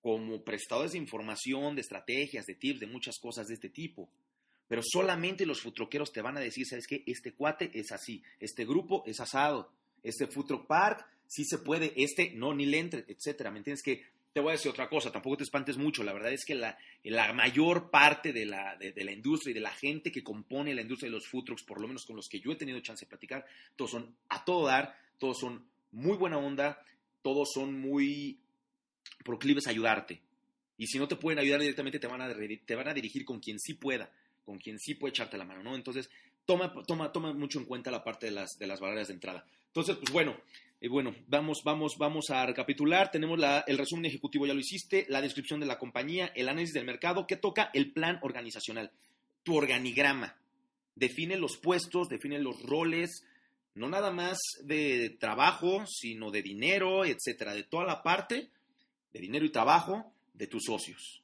como 0.00 0.42
prestadores 0.42 0.92
de 0.92 0.98
información, 0.98 1.74
de 1.74 1.82
estrategias, 1.82 2.46
de 2.46 2.54
tips, 2.54 2.80
de 2.80 2.86
muchas 2.86 3.18
cosas 3.18 3.46
de 3.46 3.54
este 3.54 3.68
tipo. 3.68 4.08
Pero 4.68 4.82
solamente 4.84 5.46
los 5.46 5.60
futroqueros 5.60 6.12
te 6.12 6.22
van 6.22 6.36
a 6.36 6.40
decir, 6.40 6.66
¿sabes 6.66 6.86
qué? 6.86 7.02
Este 7.06 7.32
cuate 7.32 7.70
es 7.74 7.92
así, 7.92 8.22
este 8.40 8.64
grupo 8.64 9.02
es 9.06 9.20
asado, 9.20 9.72
este 10.02 10.26
futro 10.26 10.66
park 10.66 11.06
sí 11.26 11.44
se 11.44 11.58
puede, 11.58 11.92
este 11.96 12.32
no, 12.34 12.54
ni 12.54 12.66
le 12.66 12.78
entre, 12.78 13.04
etcétera. 13.08 13.50
¿Me 13.50 13.58
entiendes? 13.58 13.82
Que 13.82 14.04
te 14.32 14.40
voy 14.40 14.50
a 14.50 14.52
decir 14.52 14.70
otra 14.70 14.88
cosa, 14.88 15.12
tampoco 15.12 15.38
te 15.38 15.44
espantes 15.44 15.76
mucho. 15.76 16.02
La 16.02 16.12
verdad 16.12 16.32
es 16.32 16.44
que 16.44 16.54
la, 16.54 16.78
la 17.04 17.32
mayor 17.32 17.90
parte 17.90 18.32
de 18.32 18.46
la, 18.46 18.76
de, 18.76 18.92
la, 19.04 19.12
industria 19.12 19.50
y 19.50 19.54
de 19.54 19.60
la 19.60 19.70
gente 19.70 20.10
que 20.10 20.22
compone 20.22 20.74
la 20.74 20.82
industria 20.82 21.08
de 21.10 21.16
los 21.16 21.26
food 21.26 21.44
por 21.66 21.80
lo 21.80 21.88
menos 21.88 22.04
con 22.06 22.16
los 22.16 22.28
que 22.28 22.40
yo 22.40 22.52
he 22.52 22.56
tenido 22.56 22.80
chance 22.80 23.04
de 23.04 23.10
platicar, 23.10 23.44
todos 23.76 23.90
son 23.90 24.14
a 24.28 24.44
todo 24.44 24.66
dar, 24.66 24.96
todos 25.18 25.38
son 25.38 25.66
muy 25.90 26.16
buena 26.16 26.38
onda, 26.38 26.82
todos 27.20 27.50
son 27.52 27.78
muy 27.78 28.40
proclives 29.24 29.66
a 29.66 29.70
ayudarte. 29.70 30.22
Y 30.78 30.86
si 30.86 30.98
no 30.98 31.06
te 31.06 31.16
pueden 31.16 31.38
ayudar 31.38 31.60
directamente, 31.60 31.98
te 31.98 32.06
van 32.06 32.22
a, 32.22 32.34
te 32.64 32.74
van 32.74 32.88
a 32.88 32.94
dirigir 32.94 33.24
con 33.24 33.38
quien 33.38 33.58
sí 33.58 33.74
pueda 33.74 34.10
con 34.44 34.58
quien 34.58 34.78
sí 34.78 34.94
puede 34.94 35.10
echarte 35.10 35.38
la 35.38 35.44
mano, 35.44 35.62
¿no? 35.62 35.74
Entonces, 35.74 36.10
toma, 36.44 36.72
toma, 36.86 37.12
toma 37.12 37.32
mucho 37.32 37.58
en 37.58 37.64
cuenta 37.64 37.90
la 37.90 38.04
parte 38.04 38.26
de 38.26 38.32
las, 38.32 38.58
de 38.58 38.66
las 38.66 38.80
barreras 38.80 39.08
de 39.08 39.14
entrada. 39.14 39.44
Entonces, 39.68 39.96
pues 39.96 40.12
bueno, 40.12 40.36
eh, 40.80 40.88
bueno, 40.88 41.14
vamos, 41.28 41.62
vamos, 41.64 41.94
vamos 41.96 42.30
a 42.30 42.44
recapitular. 42.44 43.10
Tenemos 43.10 43.38
el 43.66 43.78
resumen 43.78 44.06
ejecutivo, 44.06 44.46
ya 44.46 44.54
lo 44.54 44.60
hiciste, 44.60 45.06
la 45.08 45.20
descripción 45.20 45.60
de 45.60 45.66
la 45.66 45.78
compañía, 45.78 46.32
el 46.34 46.48
análisis 46.48 46.74
del 46.74 46.84
mercado, 46.84 47.26
¿qué 47.26 47.36
toca? 47.36 47.70
El 47.72 47.92
plan 47.92 48.18
organizacional, 48.22 48.90
tu 49.44 49.56
organigrama. 49.56 50.36
Define 50.94 51.36
los 51.36 51.56
puestos, 51.56 52.08
define 52.08 52.38
los 52.38 52.62
roles, 52.62 53.24
no 53.74 53.88
nada 53.88 54.10
más 54.10 54.38
de 54.64 55.16
trabajo, 55.18 55.84
sino 55.86 56.30
de 56.30 56.42
dinero, 56.42 57.04
etcétera, 57.04 57.54
de 57.54 57.62
toda 57.62 57.84
la 57.84 58.02
parte 58.02 58.50
de 59.12 59.20
dinero 59.20 59.44
y 59.44 59.50
trabajo 59.50 60.12
de 60.34 60.46
tus 60.46 60.64
socios. 60.64 61.22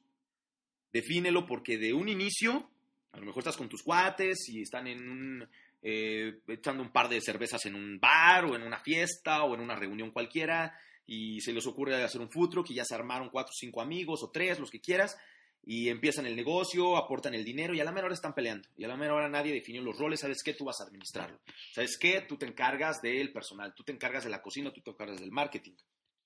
Defínelo 0.91 1.45
porque 1.45 1.77
de 1.77 1.93
un 1.93 2.09
inicio 2.09 2.69
a 3.11 3.19
lo 3.19 3.25
mejor 3.25 3.41
estás 3.41 3.57
con 3.57 3.69
tus 3.69 3.83
cuates 3.83 4.49
y 4.49 4.61
están 4.61 4.87
en 4.87 5.09
un, 5.09 5.49
eh, 5.81 6.39
echando 6.47 6.83
un 6.83 6.91
par 6.91 7.09
de 7.09 7.21
cervezas 7.21 7.65
en 7.65 7.75
un 7.75 7.99
bar 7.99 8.45
o 8.45 8.55
en 8.55 8.63
una 8.63 8.79
fiesta 8.79 9.43
o 9.43 9.55
en 9.55 9.61
una 9.61 9.75
reunión 9.75 10.11
cualquiera 10.11 10.77
y 11.05 11.41
se 11.41 11.53
les 11.53 11.65
ocurre 11.65 12.03
hacer 12.03 12.21
un 12.21 12.29
food 12.29 12.49
truck 12.49 12.69
y 12.69 12.75
ya 12.75 12.85
se 12.85 12.93
armaron 12.93 13.29
cuatro 13.29 13.49
o 13.51 13.57
cinco 13.57 13.81
amigos 13.81 14.21
o 14.23 14.29
tres, 14.29 14.59
los 14.59 14.69
que 14.69 14.79
quieras, 14.79 15.17
y 15.63 15.89
empiezan 15.89 16.27
el 16.27 16.35
negocio, 16.35 16.97
aportan 16.97 17.33
el 17.33 17.43
dinero 17.43 17.73
y 17.73 17.79
a 17.79 17.83
la 17.83 17.91
menor 17.91 18.05
hora 18.05 18.13
están 18.13 18.35
peleando. 18.35 18.69
Y 18.77 18.83
a 18.83 18.87
la 18.87 18.95
menor 18.95 19.17
hora 19.17 19.27
nadie 19.29 19.51
definió 19.51 19.81
los 19.81 19.97
roles, 19.97 20.19
¿sabes 20.19 20.43
qué? 20.43 20.53
Tú 20.53 20.65
vas 20.65 20.79
a 20.79 20.83
administrarlo. 20.83 21.39
¿Sabes 21.73 21.97
qué? 21.97 22.21
Tú 22.21 22.37
te 22.37 22.45
encargas 22.45 23.01
del 23.01 23.31
personal, 23.31 23.73
tú 23.73 23.83
te 23.83 23.91
encargas 23.91 24.23
de 24.23 24.29
la 24.29 24.41
cocina, 24.41 24.71
tú 24.71 24.81
te 24.81 24.91
encargas 24.91 25.19
del 25.19 25.31
marketing, 25.31 25.73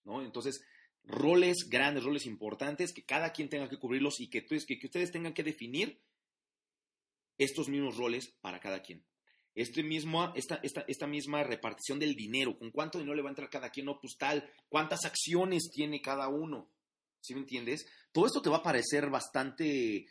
¿no? 0.03 0.21
Entonces, 0.21 0.61
roles 1.05 1.69
grandes, 1.69 2.03
roles 2.03 2.25
importantes, 2.25 2.93
que 2.93 3.05
cada 3.05 3.31
quien 3.31 3.47
tenga 3.47 3.69
que 3.69 3.79
cubrirlos 3.79 4.19
y 4.19 4.29
que, 4.29 4.45
que, 4.45 4.79
que 4.79 4.87
ustedes 4.87 5.11
tengan 5.11 5.33
que 5.33 5.43
definir 5.43 6.01
estos 7.37 7.69
mismos 7.69 7.97
roles 7.97 8.33
para 8.41 8.59
cada 8.59 8.81
quien. 8.81 9.05
Este 9.55 9.83
mismo, 9.83 10.33
esta, 10.35 10.59
esta, 10.63 10.83
esta, 10.87 11.05
misma 11.05 11.43
repartición 11.43 11.99
del 11.99 12.15
dinero, 12.15 12.57
con 12.57 12.71
cuánto 12.71 12.97
dinero 12.97 13.15
le 13.15 13.21
va 13.21 13.29
a 13.29 13.31
entrar 13.31 13.49
cada 13.49 13.69
quien, 13.69 13.85
no, 13.85 13.99
pues 13.99 14.17
tal, 14.17 14.49
cuántas 14.67 15.05
acciones 15.05 15.69
tiene 15.71 16.01
cada 16.01 16.27
uno, 16.27 16.71
¿sí 17.21 17.35
me 17.35 17.41
entiendes? 17.41 17.85
Todo 18.11 18.25
esto 18.25 18.41
te 18.41 18.49
va 18.49 18.57
a 18.57 18.63
parecer 18.63 19.11
bastante, 19.11 20.07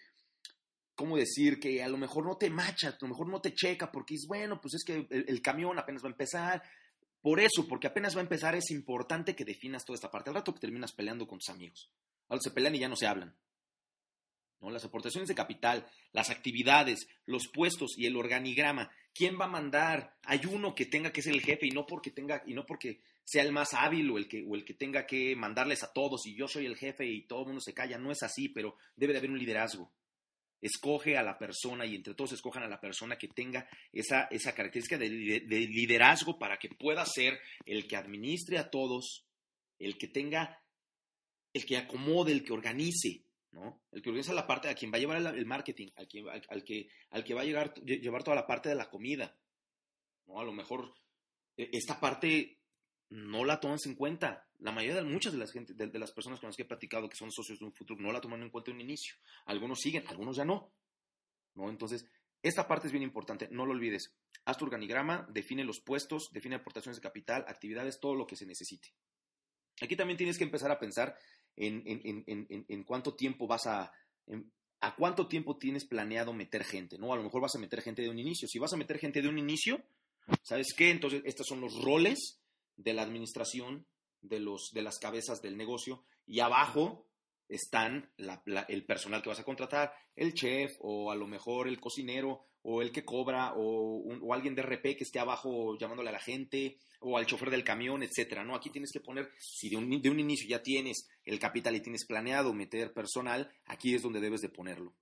¿cómo 0.94 1.16
decir? 1.16 1.58
Que 1.58 1.82
a 1.82 1.88
lo 1.88 1.98
mejor 1.98 2.24
no 2.24 2.36
te 2.36 2.50
macha, 2.50 2.90
a 2.90 2.98
lo 3.00 3.08
mejor 3.08 3.28
no 3.28 3.40
te 3.40 3.52
checa, 3.52 3.90
porque 3.90 4.14
es 4.14 4.26
bueno, 4.28 4.60
pues 4.60 4.74
es 4.74 4.84
que 4.84 5.08
el, 5.10 5.24
el 5.28 5.42
camión 5.42 5.76
apenas 5.76 6.04
va 6.04 6.08
a 6.08 6.12
empezar, 6.12 6.62
por 7.22 7.38
eso, 7.38 7.68
porque 7.68 7.86
apenas 7.86 8.16
va 8.16 8.20
a 8.20 8.24
empezar, 8.24 8.56
es 8.56 8.70
importante 8.72 9.36
que 9.36 9.44
definas 9.44 9.84
toda 9.84 9.94
esta 9.94 10.10
parte. 10.10 10.30
Al 10.30 10.34
rato 10.34 10.52
que 10.52 10.60
terminas 10.60 10.92
peleando 10.92 11.26
con 11.28 11.38
tus 11.38 11.50
amigos. 11.50 11.88
Ahora 12.28 12.42
se 12.42 12.50
pelean 12.50 12.74
y 12.74 12.80
ya 12.80 12.88
no 12.88 12.96
se 12.96 13.06
hablan. 13.06 13.36
Las 14.70 14.84
aportaciones 14.84 15.28
de 15.28 15.34
capital, 15.34 15.86
las 16.12 16.30
actividades, 16.30 17.08
los 17.26 17.48
puestos 17.48 17.98
y 17.98 18.06
el 18.06 18.16
organigrama. 18.16 18.90
¿Quién 19.12 19.38
va 19.38 19.46
a 19.46 19.48
mandar? 19.48 20.16
Hay 20.24 20.40
uno 20.46 20.74
que 20.74 20.86
tenga 20.86 21.12
que 21.12 21.22
ser 21.22 21.34
el 21.34 21.42
jefe 21.42 21.66
y 21.66 21.70
no 21.70 21.86
porque 21.86 22.10
tenga, 22.10 22.42
y 22.46 22.54
no 22.54 22.64
porque 22.64 23.00
sea 23.24 23.42
el 23.42 23.52
más 23.52 23.74
hábil 23.74 24.10
o 24.10 24.18
el 24.18 24.28
que, 24.28 24.44
o 24.46 24.54
el 24.54 24.64
que 24.64 24.74
tenga 24.74 25.06
que 25.06 25.34
mandarles 25.36 25.82
a 25.82 25.92
todos 25.92 26.26
y 26.26 26.34
yo 26.34 26.48
soy 26.48 26.66
el 26.66 26.76
jefe 26.76 27.06
y 27.06 27.26
todo 27.26 27.40
el 27.40 27.46
mundo 27.46 27.60
se 27.60 27.74
calla. 27.74 27.98
No 27.98 28.12
es 28.12 28.22
así, 28.22 28.48
pero 28.48 28.76
debe 28.96 29.12
de 29.12 29.18
haber 29.18 29.30
un 29.30 29.38
liderazgo 29.38 29.92
escoge 30.62 31.18
a 31.18 31.22
la 31.22 31.36
persona 31.36 31.84
y 31.84 31.96
entre 31.96 32.14
todos 32.14 32.32
escojan 32.32 32.62
a 32.62 32.68
la 32.68 32.80
persona 32.80 33.18
que 33.18 33.28
tenga 33.28 33.68
esa, 33.92 34.28
esa 34.30 34.54
característica 34.54 34.96
de, 34.96 35.08
liderazgo 35.08 36.38
para 36.38 36.56
que 36.56 36.68
pueda 36.68 37.04
ser 37.04 37.38
el 37.66 37.88
que 37.88 37.96
administre 37.96 38.58
a 38.58 38.70
todos, 38.70 39.26
el 39.80 39.98
que 39.98 40.06
tenga, 40.06 40.62
el 41.52 41.66
que 41.66 41.76
acomode, 41.76 42.30
el 42.30 42.44
que 42.44 42.52
organice, 42.52 43.24
¿no? 43.52 43.82
El 43.92 44.02
que 44.02 44.10
organiza 44.10 44.34
la 44.34 44.46
parte 44.46 44.68
a 44.68 44.74
quien 44.74 44.90
va 44.92 44.96
a 44.96 45.00
llevar 45.00 45.18
el, 45.18 45.46
marketing, 45.46 45.88
al, 45.96 46.08
al, 46.48 46.64
que, 46.64 46.88
al 47.10 47.24
que 47.24 47.34
va 47.34 47.42
a 47.42 47.44
llegar, 47.44 47.74
llevar 47.74 48.24
toda 48.24 48.34
la 48.34 48.46
parte 48.46 48.68
de 48.68 48.74
la 48.74 48.90
comida, 48.90 49.36
¿no? 50.26 50.40
A 50.40 50.44
lo 50.44 50.52
mejor 50.52 50.94
e, 51.56 51.68
esta 51.72 52.00
parte 52.00 52.58
no 53.10 53.44
la 53.44 53.60
toman 53.60 53.78
en 53.84 53.94
cuenta. 53.94 54.48
La 54.58 54.72
mayoría 54.72 55.02
de 55.02 55.08
muchas 55.08 55.32
de 55.32 55.38
las, 55.38 55.52
gente, 55.52 55.74
de, 55.74 55.98
las 55.98 56.12
personas 56.12 56.40
con 56.40 56.48
las 56.48 56.56
que 56.56 56.62
he 56.62 56.66
platicado 56.66 57.08
que 57.08 57.16
son 57.16 57.30
socios 57.30 57.58
de 57.58 57.64
un 57.64 57.72
futuro 57.72 58.00
no 58.00 58.12
la 58.12 58.20
toman 58.20 58.42
en 58.42 58.50
cuenta 58.50 58.70
en 58.70 58.76
un 58.76 58.82
inicio. 58.82 59.16
Algunos 59.46 59.80
siguen, 59.80 60.04
algunos 60.08 60.36
ya 60.36 60.44
no. 60.44 60.72
¿no? 61.54 61.68
Entonces, 61.68 62.06
esta 62.42 62.66
parte 62.66 62.86
es 62.86 62.92
bien 62.92 63.02
importante, 63.02 63.48
no 63.50 63.66
lo 63.66 63.72
olvides. 63.72 64.14
Haz 64.44 64.56
tu 64.56 64.64
organigrama, 64.64 65.28
define 65.30 65.64
los 65.64 65.80
puestos, 65.80 66.30
define 66.32 66.56
aportaciones 66.56 66.96
de 66.96 67.02
capital, 67.02 67.44
actividades, 67.46 68.00
todo 68.00 68.14
lo 68.14 68.26
que 68.26 68.36
se 68.36 68.46
necesite. 68.46 68.94
Aquí 69.80 69.96
también 69.96 70.16
tienes 70.16 70.38
que 70.38 70.44
empezar 70.44 70.70
a 70.70 70.78
pensar 70.78 71.16
en, 71.56 71.82
en, 71.86 72.84
cuánto 72.84 73.14
tiempo 73.14 73.46
vas 73.46 73.66
a... 73.66 73.92
a 74.80 74.96
cuánto 74.96 75.28
tiempo 75.28 75.56
tienes 75.56 75.84
planeado 75.84 76.32
meter 76.32 76.64
gente, 76.64 76.98
¿no? 76.98 77.12
A 77.12 77.16
lo 77.16 77.22
mejor 77.22 77.42
vas 77.42 77.54
a 77.54 77.58
meter 77.58 77.82
gente 77.82 78.02
de 78.02 78.08
un 78.08 78.18
inicio. 78.18 78.48
Si 78.48 78.58
vas 78.58 78.72
a 78.72 78.76
meter 78.76 78.98
gente 78.98 79.22
de 79.22 79.28
un 79.28 79.38
inicio, 79.38 79.82
¿sabes 80.42 80.74
qué? 80.76 80.90
Entonces, 80.90 81.22
estos 81.24 81.46
son 81.46 81.60
los 81.60 81.82
roles 81.82 82.40
de 82.76 82.92
la 82.94 83.02
administración, 83.02 83.86
de, 84.20 84.40
los, 84.40 84.70
de 84.72 84.82
las 84.82 84.98
cabezas 84.98 85.42
del 85.42 85.56
negocio, 85.56 86.04
y 86.26 86.40
abajo 86.40 87.06
están 87.48 88.10
el 88.68 88.84
personal 88.84 89.22
que 89.22 89.28
vas 89.28 89.40
a 89.40 89.44
contratar, 89.44 89.92
el 90.16 90.32
chef 90.32 90.72
o 90.80 91.10
a 91.10 91.16
lo 91.16 91.26
mejor 91.26 91.68
el 91.68 91.80
cocinero 91.80 92.46
o 92.62 92.80
el 92.80 92.92
que 92.92 93.04
cobra 93.04 93.52
o, 93.56 94.32
alguien 94.32 94.54
de 94.54 94.62
RP 94.62 94.96
que 94.96 95.04
esté 95.04 95.18
abajo 95.18 95.76
llamándole 95.78 96.10
a 96.10 96.12
la 96.12 96.20
gente 96.20 96.78
o 97.02 97.18
al 97.18 97.26
chofer 97.26 97.50
del 97.50 97.64
camión, 97.64 98.02
etcétera, 98.02 98.44
¿no? 98.44 98.54
Aquí 98.54 98.70
tienes 98.70 98.92
que 98.92 99.00
poner, 99.00 99.30
si 99.38 99.68
de 99.68 99.76
un, 99.76 99.90
de 100.00 100.10
un 100.10 100.20
inicio 100.20 100.48
ya 100.48 100.62
tienes 100.62 101.08
el 101.24 101.38
capital 101.38 101.74
y 101.76 101.80
tienes 101.80 102.06
planeado 102.06 102.52
meter 102.54 102.92
personal, 102.92 103.52
aquí 103.66 103.94
es 103.94 104.02
donde 104.02 104.20
debes 104.20 104.40
de 104.40 104.48
ponerlo. 104.48 104.94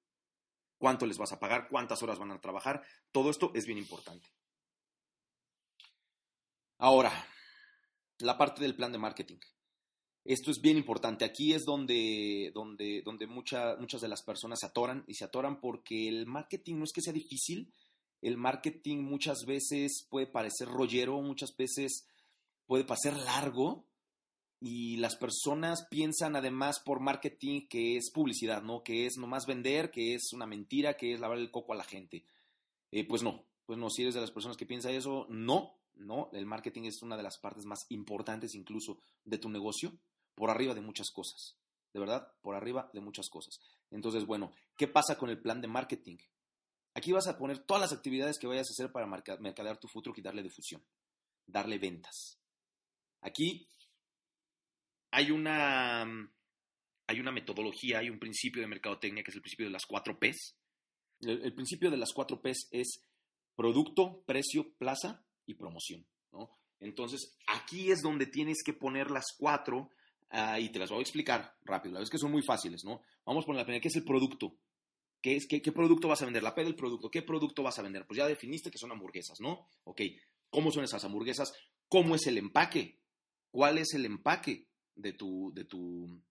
¿Cuánto 0.78 1.06
les 1.06 1.18
vas 1.18 1.32
a 1.32 1.38
pagar? 1.38 1.68
¿Cuántas 1.68 2.02
horas 2.02 2.18
van 2.18 2.30
a 2.30 2.40
trabajar? 2.40 2.82
Todo 3.12 3.30
esto 3.30 3.52
es 3.54 3.66
bien 3.66 3.78
importante. 3.78 4.28
Ahora, 6.78 7.12
la 8.20 8.38
parte 8.38 8.62
del 8.62 8.74
plan 8.74 8.90
de 8.90 8.98
marketing. 8.98 9.36
Esto 10.24 10.50
es 10.50 10.60
bien 10.60 10.78
importante. 10.78 11.24
Aquí 11.24 11.52
es 11.52 11.64
donde, 11.64 12.50
donde, 12.54 13.02
donde 13.04 13.26
muchas 13.26 14.00
de 14.00 14.08
las 14.08 14.22
personas 14.22 14.60
se 14.60 14.66
atoran 14.66 15.04
y 15.06 15.14
se 15.14 15.24
atoran 15.24 15.60
porque 15.60 16.08
el 16.08 16.26
marketing 16.26 16.76
no 16.76 16.84
es 16.84 16.92
que 16.92 17.02
sea 17.02 17.12
difícil. 17.12 17.72
El 18.22 18.37
marketing 18.37 18.98
muchas 18.98 19.44
veces 19.46 20.06
puede 20.11 20.26
parecer 20.26 20.68
rollero, 20.68 21.20
muchas 21.22 21.56
veces 21.56 22.06
puede 22.66 22.85
parecer 22.85 23.16
largo 23.16 23.87
y 24.61 24.98
las 24.98 25.16
personas 25.16 25.87
piensan 25.90 26.37
además 26.37 26.80
por 26.80 27.00
marketing 27.00 27.66
que 27.66 27.96
es 27.96 28.11
publicidad, 28.12 28.62
¿no? 28.62 28.83
Que 28.83 29.06
es 29.06 29.16
nomás 29.16 29.46
vender, 29.46 29.90
que 29.90 30.14
es 30.14 30.33
una 30.35 30.46
mentira, 30.46 30.96
que 30.98 31.14
es 31.14 31.20
lavar 31.20 31.38
el 31.38 31.50
coco 31.50 31.72
a 31.72 31.76
la 31.76 31.85
gente. 31.85 32.26
Eh, 32.90 33.06
pues 33.06 33.22
no, 33.22 33.46
pues 33.64 33.78
no, 33.78 33.88
si 33.88 34.02
eres 34.02 34.14
de 34.14 34.20
las 34.20 34.30
personas 34.30 34.59
que 34.59 34.66
piensa 34.66 34.90
eso, 34.90 35.26
no, 35.30 35.78
¿no? 35.94 36.28
El 36.33 36.44
marketing 36.44 36.83
es 36.83 37.02
una 37.02 37.16
de 37.16 37.22
las 37.22 37.38
partes 37.38 37.64
más 37.64 37.87
importantes 37.88 38.54
incluso 38.54 38.98
de 39.24 39.38
tu 39.38 39.48
negocio, 39.48 39.98
por 40.35 40.50
arriba 40.50 40.74
de 40.74 40.83
muchas 40.83 41.11
cosas. 41.11 41.56
De 41.92 41.98
verdad, 41.98 42.33
por 42.42 42.54
arriba 42.54 42.90
de 42.92 43.00
muchas 43.00 43.28
cosas. 43.28 43.59
Entonces, 43.90 44.26
bueno, 44.26 44.52
¿qué 44.76 44.87
pasa 44.87 45.16
con 45.16 45.30
el 45.30 45.40
plan 45.40 45.61
de 45.61 45.68
marketing? 45.68 46.18
Aquí 46.94 47.12
vas 47.12 47.29
a 47.29 47.38
poner 47.38 47.61
todas 47.61 47.81
las 47.81 47.92
actividades 47.92 48.38
que 48.38 48.46
vayas 48.46 48.68
a 48.68 48.72
hacer 48.72 48.92
para 48.92 49.07
mercadear 49.07 49.79
tu 49.79 49.88
futuro 49.88 50.14
y 50.16 50.22
darle 50.22 50.42
difusión, 50.42 50.83
darle 51.46 51.79
ventas. 51.79 52.38
Aquí 53.20 53.68
hay 55.11 55.31
una, 55.31 56.03
hay 57.07 57.20
una 57.20 57.33
metodología, 57.33 57.98
hay 57.98 58.11
un 58.11 58.18
principio 58.18 58.62
de 58.62 58.68
mercadotecnia 58.68 59.22
que 59.22 59.31
es 59.31 59.37
el 59.37 59.42
principio 59.42 59.66
de 59.66 59.72
las 59.72 59.87
cuatro 59.87 60.18
Ps. 60.18 60.57
El, 61.20 61.53
principio 61.55 61.90
de 61.90 61.96
las 61.96 62.12
cuatro 62.12 62.40
Ps 62.40 62.68
es 62.70 63.05
producto, 63.55 64.22
precio, 64.26 64.72
plaza 64.79 65.24
y 65.46 65.55
promoción. 65.55 66.07
Entonces, 66.81 67.37
aquí 67.46 67.90
es 67.90 68.00
donde 68.00 68.26
tienes 68.26 68.62
que 68.64 68.72
poner 68.72 69.11
las 69.11 69.35
cuatro 69.38 69.90
uh, 70.33 70.59
y 70.59 70.70
te 70.70 70.79
las 70.79 70.88
voy 70.88 71.00
a 71.00 71.03
explicar 71.03 71.55
rápido. 71.62 71.92
La 71.92 71.98
verdad 71.98 72.05
es 72.05 72.11
que 72.11 72.18
son 72.18 72.31
muy 72.31 72.42
fáciles, 72.42 72.85
¿no? 72.85 73.03
Vamos 73.26 73.44
por 73.44 73.55
la 73.55 73.64
primera, 73.64 73.83
¿qué 73.83 73.88
es 73.88 73.96
el 73.96 74.05
producto? 74.05 74.57
¿Qué, 75.20 75.37
es, 75.37 75.46
qué, 75.46 75.61
¿Qué 75.61 75.72
producto 75.72 76.09
vas 76.09 76.22
a 76.22 76.24
vender? 76.24 76.42
La 76.42 76.54
P 76.54 76.64
del 76.64 76.76
producto. 76.76 77.11
¿Qué 77.11 77.22
producto 77.22 77.62
vas 77.62 77.78
a 77.78 77.83
vender? 77.83 78.06
Pues 78.06 78.18
ya 78.18 78.26
definiste 78.26 78.70
que 78.70 78.78
son 78.78 78.92
hamburguesas, 78.92 79.40
¿no? 79.40 79.68
Ok, 79.85 80.02
¿cómo 80.48 80.70
son 80.70 80.85
esas 80.85 81.04
hamburguesas? 81.04 81.52
¿Cómo 81.88 82.14
es 82.14 82.26
el 82.26 82.38
empaque? 82.38 83.00
¿Cuál 83.50 83.78
es 83.78 83.94
el 83.94 84.06
empaque 84.06 84.68
de 84.94 85.12
tu, 85.12 85.52
de 85.54 85.64
tu, 85.64 86.22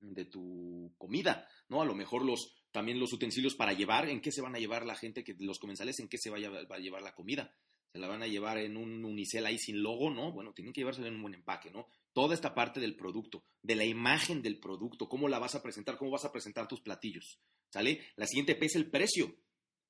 de 0.00 0.24
tu 0.26 0.94
comida? 0.98 1.48
¿No? 1.68 1.82
A 1.82 1.84
lo 1.84 1.94
mejor 1.94 2.24
los, 2.24 2.54
también 2.70 3.00
los 3.00 3.12
utensilios 3.12 3.54
para 3.54 3.72
llevar, 3.72 4.08
¿en 4.08 4.20
qué 4.20 4.30
se 4.30 4.42
van 4.42 4.54
a 4.54 4.58
llevar 4.58 4.86
la 4.86 4.94
gente, 4.94 5.24
que 5.24 5.34
los 5.38 5.58
comensales, 5.58 5.98
en 5.98 6.08
qué 6.08 6.18
se 6.18 6.30
va 6.30 6.36
a 6.36 6.78
llevar 6.78 7.02
la 7.02 7.14
comida? 7.14 7.54
se 7.94 8.00
la 8.00 8.08
van 8.08 8.24
a 8.24 8.26
llevar 8.26 8.58
en 8.58 8.76
un 8.76 9.04
unicel 9.04 9.46
ahí 9.46 9.56
sin 9.56 9.80
logo, 9.80 10.10
¿no? 10.10 10.32
Bueno, 10.32 10.52
tienen 10.52 10.72
que 10.72 10.80
llevársela 10.80 11.06
en 11.06 11.14
un 11.14 11.22
buen 11.22 11.34
empaque, 11.34 11.70
¿no? 11.70 11.86
Toda 12.14 12.34
esta 12.34 12.54
parte 12.54 12.80
del 12.80 12.96
producto, 12.96 13.44
de 13.60 13.74
la 13.74 13.84
imagen 13.84 14.40
del 14.40 14.58
producto, 14.58 15.08
cómo 15.08 15.28
la 15.28 15.38
vas 15.38 15.54
a 15.56 15.62
presentar, 15.62 15.98
cómo 15.98 16.12
vas 16.12 16.24
a 16.24 16.32
presentar 16.32 16.66
tus 16.66 16.80
platillos, 16.80 17.40
¿sale? 17.68 18.00
La 18.16 18.26
siguiente 18.26 18.54
P 18.54 18.66
es 18.66 18.76
el 18.76 18.88
precio. 18.88 19.36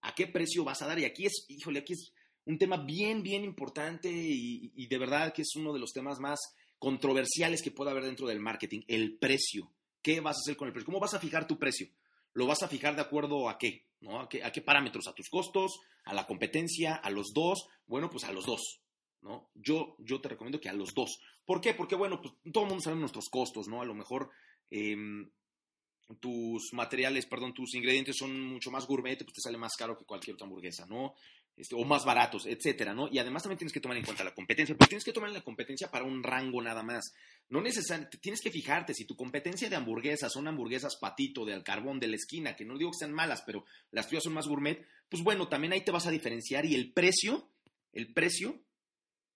¿A 0.00 0.14
qué 0.14 0.26
precio 0.26 0.64
vas 0.64 0.82
a 0.82 0.86
dar? 0.86 0.98
Y 0.98 1.04
aquí 1.04 1.26
es, 1.26 1.44
híjole, 1.48 1.80
aquí 1.80 1.92
es 1.92 2.12
un 2.46 2.58
tema 2.58 2.78
bien, 2.78 3.22
bien 3.22 3.44
importante 3.44 4.10
y, 4.10 4.86
de 4.86 4.98
verdad 4.98 5.32
que 5.32 5.42
es 5.42 5.54
uno 5.54 5.72
de 5.72 5.78
los 5.78 5.92
temas 5.92 6.18
más 6.18 6.40
controversiales 6.78 7.62
que 7.62 7.70
puede 7.70 7.90
haber 7.90 8.04
dentro 8.04 8.26
del 8.26 8.40
marketing, 8.40 8.80
el 8.88 9.18
precio. 9.18 9.70
¿Qué 10.02 10.20
vas 10.20 10.36
a 10.36 10.40
hacer 10.40 10.56
con 10.56 10.68
el 10.68 10.72
precio? 10.72 10.86
¿Cómo 10.86 11.00
vas 11.00 11.14
a 11.14 11.20
fijar 11.20 11.46
tu 11.46 11.58
precio? 11.58 11.88
¿Lo 12.32 12.46
vas 12.46 12.62
a 12.62 12.68
fijar 12.68 12.96
de 12.96 13.02
acuerdo 13.02 13.48
a 13.48 13.58
qué? 13.58 13.86
¿no? 14.00 14.20
¿A, 14.20 14.28
qué 14.28 14.42
¿A 14.44 14.52
qué 14.52 14.60
parámetros? 14.60 15.06
¿A 15.08 15.14
tus 15.14 15.28
costos? 15.28 15.80
¿A 16.04 16.12
la 16.12 16.26
competencia? 16.26 16.94
¿A 16.94 17.10
los 17.10 17.32
dos? 17.34 17.66
Bueno, 17.86 18.10
pues 18.10 18.24
a 18.24 18.32
los 18.32 18.44
dos. 18.44 18.80
¿No? 19.24 19.50
Yo, 19.54 19.96
yo 19.98 20.20
te 20.20 20.28
recomiendo 20.28 20.60
que 20.60 20.68
a 20.68 20.72
los 20.72 20.94
dos. 20.94 21.18
¿Por 21.44 21.60
qué? 21.60 21.74
Porque, 21.74 21.96
bueno, 21.96 22.20
pues 22.22 22.34
todo 22.52 22.64
el 22.64 22.68
mundo 22.68 22.82
sabe 22.82 22.96
nuestros 22.96 23.28
costos, 23.28 23.66
¿no? 23.66 23.82
A 23.82 23.84
lo 23.84 23.94
mejor 23.94 24.30
em, 24.70 25.28
tus 26.20 26.72
materiales, 26.72 27.26
perdón, 27.26 27.54
tus 27.54 27.74
ingredientes 27.74 28.16
son 28.16 28.40
mucho 28.40 28.70
más 28.70 28.86
gourmet, 28.86 29.18
pues 29.18 29.34
te 29.34 29.40
sale 29.40 29.58
más 29.58 29.72
caro 29.76 29.98
que 29.98 30.04
cualquier 30.04 30.34
otra 30.34 30.46
hamburguesa, 30.46 30.86
¿no? 30.86 31.14
este, 31.56 31.76
o 31.76 31.84
más 31.84 32.04
baratos, 32.04 32.46
etcétera, 32.46 32.94
¿no? 32.94 33.08
Y 33.10 33.18
además 33.18 33.42
también 33.42 33.58
tienes 33.58 33.72
que 33.72 33.80
tomar 33.80 33.96
en 33.96 34.04
cuenta 34.04 34.24
la 34.24 34.34
competencia, 34.34 34.74
pero 34.76 34.88
tienes 34.88 35.04
que 35.04 35.12
tomar 35.12 35.30
la 35.30 35.42
competencia 35.42 35.90
para 35.90 36.04
un 36.04 36.22
rango 36.22 36.60
nada 36.60 36.82
más. 36.82 37.14
No 37.48 37.60
necesariamente, 37.60 38.18
tienes 38.18 38.40
que 38.40 38.50
fijarte 38.50 38.94
si 38.94 39.04
tu 39.04 39.14
competencia 39.14 39.68
de 39.68 39.76
hamburguesas 39.76 40.32
son 40.32 40.48
hamburguesas 40.48 40.96
patito, 41.00 41.44
del 41.44 41.62
carbón, 41.62 42.00
de 42.00 42.08
la 42.08 42.16
esquina, 42.16 42.56
que 42.56 42.64
no 42.64 42.76
digo 42.76 42.90
que 42.90 42.98
sean 42.98 43.12
malas, 43.12 43.42
pero 43.46 43.64
las 43.90 44.08
tuyas 44.08 44.24
son 44.24 44.34
más 44.34 44.48
gourmet, 44.48 44.84
pues 45.08 45.22
bueno, 45.22 45.48
también 45.48 45.72
ahí 45.72 45.84
te 45.84 45.92
vas 45.92 46.06
a 46.06 46.10
diferenciar 46.10 46.66
y 46.66 46.74
el 46.74 46.92
precio, 46.92 47.48
el 47.92 48.12
precio 48.12 48.60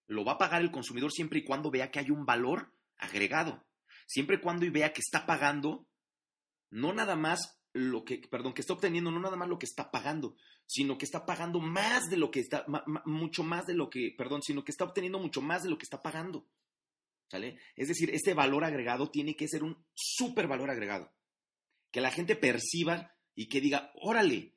lo 0.09 0.25
va 0.25 0.33
a 0.33 0.39
pagar 0.39 0.63
el 0.63 0.73
consumidor 0.73 1.13
siempre 1.13 1.39
y 1.39 1.45
cuando 1.45 1.71
vea 1.71 1.91
que 1.91 2.01
hay 2.01 2.11
un 2.11 2.25
valor 2.25 2.73
agregado. 2.97 3.65
Siempre 4.07 4.37
y 4.37 4.41
cuando 4.41 4.71
vea 4.73 4.93
que 4.93 5.03
está 5.03 5.27
pagando 5.27 5.87
no 6.71 6.93
nada 6.93 7.15
más 7.15 7.61
lo 7.73 8.05
que, 8.05 8.19
perdón, 8.31 8.55
que 8.55 8.63
está 8.63 8.73
obteniendo 8.73 9.11
no 9.11 9.21
nada 9.21 9.37
más 9.37 9.49
lo 9.49 9.59
que 9.59 9.67
está 9.67 9.91
pagando, 9.91 10.37
sino 10.67 10.99
que 10.99 11.05
está 11.05 11.25
pagando 11.25 11.61
más 11.61 12.09
de 12.09 12.17
lo 12.17 12.31
que 12.31 12.41
está, 12.41 12.65
mucho 13.05 13.45
más 13.45 13.67
de 13.67 13.75
lo 13.75 13.91
que, 13.91 14.15
perdón, 14.17 14.43
sino 14.43 14.65
que 14.65 14.73
está 14.73 14.85
obteniendo 14.85 15.19
mucho 15.19 15.43
más 15.43 15.63
de 15.63 15.71
lo 15.71 15.79
que 15.79 15.85
está 15.85 16.03
pagando. 16.03 16.49
¿Sale? 17.31 17.59
Es 17.77 17.89
decir, 17.89 18.11
este 18.11 18.33
valor 18.33 18.65
agregado 18.65 19.11
tiene 19.11 19.37
que 19.37 19.49
ser 19.49 19.63
un 19.63 19.85
súper 19.95 20.49
valor 20.49 20.71
agregado. 20.71 21.13
Que 21.91 22.01
la 22.01 22.11
gente 22.11 22.37
perciba 22.37 23.15
y 23.35 23.49
que 23.49 23.61
diga, 23.61 23.93
órale, 23.95 24.55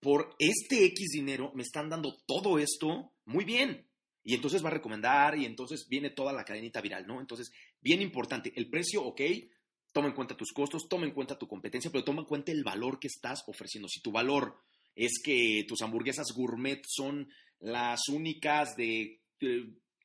por 0.00 0.36
este 0.38 0.84
X 0.84 1.10
dinero 1.12 1.50
me 1.54 1.62
están 1.62 1.88
dando 1.88 2.16
todo 2.26 2.58
esto, 2.58 3.12
muy 3.24 3.44
bien. 3.44 3.88
Y 4.24 4.34
entonces 4.34 4.64
va 4.64 4.68
a 4.68 4.72
recomendar 4.72 5.38
y 5.38 5.44
entonces 5.44 5.86
viene 5.88 6.10
toda 6.10 6.32
la 6.32 6.44
cadenita 6.44 6.80
viral, 6.80 7.06
¿no? 7.06 7.20
Entonces, 7.20 7.52
bien 7.80 8.00
importante, 8.00 8.52
el 8.56 8.70
precio, 8.70 9.04
ok, 9.04 9.20
toma 9.92 10.08
en 10.08 10.14
cuenta 10.14 10.36
tus 10.36 10.52
costos, 10.52 10.88
toma 10.88 11.04
en 11.04 11.12
cuenta 11.12 11.38
tu 11.38 11.46
competencia, 11.46 11.90
pero 11.90 12.04
toma 12.04 12.22
en 12.22 12.26
cuenta 12.26 12.50
el 12.50 12.64
valor 12.64 12.98
que 12.98 13.08
estás 13.08 13.44
ofreciendo. 13.46 13.88
Si 13.88 14.00
tu 14.00 14.10
valor 14.10 14.56
es 14.96 15.20
que 15.22 15.64
tus 15.68 15.82
hamburguesas 15.82 16.32
gourmet 16.34 16.82
son 16.88 17.28
las 17.60 18.08
únicas 18.08 18.76
de 18.76 19.20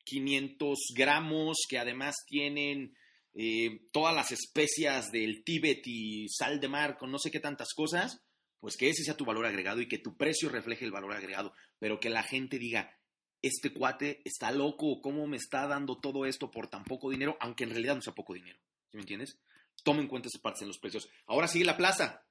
500 0.04 0.78
gramos, 0.94 1.58
que 1.68 1.78
además 1.78 2.14
tienen 2.26 2.94
eh, 3.34 3.86
todas 3.92 4.14
las 4.14 4.32
especias 4.32 5.12
del 5.12 5.44
Tíbet 5.44 5.82
y 5.86 6.28
sal 6.28 6.60
de 6.60 6.68
mar 6.68 6.98
con 6.98 7.10
no 7.10 7.18
sé 7.18 7.30
qué 7.30 7.40
tantas 7.40 7.74
cosas, 7.74 8.22
pues 8.60 8.76
que 8.76 8.90
ese 8.90 9.02
sea 9.02 9.16
tu 9.16 9.24
valor 9.24 9.46
agregado 9.46 9.80
y 9.80 9.88
que 9.88 9.98
tu 9.98 10.16
precio 10.16 10.48
refleje 10.48 10.84
el 10.84 10.92
valor 10.92 11.14
agregado, 11.14 11.54
pero 11.78 11.98
que 11.98 12.10
la 12.10 12.22
gente 12.22 12.58
diga, 12.58 12.96
este 13.42 13.72
cuate 13.72 14.20
está 14.24 14.50
loco, 14.50 15.00
¿cómo 15.00 15.26
me 15.26 15.36
está 15.36 15.66
dando 15.66 15.98
todo 15.98 16.26
esto 16.26 16.50
por 16.50 16.68
tan 16.68 16.84
poco 16.84 17.10
dinero? 17.10 17.36
Aunque 17.40 17.64
en 17.64 17.70
realidad 17.70 17.94
no 17.96 18.02
sea 18.02 18.14
poco 18.14 18.34
dinero, 18.34 18.58
¿sí 18.90 18.96
me 18.96 19.02
entiendes? 19.02 19.38
Toma 19.82 20.00
en 20.00 20.08
cuenta 20.08 20.28
esa 20.28 20.42
parte 20.42 20.62
en 20.62 20.68
los 20.68 20.78
precios. 20.78 21.08
Ahora 21.26 21.48
sigue 21.48 21.64
la 21.64 21.76
plaza, 21.76 22.26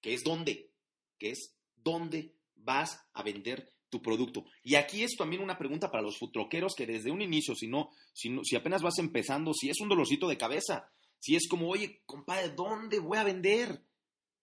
que 0.00 0.14
es 0.14 0.22
dónde, 0.22 0.70
que 1.18 1.30
es 1.30 1.56
dónde 1.76 2.34
vas 2.54 3.00
a 3.12 3.22
vender 3.22 3.72
tu 3.88 4.02
producto. 4.02 4.44
Y 4.62 4.74
aquí 4.74 5.02
es 5.02 5.16
también 5.16 5.42
una 5.42 5.56
pregunta 5.56 5.90
para 5.90 6.02
los 6.02 6.18
futroqueros 6.18 6.74
que 6.74 6.86
desde 6.86 7.10
un 7.10 7.22
inicio, 7.22 7.54
si 7.54 7.68
no, 7.68 7.90
si, 8.12 8.36
si 8.42 8.56
apenas 8.56 8.82
vas 8.82 8.98
empezando, 8.98 9.54
si 9.54 9.70
es 9.70 9.80
un 9.80 9.88
dolorcito 9.88 10.28
de 10.28 10.36
cabeza, 10.36 10.90
si 11.18 11.36
es 11.36 11.48
como, 11.48 11.68
oye, 11.70 12.02
compadre, 12.04 12.50
¿dónde 12.50 12.98
voy 12.98 13.16
a 13.16 13.24
vender? 13.24 13.82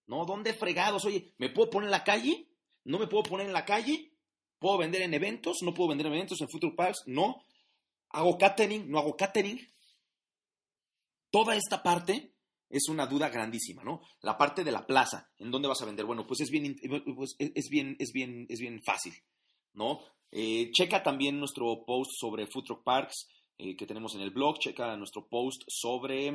¿No? 0.08 0.26
¿Dónde 0.26 0.54
fregados? 0.54 1.06
Oye, 1.06 1.34
¿me 1.38 1.50
puedo 1.50 1.70
poner 1.70 1.88
en 1.88 1.92
la 1.92 2.04
calle? 2.04 2.48
¿No 2.86 2.98
me 2.98 3.08
puedo 3.08 3.24
poner 3.24 3.46
en 3.46 3.54
la 3.54 3.66
calle? 3.66 4.11
¿Puedo 4.62 4.78
vender 4.78 5.02
en 5.02 5.16
eventos? 5.16 5.64
¿No 5.64 5.74
puedo 5.74 5.90
vender 5.90 6.06
en 6.06 6.14
eventos? 6.14 6.40
¿En 6.40 6.48
Future 6.48 6.76
Parks? 6.76 7.00
No. 7.08 7.44
¿Hago 8.10 8.38
catering? 8.38 8.92
¿No 8.92 9.00
hago 9.00 9.18
catering? 9.18 9.60
Toda 11.32 11.56
esta 11.56 11.82
parte 11.82 12.36
es 12.70 12.88
una 12.88 13.08
duda 13.08 13.30
grandísima, 13.30 13.84
¿no? 13.84 14.02
La 14.22 14.38
parte 14.38 14.64
de 14.64 14.72
la 14.72 14.86
plaza, 14.86 15.32
¿en 15.40 15.50
dónde 15.50 15.68
vas 15.68 15.82
a 15.82 15.86
vender? 15.86 16.06
Bueno, 16.06 16.28
pues 16.28 16.42
es 16.42 16.52
bien, 16.52 16.76
pues 17.16 17.36
es 17.40 17.70
bien, 17.72 17.96
es 17.98 18.12
bien, 18.14 18.46
es 18.50 18.60
bien 18.60 18.84
fácil, 18.84 19.14
¿no? 19.74 20.02
Eh, 20.30 20.70
checa 20.72 21.02
también 21.02 21.40
nuestro 21.40 21.84
post 21.84 22.12
sobre 22.20 22.46
Food 22.46 22.66
Truck 22.66 22.84
Parks 22.84 23.28
eh, 23.58 23.76
que 23.76 23.88
tenemos 23.88 24.14
en 24.14 24.22
el 24.22 24.30
blog, 24.30 24.60
checa 24.60 24.96
nuestro 24.96 25.28
post 25.28 25.64
sobre 25.68 26.28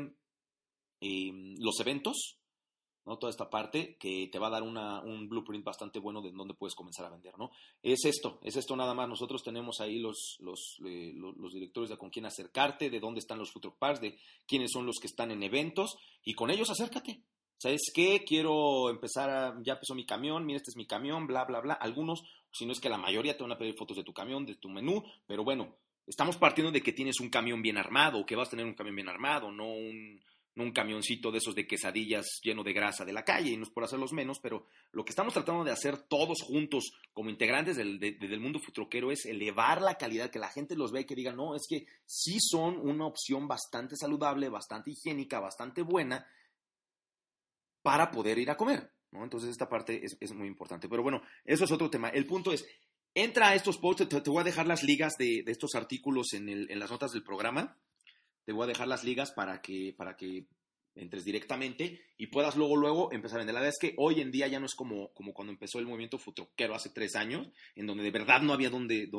em, 1.01 1.55
los 1.61 1.79
eventos, 1.79 2.36
¿no? 3.07 3.19
Toda 3.19 3.31
esta 3.31 3.49
parte 3.49 3.97
que 3.99 4.29
te 4.31 4.39
va 4.39 4.49
a 4.49 4.51
dar 4.51 4.63
un 4.63 5.29
blueprint 5.29 5.65
bastante 5.65 6.01
bueno 6.01 6.21
de 6.21 6.33
dónde 6.33 6.55
puedes 6.55 6.75
comenzar 6.75 7.07
a 7.07 7.11
vender, 7.11 7.39
¿no? 7.39 7.51
Es 7.83 8.05
esto, 8.05 8.41
es 8.43 8.57
esto 8.57 8.77
nada 8.77 8.95
más. 8.95 9.09
Nosotros 9.09 9.43
tenemos 9.43 9.81
ahí 9.81 10.01
los, 10.01 10.37
los, 10.41 10.79
eh, 10.85 11.13
los, 11.15 11.53
directores 11.53 11.89
de 11.89 11.97
con 11.97 12.11
quién 12.11 12.27
acercarte, 12.27 12.91
de 12.91 13.01
dónde 13.01 13.21
están 13.21 13.39
los 13.39 13.53
Parks, 13.79 14.01
de 14.01 14.19
quiénes 14.47 14.73
son 14.73 14.87
los 14.87 14.97
que 15.01 15.07
están 15.07 15.31
en 15.31 15.43
eventos, 15.43 15.97
y 16.25 16.35
con 16.35 16.51
ellos 16.51 16.71
acércate. 16.71 17.23
¿Sabes 17.59 17.91
qué? 17.95 18.25
Quiero 18.27 18.91
empezar 18.91 19.31
a, 19.31 19.57
ya 19.63 19.75
empezó 19.75 19.95
mi 19.95 20.05
camión, 20.05 20.45
mira, 20.45 20.59
este 20.59 20.71
es 20.71 20.77
mi 20.77 20.87
camión, 20.87 21.27
bla, 21.27 21.45
bla, 21.45 21.61
bla. 21.61 21.75
Algunos, 21.75 22.23
si 22.53 22.67
no 22.67 22.73
es 22.73 22.81
que 22.81 22.91
la 22.91 22.99
mayoría 22.99 23.37
te 23.37 23.43
van 23.43 23.53
a 23.53 23.59
pedir 23.59 23.75
fotos 23.79 23.97
de 23.97 24.05
tu 24.05 24.13
camión, 24.13 24.45
de 24.45 24.57
tu 24.57 24.69
menú, 24.69 25.03
pero 25.27 25.43
bueno, 25.43 25.75
estamos 26.07 26.37
partiendo 26.37 26.71
de 26.71 26.83
que 26.83 26.93
tienes 26.93 27.19
un 27.21 27.31
camión 27.31 27.63
bien 27.63 27.79
armado, 27.79 28.27
que 28.27 28.37
vas 28.37 28.49
a 28.49 28.51
tener 28.51 28.67
un 28.67 28.75
camión 28.75 28.97
bien 28.97 29.09
armado, 29.09 29.51
no 29.51 29.69
un, 29.73 30.21
un 30.57 30.73
camioncito 30.73 31.31
de 31.31 31.39
esos 31.39 31.55
de 31.55 31.67
quesadillas 31.67 32.41
lleno 32.43 32.65
de 32.65 32.73
grasa 32.73 33.05
de 33.05 33.13
la 33.13 33.25
calle, 33.25 33.51
y 33.51 33.57
no 33.57 33.65
es 33.65 33.71
por 33.71 33.85
hacerlos 33.85 34.13
menos, 34.13 34.41
pero 34.41 34.67
lo 34.93 35.05
que 35.05 35.11
estamos 35.11 35.35
tratando 35.35 35.65
de 35.65 35.71
hacer 35.71 35.99
todos 35.99 36.43
juntos 36.43 36.93
como 37.13 37.31
integrantes 37.31 37.77
del, 37.77 37.99
del 37.99 38.41
mundo 38.41 38.59
futroquero 38.59 39.13
es 39.13 39.27
elevar 39.27 39.83
la 39.83 39.97
calidad, 39.97 40.31
que 40.31 40.39
la 40.39 40.49
gente 40.49 40.75
los 40.75 40.93
vea 40.93 41.03
y 41.03 41.07
que 41.07 41.15
diga, 41.15 41.33
no, 41.33 41.55
es 41.55 41.67
que 41.69 41.87
sí 42.07 42.39
son 42.41 42.79
una 42.79 43.07
opción 43.07 43.47
bastante 43.47 43.97
saludable, 43.97 44.49
bastante 44.49 44.91
higiénica, 44.91 45.41
bastante 45.41 45.83
buena 45.83 46.27
para 47.83 48.11
poder 48.11 48.39
ir 48.39 48.51
a 48.51 48.57
comer. 48.57 48.91
¿no? 49.13 49.25
Entonces 49.25 49.51
esta 49.51 49.69
parte 49.69 50.03
es, 50.03 50.33
muy 50.33 50.49
importante. 50.49 50.89
Pero 50.89 51.03
bueno, 51.03 51.23
eso 51.45 51.65
es 51.65 51.71
otro 51.71 51.91
tema. 51.91 52.09
El 52.09 52.27
punto 52.27 52.53
es, 52.53 52.67
entra 53.15 53.51
a 53.51 53.55
estos 53.55 53.77
posts, 53.79 54.09
te, 54.09 54.31
voy 54.31 54.41
a 54.41 54.45
dejar 54.45 54.67
las 54.67 54.83
ligas 54.83 55.17
de, 55.19 55.45
estos 55.47 55.75
artículos 55.75 56.33
en, 56.33 56.49
en 56.49 56.79
las 56.79 56.91
notas 56.91 57.13
del 57.13 57.23
programa 57.23 57.79
te 58.47 58.53
voy 58.53 58.65
a 58.65 58.69
dejar 58.69 58.87
las 58.87 59.03
ligas 59.03 59.33
para 59.33 59.61
que, 59.61 59.93
para 59.99 60.17
que 60.17 60.47
entres 60.95 61.25
directamente 61.25 62.01
y 62.17 62.29
puedas 62.29 62.55
luego, 62.57 62.77
luego 62.77 63.13
empezar 63.13 63.39
a 63.39 63.41
vender. 63.41 63.55
La 63.55 63.61
verdad 63.61 63.75
es 63.75 63.91
que 63.91 63.95
hoy 63.99 64.21
en 64.21 64.31
día 64.31 64.47
ya 64.47 64.61
no 64.61 64.67
es 64.67 64.77
como, 64.77 65.13
como 65.15 65.35
cuando 65.35 65.53
empezó 65.53 65.81
el 65.81 65.87
movimiento 65.87 66.17
futroquero 66.17 66.77
hace 66.77 66.91
tres 66.91 67.17
años, 67.17 67.49
en 67.75 67.87
donde 67.87 68.05
de 68.05 68.13
verdad 68.13 68.41
no 68.41 68.53
había 68.53 68.71
dónde, 68.71 69.11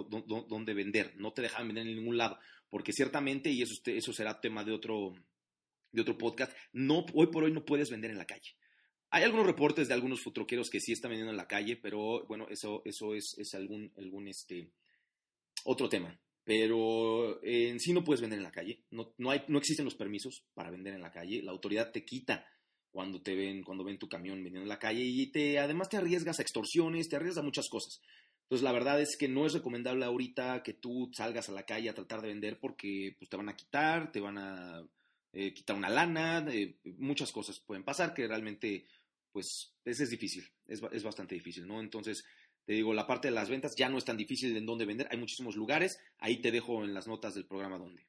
vender, 0.74 1.14
no 1.18 1.34
te 1.34 1.42
dejaban 1.42 1.68
vender 1.68 1.88
en 1.88 1.98
ningún 1.98 2.18
lado, 2.18 2.40
porque 2.70 2.94
ciertamente, 2.94 3.50
y 3.50 3.62
eso, 3.62 3.76
eso 3.86 4.14
será 4.14 4.40
tema 4.40 4.64
de 4.64 4.72
otro, 4.72 5.14
de 5.92 6.02
otro 6.02 6.18
podcast, 6.18 6.56
no, 6.72 7.06
hoy 7.14 7.28
por 7.28 7.44
hoy 7.44 7.52
no 7.52 7.66
puedes 7.66 7.92
vender 7.92 8.12
en 8.12 8.18
la 8.18 8.26
calle. 8.26 8.56
Hay 9.10 9.24
algunos 9.24 9.46
reportes 9.46 9.90
de 9.90 9.94
algunos 9.94 10.22
futroqueros 10.22 10.70
que 10.70 10.80
sí 10.80 10.94
están 10.94 11.10
vendiendo 11.10 11.32
en 11.32 11.38
la 11.38 11.48
calle, 11.48 11.76
pero 11.76 12.26
bueno, 12.28 12.48
eso, 12.50 12.82
eso 12.86 13.14
es, 13.14 13.36
es 13.38 13.54
algún, 13.56 13.92
algún 13.98 14.30
este, 14.30 14.72
otro 15.66 15.90
tema 15.90 16.18
pero 16.48 17.44
en 17.44 17.78
sí 17.82 17.92
no 17.92 18.06
puedes 18.06 18.22
vender 18.22 18.40
en 18.40 18.44
la 18.44 18.54
calle, 18.54 18.80
no, 18.92 19.14
no, 19.18 19.32
hay, 19.32 19.44
no 19.50 19.58
existen 19.58 19.84
los 19.84 19.96
permisos 19.96 20.46
para 20.54 20.72
vender 20.72 20.94
en 20.94 21.02
la 21.02 21.12
calle, 21.12 21.44
la 21.44 21.52
autoridad 21.52 21.92
te 21.92 22.06
quita 22.06 22.48
cuando 22.90 23.22
te 23.22 23.36
ven, 23.36 23.64
cuando 23.64 23.84
ven 23.84 24.00
tu 24.00 24.08
camión 24.08 24.42
vendiendo 24.42 24.62
en 24.62 24.70
la 24.70 24.80
calle 24.80 25.04
y 25.04 25.30
te, 25.30 25.60
además 25.60 25.90
te 25.90 25.98
arriesgas 25.98 26.40
a 26.40 26.42
extorsiones, 26.44 27.10
te 27.10 27.18
arriesgas 27.18 27.40
a 27.40 27.46
muchas 27.46 27.68
cosas. 27.68 28.00
Entonces 28.44 28.64
la 28.64 28.72
verdad 28.72 29.02
es 29.02 29.18
que 29.20 29.28
no 29.28 29.46
es 29.46 29.56
recomendable 29.56 30.06
ahorita 30.06 30.64
que 30.64 30.72
tú 30.72 31.12
salgas 31.12 31.50
a 31.50 31.52
la 31.52 31.66
calle 31.66 31.90
a 31.90 31.94
tratar 31.94 32.22
de 32.22 32.30
vender 32.30 32.62
porque 32.62 33.18
pues, 33.20 33.30
te 33.30 33.36
van 33.36 33.50
a 33.50 33.58
quitar, 33.58 34.14
te 34.14 34.22
van 34.22 34.38
a 34.38 34.88
eh, 35.34 35.54
quitar 35.54 35.76
una 35.76 35.90
lana, 35.90 36.46
eh, 36.50 36.78
muchas 36.98 37.34
cosas 37.34 37.60
pueden 37.60 37.84
pasar 37.84 38.14
que 38.14 38.26
realmente 38.26 38.86
pues 39.34 39.76
es, 39.84 40.00
es 40.00 40.10
difícil, 40.12 40.50
es, 40.66 40.82
es 40.94 41.04
bastante 41.04 41.36
difícil, 41.36 41.68
¿no? 41.68 41.82
Entonces 41.82 42.24
te 42.68 42.74
digo, 42.74 42.94
la 42.94 43.08
parte 43.08 43.30
de 43.30 43.34
las 43.34 43.50
ventas 43.50 43.76
ya 43.78 43.88
no 43.88 43.98
es 43.98 44.04
tan 44.04 44.18
difícil 44.18 44.56
en 44.58 44.66
dónde 44.66 44.84
vender. 44.84 45.08
Hay 45.10 45.18
muchísimos 45.18 45.56
lugares. 45.56 46.02
Ahí 46.20 46.42
te 46.42 46.52
dejo 46.52 46.84
en 46.84 46.94
las 46.94 47.08
notas 47.08 47.34
del 47.34 47.46
programa 47.46 47.78
dónde. 47.78 48.06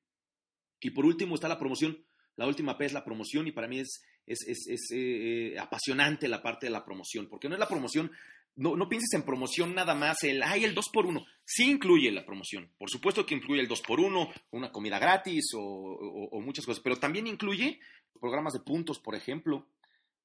Y 0.80 0.90
por 0.90 1.06
último 1.06 1.36
está 1.36 1.46
la 1.46 1.60
promoción. 1.60 2.04
La 2.34 2.44
última 2.44 2.76
P 2.76 2.86
es 2.86 2.92
la 2.92 3.04
promoción 3.04 3.46
y 3.46 3.52
para 3.52 3.68
mí 3.68 3.78
es, 3.78 4.02
es, 4.26 4.90
eh, 4.90 5.54
apasionante 5.60 6.26
la 6.26 6.42
parte 6.42 6.66
de 6.66 6.70
la 6.70 6.84
promoción. 6.84 7.28
Porque 7.28 7.48
no 7.48 7.54
es 7.54 7.60
la 7.60 7.68
promoción, 7.68 8.10
no, 8.56 8.74
no, 8.74 8.88
pienses 8.88 9.12
en 9.12 9.22
promoción 9.22 9.76
nada 9.76 9.94
más, 9.94 10.24
el, 10.24 10.42
ay, 10.42 10.64
el 10.64 10.74
2x1. 10.74 11.24
Sí 11.44 11.70
incluye 11.70 12.10
la 12.10 12.26
promoción. 12.26 12.68
Por 12.76 12.90
supuesto 12.90 13.24
que 13.24 13.36
incluye 13.36 13.60
el 13.60 13.68
2x1, 13.68 14.32
una 14.50 14.72
comida 14.72 14.98
gratis 14.98 15.52
o, 15.54 16.40
muchas 16.40 16.66
cosas. 16.66 16.82
Pero 16.82 16.96
también 16.96 17.28
incluye 17.28 17.78
programas 18.20 18.54
de 18.54 18.60
puntos, 18.60 18.98
por 18.98 19.14
ejemplo. 19.14 19.68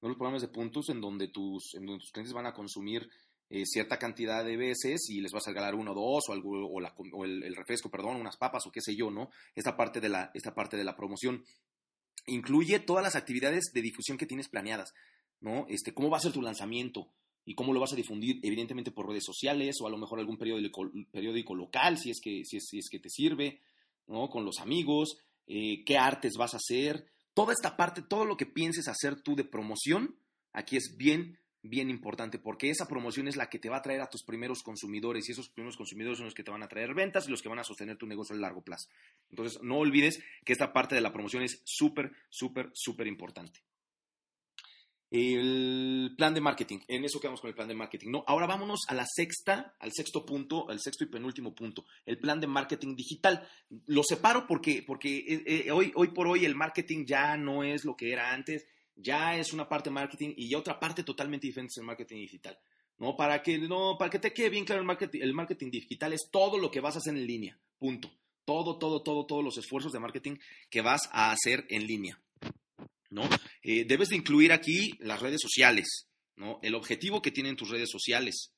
¿no? 0.01 0.07
Los 0.07 0.17
programas 0.17 0.41
de 0.41 0.47
puntos 0.47 0.89
en 0.89 1.01
donde 1.01 1.27
tus, 1.27 1.75
en 1.75 1.85
donde 1.85 1.99
tus 1.99 2.11
clientes 2.11 2.33
van 2.33 2.47
a 2.47 2.53
consumir 2.53 3.07
eh, 3.49 3.65
cierta 3.65 3.99
cantidad 3.99 4.43
de 4.43 4.57
veces 4.57 5.09
y 5.09 5.21
les 5.21 5.31
vas 5.31 5.47
a 5.47 5.51
regalar 5.51 5.75
uno 5.75 5.91
o 5.91 5.95
dos 5.95 6.23
o, 6.29 6.33
algo, 6.33 6.67
o, 6.67 7.25
el, 7.25 7.55
refresco, 7.55 7.89
perdón, 7.89 8.15
unas 8.17 8.37
papas 8.37 8.65
o 8.65 8.71
qué 8.71 8.81
sé 8.81 8.95
yo, 8.95 9.11
¿no? 9.11 9.29
Esta 9.53 9.77
parte 9.77 9.99
de 9.99 10.09
la, 10.09 10.31
esta 10.33 10.55
parte 10.55 10.77
de 10.77 10.83
la 10.83 10.95
promoción 10.95 11.43
incluye 12.25 12.79
todas 12.79 13.03
las 13.03 13.15
actividades 13.15 13.71
de 13.73 13.81
difusión 13.81 14.17
que 14.17 14.25
tienes 14.25 14.49
planeadas, 14.49 14.93
¿no? 15.39 15.65
Este, 15.69 15.93
cómo 15.93 16.09
va 16.09 16.17
a 16.17 16.21
ser 16.21 16.31
tu 16.31 16.41
lanzamiento 16.41 17.09
y 17.45 17.55
cómo 17.55 17.73
lo 17.73 17.79
vas 17.79 17.93
a 17.93 17.97
difundir, 17.97 18.39
evidentemente 18.43 18.91
por 18.91 19.07
redes 19.07 19.25
sociales 19.25 19.75
o 19.81 19.87
a 19.87 19.89
lo 19.89 19.97
mejor 19.97 20.19
algún 20.19 20.37
periódico, 20.37 21.55
local, 21.55 21.97
si 21.97 22.09
es, 22.09 22.21
que, 22.21 22.43
si, 22.45 22.57
es, 22.57 22.89
que 22.89 22.99
te 22.99 23.09
sirve, 23.09 23.59
¿no? 24.07 24.29
Con 24.29 24.45
los 24.45 24.59
amigos, 24.59 25.17
eh, 25.47 25.83
qué 25.85 25.97
artes 25.97 26.37
vas 26.37 26.53
a 26.53 26.57
hacer, 26.57 27.05
toda 27.33 27.53
esta 27.53 27.75
parte, 27.75 28.01
todo 28.01 28.25
lo 28.25 28.37
que 28.37 28.45
pienses 28.45 28.87
hacer 28.87 29.21
tú 29.21 29.35
de 29.35 29.43
promoción, 29.43 30.17
aquí 30.53 30.77
es 30.77 30.95
bien 30.97 31.37
bien 31.63 31.89
importante, 31.89 32.37
porque 32.37 32.69
esa 32.69 32.87
promoción 32.87 33.27
es 33.27 33.37
la 33.37 33.49
que 33.49 33.57
te 33.57 33.69
va 33.69 33.77
a 33.77 33.81
traer 33.81 34.01
a 34.01 34.09
tus 34.09 34.21
primeros 34.21 34.61
consumidores 34.61 35.27
y 35.27 35.31
esos 35.31 35.49
primeros 35.49 35.77
consumidores 35.77 36.17
son 36.17 36.25
los 36.25 36.33
que 36.33 36.43
te 36.43 36.51
van 36.51 36.61
a 36.61 36.67
traer 36.67 36.93
ventas 36.93 37.27
y 37.27 37.31
los 37.31 37.41
que 37.41 37.49
van 37.49 37.59
a 37.59 37.63
sostener 37.63 37.97
tu 37.97 38.05
negocio 38.05 38.35
a 38.35 38.39
largo 38.39 38.61
plazo. 38.61 38.89
Entonces, 39.29 39.61
no 39.63 39.77
olvides 39.77 40.21
que 40.43 40.53
esta 40.53 40.73
parte 40.73 40.93
de 40.93 41.01
la 41.01 41.13
promoción 41.13 41.41
es 41.41 41.61
súper, 41.63 42.11
súper, 42.29 42.69
súper 42.73 43.07
importante. 43.07 43.61
El 45.09 46.15
plan 46.17 46.33
de 46.33 46.41
marketing, 46.41 46.79
en 46.87 47.05
eso 47.05 47.19
quedamos 47.19 47.39
con 47.39 47.47
el 47.47 47.55
plan 47.55 47.67
de 47.67 47.75
marketing. 47.75 48.09
No, 48.09 48.23
ahora 48.27 48.47
vámonos 48.47 48.81
a 48.87 48.95
la 48.95 49.05
sexta, 49.05 49.75
al 49.79 49.91
sexto 49.93 50.25
punto, 50.25 50.67
al 50.69 50.79
sexto 50.79 51.03
y 51.03 51.07
penúltimo 51.07 51.53
punto, 51.53 51.85
el 52.05 52.17
plan 52.17 52.41
de 52.41 52.47
marketing 52.47 52.95
digital. 52.95 53.47
Lo 53.85 54.03
separo 54.03 54.47
porque, 54.47 54.83
porque 54.85 55.19
eh, 55.19 55.43
eh, 55.45 55.71
hoy, 55.71 55.91
hoy 55.95 56.07
por 56.07 56.27
hoy 56.27 56.45
el 56.45 56.55
marketing 56.55 57.05
ya 57.05 57.37
no 57.37 57.63
es 57.63 57.85
lo 57.85 57.95
que 57.95 58.11
era 58.11 58.33
antes 58.33 58.65
ya 58.95 59.37
es 59.37 59.53
una 59.53 59.67
parte 59.67 59.89
marketing 59.89 60.33
y 60.37 60.49
ya 60.49 60.57
otra 60.57 60.79
parte 60.79 61.03
totalmente 61.03 61.47
diferente 61.47 61.71
es 61.71 61.77
el 61.77 61.85
marketing 61.85 62.17
digital. 62.17 62.57
¿no? 62.99 63.15
Para 63.15 63.41
que, 63.41 63.57
no, 63.57 63.97
para 63.97 64.09
que 64.09 64.19
te 64.19 64.33
quede 64.33 64.49
bien 64.49 64.65
claro 64.65 64.81
el 64.81 64.87
marketing, 64.87 65.21
el 65.21 65.33
marketing 65.33 65.71
digital 65.71 66.13
es 66.13 66.29
todo 66.31 66.57
lo 66.57 66.69
que 66.71 66.79
vas 66.79 66.95
a 66.95 66.99
hacer 66.99 67.15
en 67.15 67.25
línea, 67.25 67.59
punto. 67.77 68.11
Todo, 68.45 68.77
todo, 68.77 69.01
todo, 69.01 69.25
todos 69.25 69.43
los 69.43 69.57
esfuerzos 69.57 69.93
de 69.93 69.99
marketing 69.99 70.35
que 70.69 70.81
vas 70.81 71.09
a 71.11 71.31
hacer 71.31 71.65
en 71.69 71.87
línea. 71.87 72.21
¿no? 73.09 73.29
Eh, 73.61 73.85
debes 73.85 74.09
de 74.09 74.17
incluir 74.17 74.51
aquí 74.51 74.93
las 74.99 75.21
redes 75.21 75.39
sociales, 75.41 76.07
¿no? 76.35 76.59
El 76.61 76.75
objetivo 76.75 77.21
que 77.21 77.31
tienen 77.31 77.55
tus 77.55 77.69
redes 77.69 77.89
sociales. 77.89 78.51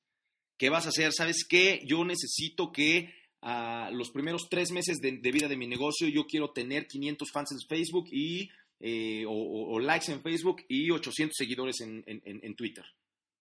¿Qué 0.58 0.70
vas 0.70 0.86
a 0.86 0.90
hacer? 0.90 1.12
¿Sabes 1.12 1.46
qué? 1.48 1.82
Yo 1.86 2.06
necesito 2.06 2.72
que 2.72 3.14
ah, 3.42 3.90
los 3.92 4.12
primeros 4.12 4.48
tres 4.50 4.72
meses 4.72 4.98
de, 5.00 5.20
de, 5.20 5.32
vida 5.32 5.48
de 5.48 5.58
mi 5.58 5.68
negocio 5.68 6.08
yo 6.08 6.26
quiero 6.26 6.52
tener 6.52 6.88
500 6.88 7.30
fans 7.32 7.52
en 7.52 7.60
Facebook 7.68 8.08
y 8.12 8.50
eh, 8.80 9.24
o, 9.28 9.80
likes 9.80 10.12
en 10.12 10.22
Facebook 10.22 10.64
y 10.68 10.92
800 10.92 11.36
seguidores 11.36 11.82
en, 11.82 12.56
Twitter. 12.56 12.86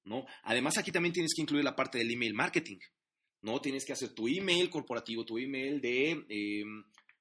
¿no? 0.05 0.27
Además, 0.43 0.79
aquí 0.79 0.93
también 0.93 1.13
tienes 1.13 1.33
que 1.35 1.43
incluir 1.43 1.65
la 1.65 1.77
parte 1.77 1.99
del 1.99 2.11
email 2.11 2.35
marketing. 2.35 2.79
¿no? 3.43 3.61
Tienes 3.61 3.85
que 3.85 3.93
hacer 3.93 4.15
tu 4.15 4.27
email 4.29 4.71
corporativo, 4.71 5.25
tu 5.25 5.39
email 5.39 5.81
de 5.81 6.25
eh, 6.29 6.65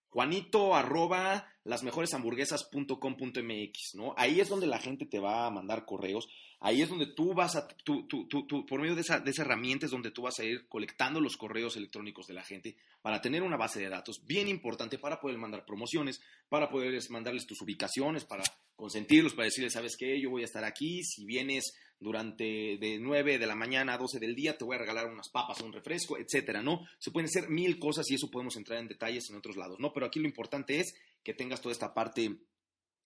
Juanito 0.10 0.76
arroba 0.76 1.53
lasmejoreshamburguesas.com.mx, 1.66 3.96
¿no? 3.96 4.14
Ahí 4.18 4.40
es 4.40 4.50
donde 4.50 4.68
la 4.68 4.80
gente 4.80 5.06
te 5.06 5.20
va 5.20 5.46
a 5.46 5.52
mandar 5.52 5.86
correos, 5.86 6.28
ahí 6.60 6.82
es 6.82 6.90
donde 6.90 7.08
tú 7.08 7.34
vas 7.34 7.56
a, 7.56 7.68
tú, 7.68 8.06
tú, 8.08 8.28
tú, 8.28 8.66
por 8.66 8.82
medio 8.82 8.96
de 8.96 9.02
esa, 9.02 9.20
de 9.20 9.34
herramienta 9.38 9.86
es 9.86 9.92
donde 9.92 10.12
tú 10.12 10.24
vas 10.24 10.40
a 10.40 10.44
ir 10.44 10.68
colectando 10.68 11.22
los 11.22 11.38
correos 11.38 11.78
electrónicos 11.78 12.28
de 12.28 12.34
la 12.34 12.44
gente 12.44 12.76
para 13.02 13.22
tener 13.22 13.44
una 13.44 13.58
base 13.58 13.80
de 13.80 13.90
datos 13.90 14.26
bien 14.26 14.48
importante 14.48 14.98
para 14.98 15.20
poder 15.20 15.38
mandar 15.38 15.66
promociones, 15.66 16.22
para 16.50 16.70
poder 16.70 17.00
mandarles 17.10 17.46
tus 17.46 17.62
ubicaciones, 17.62 18.26
para 18.26 18.44
consentirlos, 18.76 19.34
para 19.34 19.46
decirles, 19.46 19.74
¿sabes 19.74 19.96
qué? 19.98 20.20
Yo 20.22 20.30
voy 20.30 20.42
a 20.42 20.46
estar 20.46 20.64
aquí, 20.64 21.04
si 21.04 21.26
vienes 21.26 21.74
durante 22.00 22.78
de 22.78 22.98
9 23.00 23.40
de 23.40 23.48
la 23.48 23.56
mañana 23.56 23.94
a 23.94 23.98
12 23.98 24.20
del 24.20 24.36
día, 24.36 24.58
te 24.58 24.66
voy 24.66 24.76
a 24.76 24.80
regalar 24.80 25.08
unas 25.08 25.30
papas, 25.30 25.62
un 25.62 25.72
refresco, 25.72 26.18
etcétera, 26.18 26.62
¿no? 26.62 26.82
Se 27.00 27.12
pueden 27.12 27.28
hacer 27.28 27.50
mil 27.50 27.80
cosas 27.80 28.10
y 28.12 28.16
eso 28.16 28.30
podemos 28.30 28.58
entrar 28.58 28.80
en 28.80 28.88
detalles 28.88 29.30
en 29.30 29.38
otros 29.38 29.56
lados, 29.56 29.80
¿no? 29.80 29.94
Pero 29.94 30.06
aquí 30.06 30.20
lo 30.20 30.28
importante 30.28 30.80
es 30.80 30.94
que 31.24 31.34
tengas 31.34 31.62
toda 31.62 31.74
esta 31.74 31.94
parte 31.94 32.38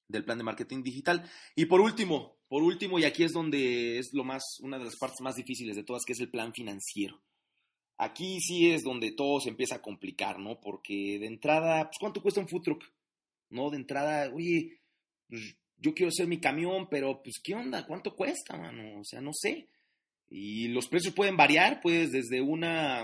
del 0.07 0.25
plan 0.25 0.37
de 0.37 0.43
marketing 0.43 0.83
digital. 0.83 1.29
Y 1.55 1.65
por 1.65 1.81
último, 1.81 2.37
por 2.47 2.63
último, 2.63 2.97
y 2.99 3.03
aquí 3.03 3.23
es 3.23 3.33
donde 3.33 3.99
es 3.99 4.13
lo 4.13 4.23
más, 4.23 4.43
una 4.61 4.77
de 4.77 4.85
las 4.85 4.95
partes 4.95 5.21
más 5.21 5.35
difíciles 5.35 5.75
de 5.75 5.83
todas, 5.83 6.03
que 6.05 6.13
es 6.13 6.19
el 6.19 6.29
plan 6.29 6.53
financiero. 6.53 7.21
Aquí 7.97 8.39
sí 8.39 8.71
es 8.71 8.83
donde 8.83 9.11
todo 9.11 9.39
se 9.39 9.49
empieza 9.49 9.75
a 9.75 9.81
complicar, 9.81 10.39
¿no? 10.39 10.59
Porque 10.59 11.17
de 11.19 11.25
entrada, 11.25 11.85
pues, 11.85 11.97
¿cuánto 11.99 12.21
cuesta 12.21 12.39
un 12.39 12.47
food 12.47 12.61
truck? 12.61 12.83
¿No? 13.49 13.69
De 13.69 13.77
entrada, 13.77 14.31
oye, 14.33 14.79
pues, 15.27 15.57
yo 15.77 15.93
quiero 15.93 16.09
hacer 16.09 16.27
mi 16.27 16.39
camión, 16.39 16.87
pero 16.89 17.21
pues, 17.21 17.39
¿qué 17.43 17.55
onda? 17.55 17.85
¿Cuánto 17.85 18.15
cuesta, 18.15 18.57
mano? 18.57 18.99
O 18.99 19.03
sea, 19.03 19.19
no 19.19 19.31
sé. 19.33 19.69
Y 20.29 20.67
los 20.69 20.87
precios 20.87 21.13
pueden 21.13 21.37
variar, 21.37 21.81
pues, 21.81 22.11
desde 22.11 22.39
una, 22.41 23.03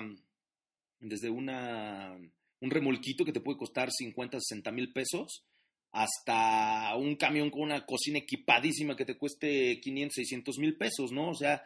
desde 1.00 1.30
una, 1.30 2.18
un 2.64 2.72
remolquito 2.72 3.26
que 3.26 3.34
te 3.34 3.42
puede 3.42 3.58
costar 3.58 3.92
50, 3.92 4.40
60 4.40 4.72
mil 4.72 4.94
pesos, 4.94 5.44
hasta 5.92 6.96
un 6.96 7.18
camión 7.18 7.50
con 7.50 7.64
una 7.64 7.86
cocina 7.86 8.20
equipadísima 8.20 8.96
que 8.96 9.04
te 9.04 9.18
cueste 9.18 9.82
500, 9.82 10.16
600 10.16 10.58
mil 10.60 10.78
pesos, 10.78 11.12
¿no? 11.12 11.30
O 11.30 11.34
sea, 11.34 11.62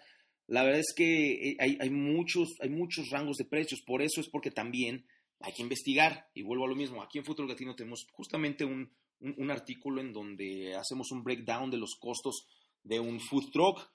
la 0.48 0.64
verdad 0.64 0.80
es 0.80 0.94
que 0.96 1.52
eh, 1.52 1.58
hay, 1.60 1.78
hay, 1.80 1.92
muchos, 1.92 2.50
hay 2.62 2.70
muchos 2.70 3.12
rangos 3.12 3.38
de 3.38 3.46
precios, 3.46 3.84
por 3.86 4.02
eso 4.02 4.22
es 4.22 4.28
porque 4.28 4.50
también 4.50 5.06
hay 5.40 5.54
que 5.54 5.62
investigar, 5.62 6.32
y 6.34 6.42
vuelvo 6.42 6.66
a 6.66 6.70
lo 6.70 6.76
mismo, 6.76 7.04
aquí 7.04 7.20
en 7.20 7.26
Futuro 7.26 7.48
Latino 7.48 7.76
tenemos 7.76 8.08
justamente 8.12 8.66
un, 8.66 8.92
un, 9.20 9.52
artículo 9.52 10.02
en 10.02 10.12
donde 10.12 10.76
hacemos 10.76 11.12
un 11.12 11.24
breakdown 11.24 11.70
de 11.70 11.78
los 11.78 11.96
costos 12.00 12.48
de 12.82 13.00
un 13.00 13.20
food 13.20 13.52
truck, 13.52 13.88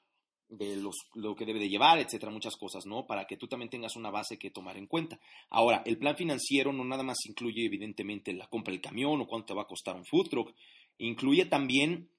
de 0.52 0.76
los, 0.76 0.96
lo 1.14 1.34
que 1.34 1.46
debe 1.46 1.58
de 1.58 1.70
llevar, 1.70 1.98
etcétera, 1.98 2.30
muchas 2.30 2.56
cosas, 2.56 2.84
¿no? 2.84 3.06
Para 3.06 3.26
que 3.26 3.38
tú 3.38 3.48
también 3.48 3.70
tengas 3.70 3.96
una 3.96 4.10
base 4.10 4.38
que 4.38 4.50
tomar 4.50 4.76
en 4.76 4.86
cuenta. 4.86 5.18
Ahora, 5.48 5.82
el 5.86 5.96
plan 5.96 6.14
financiero 6.14 6.74
no 6.74 6.84
nada 6.84 7.02
más 7.02 7.16
incluye, 7.26 7.64
evidentemente, 7.64 8.34
la 8.34 8.46
compra 8.48 8.72
del 8.72 8.82
camión 8.82 9.18
o 9.20 9.26
cuánto 9.26 9.46
te 9.46 9.54
va 9.54 9.62
a 9.62 9.66
costar 9.66 9.96
un 9.96 10.04
food 10.04 10.28
truck, 10.28 10.54
incluye 10.98 11.46
también 11.46 12.10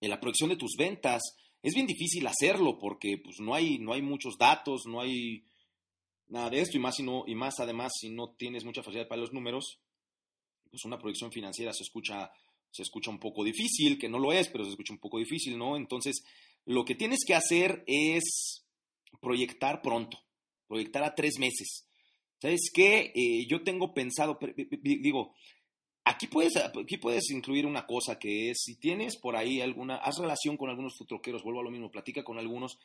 la 0.00 0.20
proyección 0.20 0.50
de 0.50 0.56
tus 0.56 0.74
ventas. 0.78 1.22
Es 1.62 1.74
bien 1.74 1.86
difícil 1.86 2.26
hacerlo 2.26 2.78
porque 2.78 3.16
pues, 3.16 3.40
no, 3.40 3.54
hay, 3.54 3.78
no 3.78 3.94
hay 3.94 4.02
muchos 4.02 4.36
datos, 4.36 4.82
no 4.86 5.00
hay 5.00 5.44
nada 6.28 6.50
de 6.50 6.60
esto, 6.60 6.76
y 6.76 6.80
más, 6.80 7.00
no, 7.00 7.24
y 7.26 7.34
más 7.34 7.58
además 7.60 7.92
si 7.98 8.10
no 8.10 8.34
tienes 8.36 8.62
mucha 8.62 8.82
facilidad 8.82 9.08
para 9.08 9.22
los 9.22 9.32
números, 9.32 9.80
pues 10.70 10.84
una 10.84 10.98
proyección 10.98 11.32
financiera 11.32 11.72
se 11.72 11.82
escucha, 11.82 12.30
se 12.70 12.82
escucha 12.82 13.10
un 13.10 13.18
poco 13.18 13.42
difícil, 13.42 13.98
que 13.98 14.10
no 14.10 14.18
lo 14.18 14.34
es, 14.34 14.48
pero 14.48 14.64
se 14.64 14.70
escucha 14.70 14.92
un 14.92 14.98
poco 14.98 15.18
difícil, 15.18 15.56
¿no? 15.56 15.78
Entonces, 15.78 16.22
lo 16.64 16.84
que 16.84 16.94
tienes 16.94 17.20
que 17.26 17.34
hacer 17.34 17.84
es 17.86 18.64
proyectar 19.20 19.82
pronto, 19.82 20.18
proyectar 20.66 21.02
a 21.02 21.14
tres 21.14 21.38
meses. 21.38 21.86
¿Sabes 22.40 22.70
qué? 22.72 23.12
Eh, 23.14 23.46
yo 23.48 23.62
tengo 23.62 23.94
pensado, 23.94 24.38
digo, 24.82 25.34
aquí 26.04 26.26
puedes, 26.26 26.56
aquí 26.56 26.98
puedes 26.98 27.30
incluir 27.30 27.66
una 27.66 27.86
cosa 27.86 28.18
que 28.18 28.50
es, 28.50 28.62
si 28.62 28.76
tienes 28.76 29.16
por 29.16 29.36
ahí 29.36 29.60
alguna, 29.60 29.96
haz 29.96 30.18
relación 30.18 30.56
con 30.56 30.70
algunos 30.70 30.96
futroqueros, 30.96 31.42
vuelvo 31.42 31.60
a 31.60 31.64
lo 31.64 31.70
mismo, 31.70 31.90
platica 31.90 32.22
con 32.22 32.38
algunos, 32.38 32.78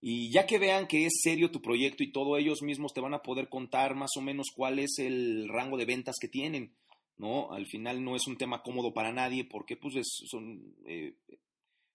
y 0.00 0.30
ya 0.30 0.46
que 0.46 0.58
vean 0.58 0.86
que 0.86 1.06
es 1.06 1.20
serio 1.22 1.50
tu 1.50 1.62
proyecto 1.62 2.02
y 2.02 2.12
todo, 2.12 2.36
ellos 2.36 2.62
mismos 2.62 2.92
te 2.92 3.00
van 3.00 3.14
a 3.14 3.22
poder 3.22 3.48
contar 3.48 3.94
más 3.94 4.10
o 4.16 4.20
menos 4.20 4.48
cuál 4.54 4.78
es 4.78 4.98
el 4.98 5.48
rango 5.48 5.76
de 5.76 5.84
ventas 5.84 6.16
que 6.20 6.28
tienen. 6.28 6.74
¿no? 7.18 7.52
Al 7.52 7.66
final 7.66 8.04
no 8.04 8.14
es 8.14 8.26
un 8.26 8.36
tema 8.36 8.62
cómodo 8.62 8.92
para 8.92 9.12
nadie 9.12 9.44
porque 9.44 9.76
pues 9.76 9.96
es, 9.96 10.06
son, 10.30 10.74
eh, 10.86 11.14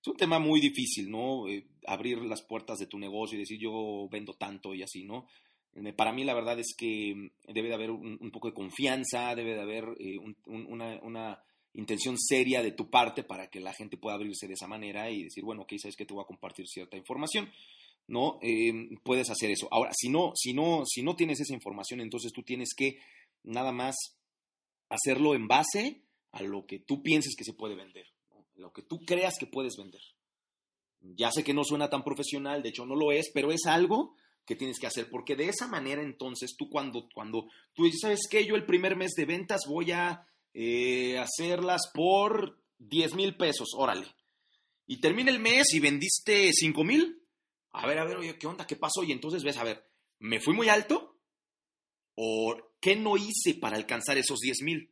es 0.02 0.08
un 0.08 0.18
tema 0.18 0.40
muy 0.40 0.60
difícil, 0.60 1.10
¿no? 1.12 1.48
Eh, 1.48 1.68
abrir 1.86 2.20
las 2.24 2.42
puertas 2.42 2.80
de 2.80 2.88
tu 2.88 2.98
negocio 2.98 3.38
y 3.38 3.42
decir 3.42 3.60
yo 3.60 4.08
vendo 4.10 4.34
tanto 4.34 4.74
y 4.74 4.82
así, 4.82 5.04
¿no? 5.04 5.28
Eh, 5.76 5.94
para 5.94 6.12
mí 6.12 6.24
la 6.24 6.34
verdad 6.34 6.60
es 6.60 6.74
que 6.76 7.32
debe 7.48 7.70
de 7.70 7.76
haber 7.76 7.92
un, 7.92 8.32
poco 8.32 8.48
de 8.48 8.54
confianza, 8.54 9.36
debe 9.36 9.54
de 9.54 9.62
haber 9.62 9.86
una, 10.48 11.00
una, 11.04 11.44
intención 11.74 12.18
seria 12.20 12.62
de 12.62 12.74
tu 12.74 12.90
parte 12.90 13.24
para 13.24 13.50
que 13.50 13.62
la 13.62 13.72
gente 13.72 13.96
pueda 13.96 14.16
abrirse 14.16 14.46
de 14.46 14.56
esa 14.56 14.68
manera 14.68 15.10
y 15.10 15.24
decir, 15.24 15.46
bueno, 15.46 15.62
ok, 15.62 15.72
sabes 15.78 15.96
que 15.96 16.06
te 16.06 16.14
voy 16.14 16.22
a 16.22 16.28
compartir 16.28 16.68
cierta 16.68 16.98
información. 16.98 17.50
¿no? 18.08 18.40
puedes 19.04 19.30
hacer 19.30 19.52
eso. 19.52 19.70
Ahora, 19.72 19.92
si 19.96 20.10
no, 20.10 20.34
si 20.36 20.52
no, 20.52 20.84
si 20.86 21.02
no 21.02 21.16
tienes 21.16 21.40
esa 21.40 21.54
información, 21.54 22.02
entonces 22.02 22.34
tú 22.34 22.44
tienes 22.44 22.74
que 22.76 23.00
nada 23.44 23.72
más 23.72 23.96
hacerlo 24.90 25.34
en 25.34 25.48
base 25.48 26.02
a 26.34 26.44
lo 26.44 26.66
que 26.66 26.80
tú 26.80 27.02
pienses 27.02 27.36
que 27.38 27.46
se 27.46 27.54
puede 27.54 27.76
vender, 27.76 28.08
lo 28.62 28.72
que 28.72 28.84
tú 28.84 29.04
creas 29.06 29.36
que 29.40 29.48
puedes 29.48 29.76
vender. 29.76 30.02
Ya 31.02 31.32
sé 31.32 31.44
que 31.44 31.54
no 31.54 31.64
suena 31.64 31.90
tan 31.90 32.04
profesional, 32.04 32.62
de 32.62 32.70
hecho 32.70 32.86
no 32.86 32.96
lo 32.96 33.12
es, 33.12 33.32
pero 33.34 33.52
es 33.52 33.66
algo 33.66 34.16
que 34.46 34.56
tienes 34.56 34.80
que 34.80 34.88
hacer, 34.88 35.10
porque 35.10 35.36
de 35.36 35.50
esa 35.50 35.68
manera 35.68 36.02
entonces 36.02 36.56
tú 36.58 36.70
cuando, 36.70 37.08
cuando 37.14 37.48
tú 37.74 37.86
dices, 37.86 38.02
¿sabes 38.02 38.28
qué? 38.30 38.46
Yo 38.46 38.56
el 38.56 38.66
primer 38.66 38.96
mes 38.96 39.12
de 39.16 39.26
ventas 39.26 39.62
voy 39.68 39.92
a 39.92 40.28
eh, 40.54 41.18
hacerlas 41.18 41.92
por 41.94 42.60
10 42.80 43.16
mil 43.16 43.36
pesos, 43.36 43.70
órale. 43.76 44.08
Y 44.88 45.00
termina 45.00 45.32
el 45.32 45.40
mes 45.40 45.74
y 45.74 45.80
vendiste 45.80 46.52
5 46.52 46.84
mil. 46.84 47.24
A 47.72 47.88
ver, 47.88 48.00
a 48.00 48.06
ver, 48.06 48.18
oye, 48.18 48.38
¿qué 48.38 48.48
onda? 48.48 48.68
¿Qué 48.68 48.76
pasó? 48.76 49.04
Y 49.04 49.12
entonces 49.12 49.44
ves, 49.44 49.58
a 49.58 49.64
ver, 49.64 49.88
¿me 50.20 50.40
fui 50.40 50.54
muy 50.54 50.70
alto? 50.70 51.18
¿O 52.16 52.58
qué 52.80 52.96
no 52.96 53.16
hice 53.16 53.56
para 53.60 53.78
alcanzar 53.78 54.18
esos 54.18 54.40
10 54.40 54.62
mil? 54.64 54.92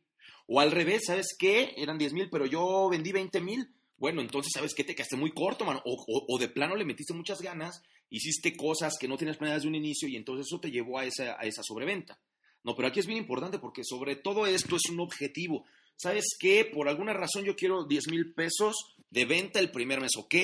O 0.52 0.58
al 0.58 0.72
revés, 0.72 1.02
¿sabes 1.06 1.36
qué? 1.38 1.74
Eran 1.76 1.96
10 1.96 2.12
mil, 2.12 2.28
pero 2.28 2.44
yo 2.44 2.88
vendí 2.90 3.12
20 3.12 3.40
mil. 3.40 3.72
Bueno, 3.96 4.20
entonces, 4.20 4.50
¿sabes 4.52 4.74
qué? 4.74 4.82
Te 4.82 4.96
quedaste 4.96 5.14
muy 5.14 5.30
corto, 5.30 5.64
mano. 5.64 5.80
O, 5.84 6.38
de 6.40 6.48
plano 6.48 6.74
le 6.74 6.84
metiste 6.84 7.14
muchas 7.14 7.40
ganas, 7.40 7.84
hiciste 8.08 8.56
cosas 8.56 8.94
que 8.98 9.06
no 9.06 9.16
tenías 9.16 9.36
planeadas 9.36 9.62
de 9.62 9.68
un 9.68 9.76
inicio 9.76 10.08
y 10.08 10.16
entonces 10.16 10.46
eso 10.50 10.58
te 10.58 10.72
llevó 10.72 10.98
a 10.98 11.04
esa, 11.04 11.38
a 11.38 11.44
esa 11.44 11.62
sobreventa. 11.62 12.18
No, 12.64 12.74
pero 12.74 12.88
aquí 12.88 12.98
es 12.98 13.06
bien 13.06 13.20
importante 13.20 13.60
porque 13.60 13.84
sobre 13.84 14.16
todo 14.16 14.44
esto 14.44 14.74
es 14.74 14.90
un 14.90 14.98
objetivo. 14.98 15.66
¿Sabes 15.94 16.24
qué? 16.36 16.64
Por 16.64 16.88
alguna 16.88 17.12
razón 17.12 17.44
yo 17.44 17.54
quiero 17.54 17.84
10 17.84 18.08
mil 18.10 18.34
pesos 18.34 18.96
de 19.08 19.26
venta 19.26 19.60
el 19.60 19.70
primer 19.70 20.00
mes. 20.00 20.16
Ok. 20.16 20.34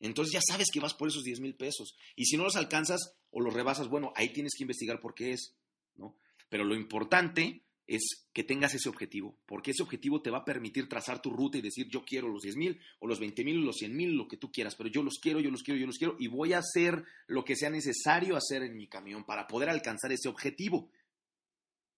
Entonces 0.00 0.32
ya 0.32 0.40
sabes 0.44 0.66
que 0.72 0.80
vas 0.80 0.94
por 0.94 1.06
esos 1.06 1.22
10 1.22 1.38
mil 1.38 1.54
pesos. 1.54 1.94
Y 2.16 2.24
si 2.24 2.36
no 2.36 2.42
los 2.42 2.56
alcanzas 2.56 3.14
o 3.30 3.40
los 3.40 3.54
rebasas, 3.54 3.86
bueno, 3.86 4.12
ahí 4.16 4.32
tienes 4.32 4.54
que 4.58 4.64
investigar 4.64 4.98
por 4.98 5.14
qué 5.14 5.30
es. 5.30 5.54
¿no? 5.94 6.16
Pero 6.48 6.64
lo 6.64 6.74
importante 6.74 7.62
es 7.86 8.28
que 8.32 8.44
tengas 8.44 8.74
ese 8.74 8.88
objetivo, 8.88 9.38
porque 9.46 9.72
ese 9.72 9.82
objetivo 9.82 10.22
te 10.22 10.30
va 10.30 10.38
a 10.38 10.44
permitir 10.44 10.88
trazar 10.88 11.20
tu 11.20 11.30
ruta 11.30 11.58
y 11.58 11.62
decir 11.62 11.88
yo 11.88 12.04
quiero 12.04 12.28
los 12.28 12.42
10 12.42 12.56
mil 12.56 12.80
o 13.00 13.06
los 13.06 13.18
20 13.18 13.44
mil 13.44 13.58
o 13.58 13.62
los 13.62 13.76
100 13.76 13.96
mil, 13.96 14.12
lo 14.14 14.28
que 14.28 14.36
tú 14.36 14.52
quieras, 14.52 14.76
pero 14.76 14.88
yo 14.88 15.02
los 15.02 15.18
quiero, 15.20 15.40
yo 15.40 15.50
los 15.50 15.62
quiero, 15.62 15.80
yo 15.80 15.86
los 15.86 15.98
quiero 15.98 16.16
y 16.18 16.28
voy 16.28 16.52
a 16.52 16.58
hacer 16.58 17.04
lo 17.26 17.44
que 17.44 17.56
sea 17.56 17.70
necesario 17.70 18.36
hacer 18.36 18.62
en 18.62 18.76
mi 18.76 18.86
camión 18.86 19.24
para 19.24 19.46
poder 19.46 19.68
alcanzar 19.68 20.12
ese 20.12 20.28
objetivo, 20.28 20.90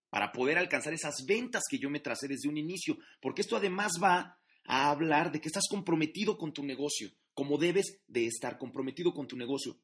para 0.08 0.32
poder 0.32 0.58
alcanzar 0.58 0.94
esas 0.94 1.24
ventas 1.26 1.64
que 1.68 1.78
yo 1.78 1.90
me 1.90 2.00
tracé 2.00 2.28
desde 2.28 2.48
un 2.48 2.56
inicio, 2.56 2.98
porque 3.20 3.42
esto 3.42 3.56
además 3.56 3.92
va 4.02 4.38
a 4.66 4.90
hablar 4.90 5.32
de 5.32 5.40
que 5.40 5.48
estás 5.48 5.68
comprometido 5.68 6.38
con 6.38 6.52
tu 6.52 6.64
negocio, 6.64 7.10
como 7.34 7.58
debes 7.58 8.00
de 8.06 8.26
estar 8.26 8.58
comprometido 8.58 9.12
con 9.12 9.26
tu 9.26 9.36
negocio, 9.36 9.78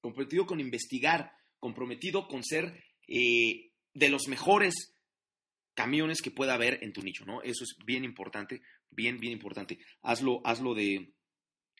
comprometido 0.00 0.44
con 0.46 0.60
investigar, 0.60 1.32
comprometido 1.60 2.26
con 2.26 2.42
ser... 2.42 2.84
Eh, 3.06 3.68
de 3.94 4.08
los 4.08 4.28
mejores 4.28 4.94
camiones 5.74 6.22
que 6.22 6.32
pueda 6.32 6.54
haber 6.54 6.82
en 6.82 6.92
tu 6.92 7.02
nicho, 7.02 7.24
¿no? 7.24 7.40
Eso 7.42 7.62
es 7.62 7.76
bien 7.84 8.04
importante, 8.04 8.62
bien, 8.90 9.18
bien 9.18 9.32
importante. 9.32 9.78
Hazlo, 10.02 10.40
hazlo 10.44 10.74
de, 10.74 11.12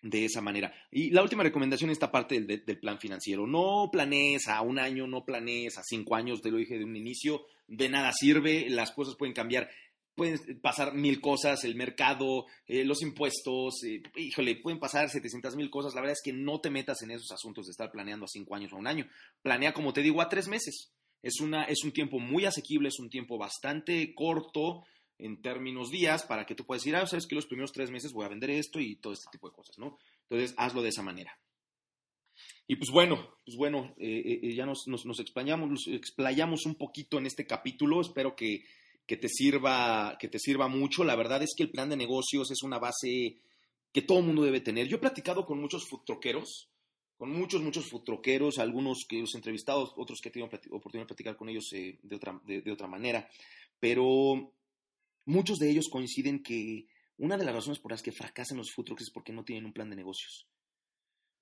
de 0.02 0.24
esa 0.24 0.40
manera. 0.40 0.72
Y 0.90 1.10
la 1.10 1.22
última 1.22 1.42
recomendación, 1.42 1.90
esta 1.90 2.10
parte 2.12 2.40
del, 2.40 2.64
del, 2.64 2.78
plan 2.78 2.98
financiero. 2.98 3.46
No 3.46 3.88
planees 3.90 4.48
a 4.48 4.60
un 4.62 4.78
año, 4.78 5.06
no 5.06 5.24
planees 5.24 5.78
a 5.78 5.82
cinco 5.82 6.14
años, 6.14 6.40
te 6.40 6.50
lo 6.50 6.58
dije 6.58 6.78
de 6.78 6.84
un 6.84 6.96
inicio, 6.96 7.46
de 7.66 7.88
nada 7.88 8.12
sirve, 8.12 8.68
las 8.70 8.92
cosas 8.92 9.16
pueden 9.16 9.34
cambiar. 9.34 9.68
Pueden 10.14 10.60
pasar 10.60 10.94
mil 10.94 11.20
cosas, 11.20 11.62
el 11.62 11.76
mercado, 11.76 12.46
eh, 12.66 12.84
los 12.84 13.02
impuestos, 13.02 13.84
eh, 13.84 14.02
híjole, 14.16 14.56
pueden 14.56 14.80
pasar 14.80 15.08
700 15.08 15.54
mil 15.54 15.70
cosas. 15.70 15.94
La 15.94 16.00
verdad 16.00 16.16
es 16.18 16.22
que 16.24 16.32
no 16.32 16.60
te 16.60 16.70
metas 16.70 17.02
en 17.02 17.12
esos 17.12 17.30
asuntos 17.30 17.66
de 17.66 17.70
estar 17.70 17.92
planeando 17.92 18.24
a 18.24 18.28
cinco 18.28 18.56
años 18.56 18.72
o 18.72 18.76
a 18.76 18.78
un 18.80 18.88
año. 18.88 19.08
Planea, 19.42 19.72
como 19.72 19.92
te 19.92 20.02
digo, 20.02 20.20
a 20.20 20.28
tres 20.28 20.48
meses. 20.48 20.92
Es, 21.22 21.40
una, 21.40 21.64
es 21.64 21.84
un 21.84 21.92
tiempo 21.92 22.18
muy 22.18 22.44
asequible, 22.44 22.88
es 22.88 22.98
un 22.98 23.10
tiempo 23.10 23.38
bastante 23.38 24.14
corto 24.14 24.84
en 25.18 25.42
términos 25.42 25.90
días 25.90 26.22
para 26.22 26.46
que 26.46 26.54
tú 26.54 26.64
puedas 26.64 26.82
decir, 26.82 26.96
ah, 26.96 27.06
sabes 27.06 27.26
que 27.26 27.34
los 27.34 27.46
primeros 27.46 27.72
tres 27.72 27.90
meses 27.90 28.12
voy 28.12 28.24
a 28.24 28.28
vender 28.28 28.50
esto 28.50 28.78
y 28.78 28.96
todo 28.96 29.12
este 29.12 29.26
tipo 29.32 29.48
de 29.48 29.54
cosas, 29.54 29.78
¿no? 29.78 29.98
Entonces, 30.28 30.54
hazlo 30.56 30.82
de 30.82 30.90
esa 30.90 31.02
manera. 31.02 31.38
Y 32.66 32.76
pues 32.76 32.90
bueno, 32.90 33.36
pues 33.44 33.56
bueno, 33.56 33.94
eh, 33.98 34.22
eh, 34.24 34.40
eh, 34.42 34.54
ya 34.54 34.66
nos, 34.66 34.86
nos, 34.86 35.06
nos, 35.06 35.18
explayamos, 35.20 35.88
explayamos 35.88 36.66
un 36.66 36.76
poquito 36.76 37.18
en 37.18 37.26
este 37.26 37.46
capítulo. 37.46 38.00
Espero 38.00 38.36
que, 38.36 38.64
que, 39.06 39.16
te 39.16 39.28
sirva, 39.28 40.16
que 40.20 40.28
te 40.28 40.38
sirva 40.38 40.68
mucho. 40.68 41.02
La 41.02 41.16
verdad 41.16 41.42
es 41.42 41.54
que 41.56 41.64
el 41.64 41.70
plan 41.70 41.88
de 41.88 41.96
negocios 41.96 42.50
es 42.50 42.62
una 42.62 42.78
base 42.78 43.40
que 43.92 44.02
todo 44.02 44.22
mundo 44.22 44.42
debe 44.42 44.60
tener. 44.60 44.86
Yo 44.86 44.96
he 44.96 45.00
platicado 45.00 45.46
con 45.46 45.60
muchos 45.60 45.88
food 45.88 46.04
con 47.18 47.32
muchos, 47.32 47.60
muchos 47.60 47.90
futroqueros, 47.90 48.60
algunos 48.60 49.04
que 49.06 49.18
los 49.18 49.34
he 49.34 49.38
entrevistado, 49.38 49.92
otros 49.96 50.20
que 50.20 50.28
he 50.28 50.32
tenido 50.32 50.48
oportunidad 50.70 51.02
de 51.02 51.08
platicar 51.08 51.36
con 51.36 51.48
ellos 51.48 51.68
eh, 51.72 51.98
de, 52.00 52.16
otra, 52.16 52.40
de, 52.46 52.70
otra 52.70 52.86
manera, 52.86 53.28
pero 53.80 54.54
muchos 55.24 55.58
de 55.58 55.68
ellos 55.68 55.88
coinciden 55.88 56.44
que 56.44 56.86
una 57.16 57.36
de 57.36 57.44
las 57.44 57.56
razones 57.56 57.80
por 57.80 57.90
las 57.90 58.02
que 58.02 58.12
fracasan 58.12 58.56
los 58.56 58.70
food 58.72 58.92
es 59.00 59.10
porque 59.10 59.32
no 59.32 59.44
tienen 59.44 59.66
un 59.66 59.72
plan 59.72 59.90
de 59.90 59.96
negocios. 59.96 60.46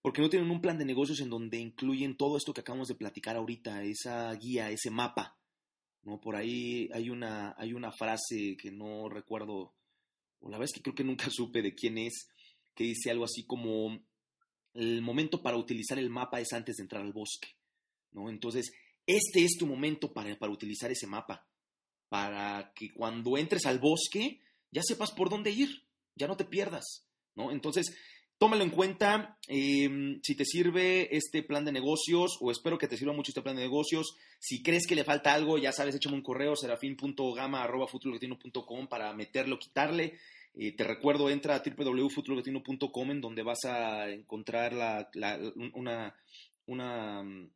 Porque 0.00 0.22
no 0.22 0.30
tienen 0.30 0.50
un 0.50 0.62
plan 0.62 0.78
de 0.78 0.86
negocios 0.86 1.20
en 1.20 1.28
donde 1.28 1.58
incluyen 1.58 2.16
todo 2.16 2.38
esto 2.38 2.54
que 2.54 2.62
acabamos 2.62 2.88
de 2.88 2.94
platicar 2.94 3.36
ahorita, 3.36 3.82
esa 3.82 4.32
guía, 4.32 4.70
ese 4.70 4.90
mapa. 4.90 5.36
¿no? 6.04 6.20
Por 6.20 6.36
ahí 6.36 6.88
hay 6.94 7.10
una, 7.10 7.54
hay 7.58 7.74
una 7.74 7.92
frase 7.92 8.56
que 8.56 8.70
no 8.70 9.10
recuerdo, 9.10 9.74
o 10.40 10.48
la 10.48 10.56
vez 10.56 10.72
que 10.72 10.80
creo 10.80 10.94
que 10.94 11.04
nunca 11.04 11.28
supe 11.30 11.60
de 11.60 11.74
quién 11.74 11.98
es, 11.98 12.30
que 12.74 12.84
dice 12.84 13.10
algo 13.10 13.24
así 13.24 13.44
como 13.44 14.00
el 14.76 15.02
momento 15.02 15.42
para 15.42 15.56
utilizar 15.56 15.98
el 15.98 16.10
mapa 16.10 16.40
es 16.40 16.52
antes 16.52 16.76
de 16.76 16.82
entrar 16.82 17.02
al 17.02 17.12
bosque, 17.12 17.48
¿no? 18.12 18.30
Entonces, 18.30 18.72
este 19.06 19.44
es 19.44 19.56
tu 19.58 19.66
momento 19.66 20.12
para, 20.12 20.36
para 20.36 20.52
utilizar 20.52 20.90
ese 20.90 21.06
mapa, 21.06 21.46
para 22.08 22.72
que 22.74 22.92
cuando 22.92 23.38
entres 23.38 23.66
al 23.66 23.78
bosque 23.78 24.40
ya 24.70 24.82
sepas 24.82 25.12
por 25.12 25.30
dónde 25.30 25.50
ir, 25.50 25.86
ya 26.14 26.26
no 26.26 26.36
te 26.36 26.44
pierdas, 26.44 27.06
¿no? 27.34 27.52
Entonces, 27.52 27.96
tómalo 28.38 28.64
en 28.64 28.70
cuenta, 28.70 29.38
em, 29.48 30.20
si 30.22 30.34
te 30.34 30.44
sirve 30.44 31.16
este 31.16 31.42
plan 31.42 31.64
de 31.64 31.72
negocios, 31.72 32.36
o 32.40 32.50
espero 32.50 32.78
que 32.78 32.88
te 32.88 32.96
sirva 32.96 33.12
mucho 33.12 33.30
este 33.30 33.42
plan 33.42 33.56
de 33.56 33.62
negocios, 33.62 34.16
si 34.38 34.62
crees 34.62 34.86
que 34.86 34.94
le 34.94 35.04
falta 35.04 35.32
algo, 35.32 35.58
ya 35.58 35.72
sabes, 35.72 35.94
échame 35.94 36.16
un 36.16 36.22
correo, 36.22 36.56
serafín.gama.com 36.56 38.88
para 38.88 39.14
meterlo, 39.14 39.58
quitarle, 39.58 40.18
eh, 40.56 40.72
te 40.72 40.84
recuerdo, 40.84 41.28
entra 41.28 41.54
a 41.54 41.62
www.futurolatino.com 41.62 43.10
en 43.10 43.20
donde 43.20 43.42
vas 43.42 43.64
a 43.66 44.10
encontrar 44.10 45.10
una, 45.74 46.16
una 46.66 47.22
mm, 47.22 47.50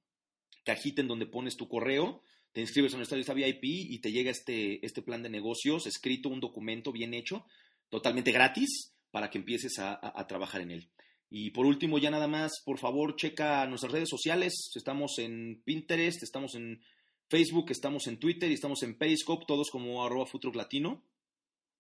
cajita 0.65 1.01
en 1.01 1.09
donde 1.09 1.27
pones 1.27 1.57
tu 1.57 1.67
correo, 1.67 2.23
te 2.53 2.61
inscribes 2.61 2.93
en 2.93 2.99
nuestra 2.99 3.17
lista 3.17 3.33
VIP 3.33 3.65
y 3.65 3.99
te 4.01 4.13
llega 4.13 4.31
este, 4.31 4.85
este 4.85 5.03
plan 5.03 5.23
de 5.23 5.31
negocios 5.31 5.87
escrito, 5.87 6.29
un 6.29 6.41
documento 6.41 6.93
bien 6.93 7.15
hecho, 7.15 7.47
totalmente 7.89 8.33
gratis, 8.33 8.95
para 9.11 9.31
que 9.31 9.39
empieces 9.39 9.79
a, 9.79 9.99
a 10.03 10.27
trabajar 10.27 10.61
en 10.61 10.71
él. 10.73 10.91
Y 11.31 11.51
por 11.51 11.65
último, 11.65 11.99
ya 11.99 12.11
nada 12.11 12.27
más, 12.27 12.61
por 12.65 12.79
favor, 12.79 13.17
checa 13.17 13.65
nuestras 13.67 13.93
redes 13.93 14.09
sociales. 14.09 14.71
Estamos 14.75 15.19
en 15.19 15.63
Pinterest, 15.65 16.23
estamos 16.23 16.57
en 16.57 16.83
Facebook, 17.29 17.71
estamos 17.71 18.09
en 18.09 18.19
Twitter 18.19 18.51
y 18.51 18.55
estamos 18.55 18.83
en 18.83 18.99
Periscope, 18.99 19.45
todos 19.47 19.71
como 19.71 20.05
arroba 20.05 20.27
Latino. 20.55 21.05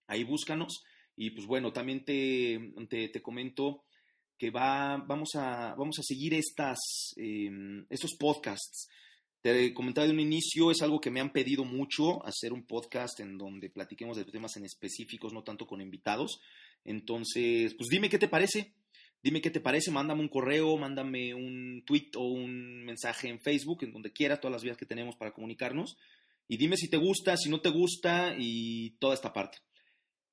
Ahí 0.06 0.22
búscanos. 0.22 0.84
Y 1.22 1.32
pues 1.32 1.46
bueno, 1.46 1.70
también 1.70 2.02
te, 2.02 2.58
te, 2.88 3.20
comento 3.20 3.84
que 4.38 4.50
va, 4.50 4.96
vamos, 5.06 5.28
a, 5.34 5.74
vamos 5.74 5.98
a 5.98 6.02
seguir 6.02 6.32
estas, 6.32 6.78
em, 7.16 7.84
estos 7.90 8.16
podcasts. 8.18 8.88
Te 9.42 9.74
comentaba 9.74 10.06
de 10.06 10.14
un 10.14 10.20
inicio, 10.20 10.70
es 10.70 10.80
algo 10.80 10.98
que 10.98 11.10
me 11.10 11.20
han 11.20 11.30
pedido 11.30 11.66
mucho, 11.66 12.24
hacer 12.24 12.54
un 12.54 12.64
podcast 12.64 13.20
en 13.20 13.36
donde 13.36 13.68
platiquemos 13.68 14.16
de 14.16 14.24
temas 14.24 14.56
en 14.56 14.64
específicos, 14.64 15.34
no 15.34 15.42
tanto 15.42 15.66
con 15.66 15.82
invitados. 15.82 16.40
Entonces, 16.86 17.74
pues 17.74 17.90
dime 17.90 18.08
qué 18.08 18.18
te 18.18 18.28
parece. 18.28 18.72
Dime 19.22 19.42
qué 19.42 19.50
te 19.50 19.60
parece, 19.60 19.90
mándame 19.90 20.22
un 20.22 20.28
correo, 20.28 20.78
mándame 20.78 21.34
un 21.34 21.82
tweet 21.84 22.12
o 22.16 22.28
un 22.28 22.82
mensaje 22.86 23.28
en 23.28 23.42
Facebook, 23.42 23.84
en 23.84 23.92
donde 23.92 24.10
quiera, 24.10 24.40
todas 24.40 24.52
las 24.52 24.62
vías 24.62 24.78
que 24.78 24.86
tenemos 24.86 25.16
para 25.16 25.32
comunicarnos. 25.32 25.98
Y 26.48 26.56
dime 26.56 26.78
si 26.78 26.88
te 26.88 26.96
gusta, 26.96 27.36
si 27.36 27.50
no 27.50 27.60
te 27.60 27.68
gusta 27.68 28.34
y 28.38 28.92
toda 28.92 29.12
esta 29.12 29.34
parte. 29.34 29.58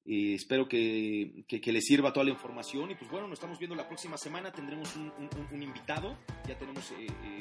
Eh, 0.10 0.36
espero 0.36 0.70
que, 0.70 1.43
que, 1.49 1.72
les 1.74 1.86
sirva 1.86 2.14
toda 2.14 2.24
la 2.24 2.32
información 2.32 2.89
y 2.89 2.95
pues 2.95 3.12
bueno, 3.12 3.28
nos 3.28 3.39
estamos 3.39 3.60
viendo 3.60 3.76
la 3.76 3.89
próxima 3.89 4.18
semana, 4.18 4.53
tendremos 4.53 4.95
un, 4.95 5.12
un, 5.51 5.62
invitado, 5.62 6.16
ya 6.47 6.58
tenemos, 6.58 6.89
eh, 6.91 7.08
eh, 7.08 7.39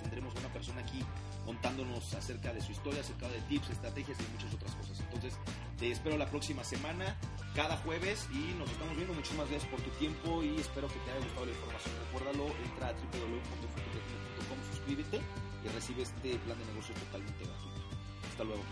tendremos 0.00 0.34
una 0.36 0.48
persona 0.48 0.80
aquí 0.80 1.04
contándonos 1.44 2.14
acerca 2.14 2.54
de 2.54 2.62
su 2.62 2.72
historia, 2.72 3.02
acerca 3.02 3.28
de 3.28 3.38
tips, 3.42 3.68
estrategias 3.68 4.16
y 4.20 4.32
muchas 4.32 4.54
otras 4.54 4.74
cosas. 4.74 5.00
Entonces, 5.00 5.38
te 5.78 5.90
espero 5.90 6.16
la 6.16 6.30
próxima 6.30 6.64
semana, 6.64 7.14
cada 7.54 7.76
jueves 7.76 8.26
y 8.32 8.58
nos 8.58 8.70
estamos 8.70 8.96
viendo. 8.96 9.12
Muchísimas 9.12 9.50
gracias 9.50 9.70
por 9.70 9.82
tu 9.82 9.90
tiempo 9.98 10.42
y 10.42 10.56
espero 10.56 10.88
que 10.88 10.98
te 11.04 11.10
haya 11.10 11.20
gustado 11.20 11.44
la 11.44 11.52
información. 11.52 11.94
Recuérdalo, 12.06 12.46
entra 12.64 12.88
a 12.88 12.92
www.futuro.com, 12.92 14.58
suscríbete 14.70 15.20
y 15.62 15.68
recibe 15.74 16.04
este 16.04 16.38
plan 16.38 16.58
de 16.58 16.64
negocios 16.64 16.98
totalmente 17.00 17.44
gratuito. 17.44 17.82
Hasta 18.30 18.44
luego. 18.44 18.62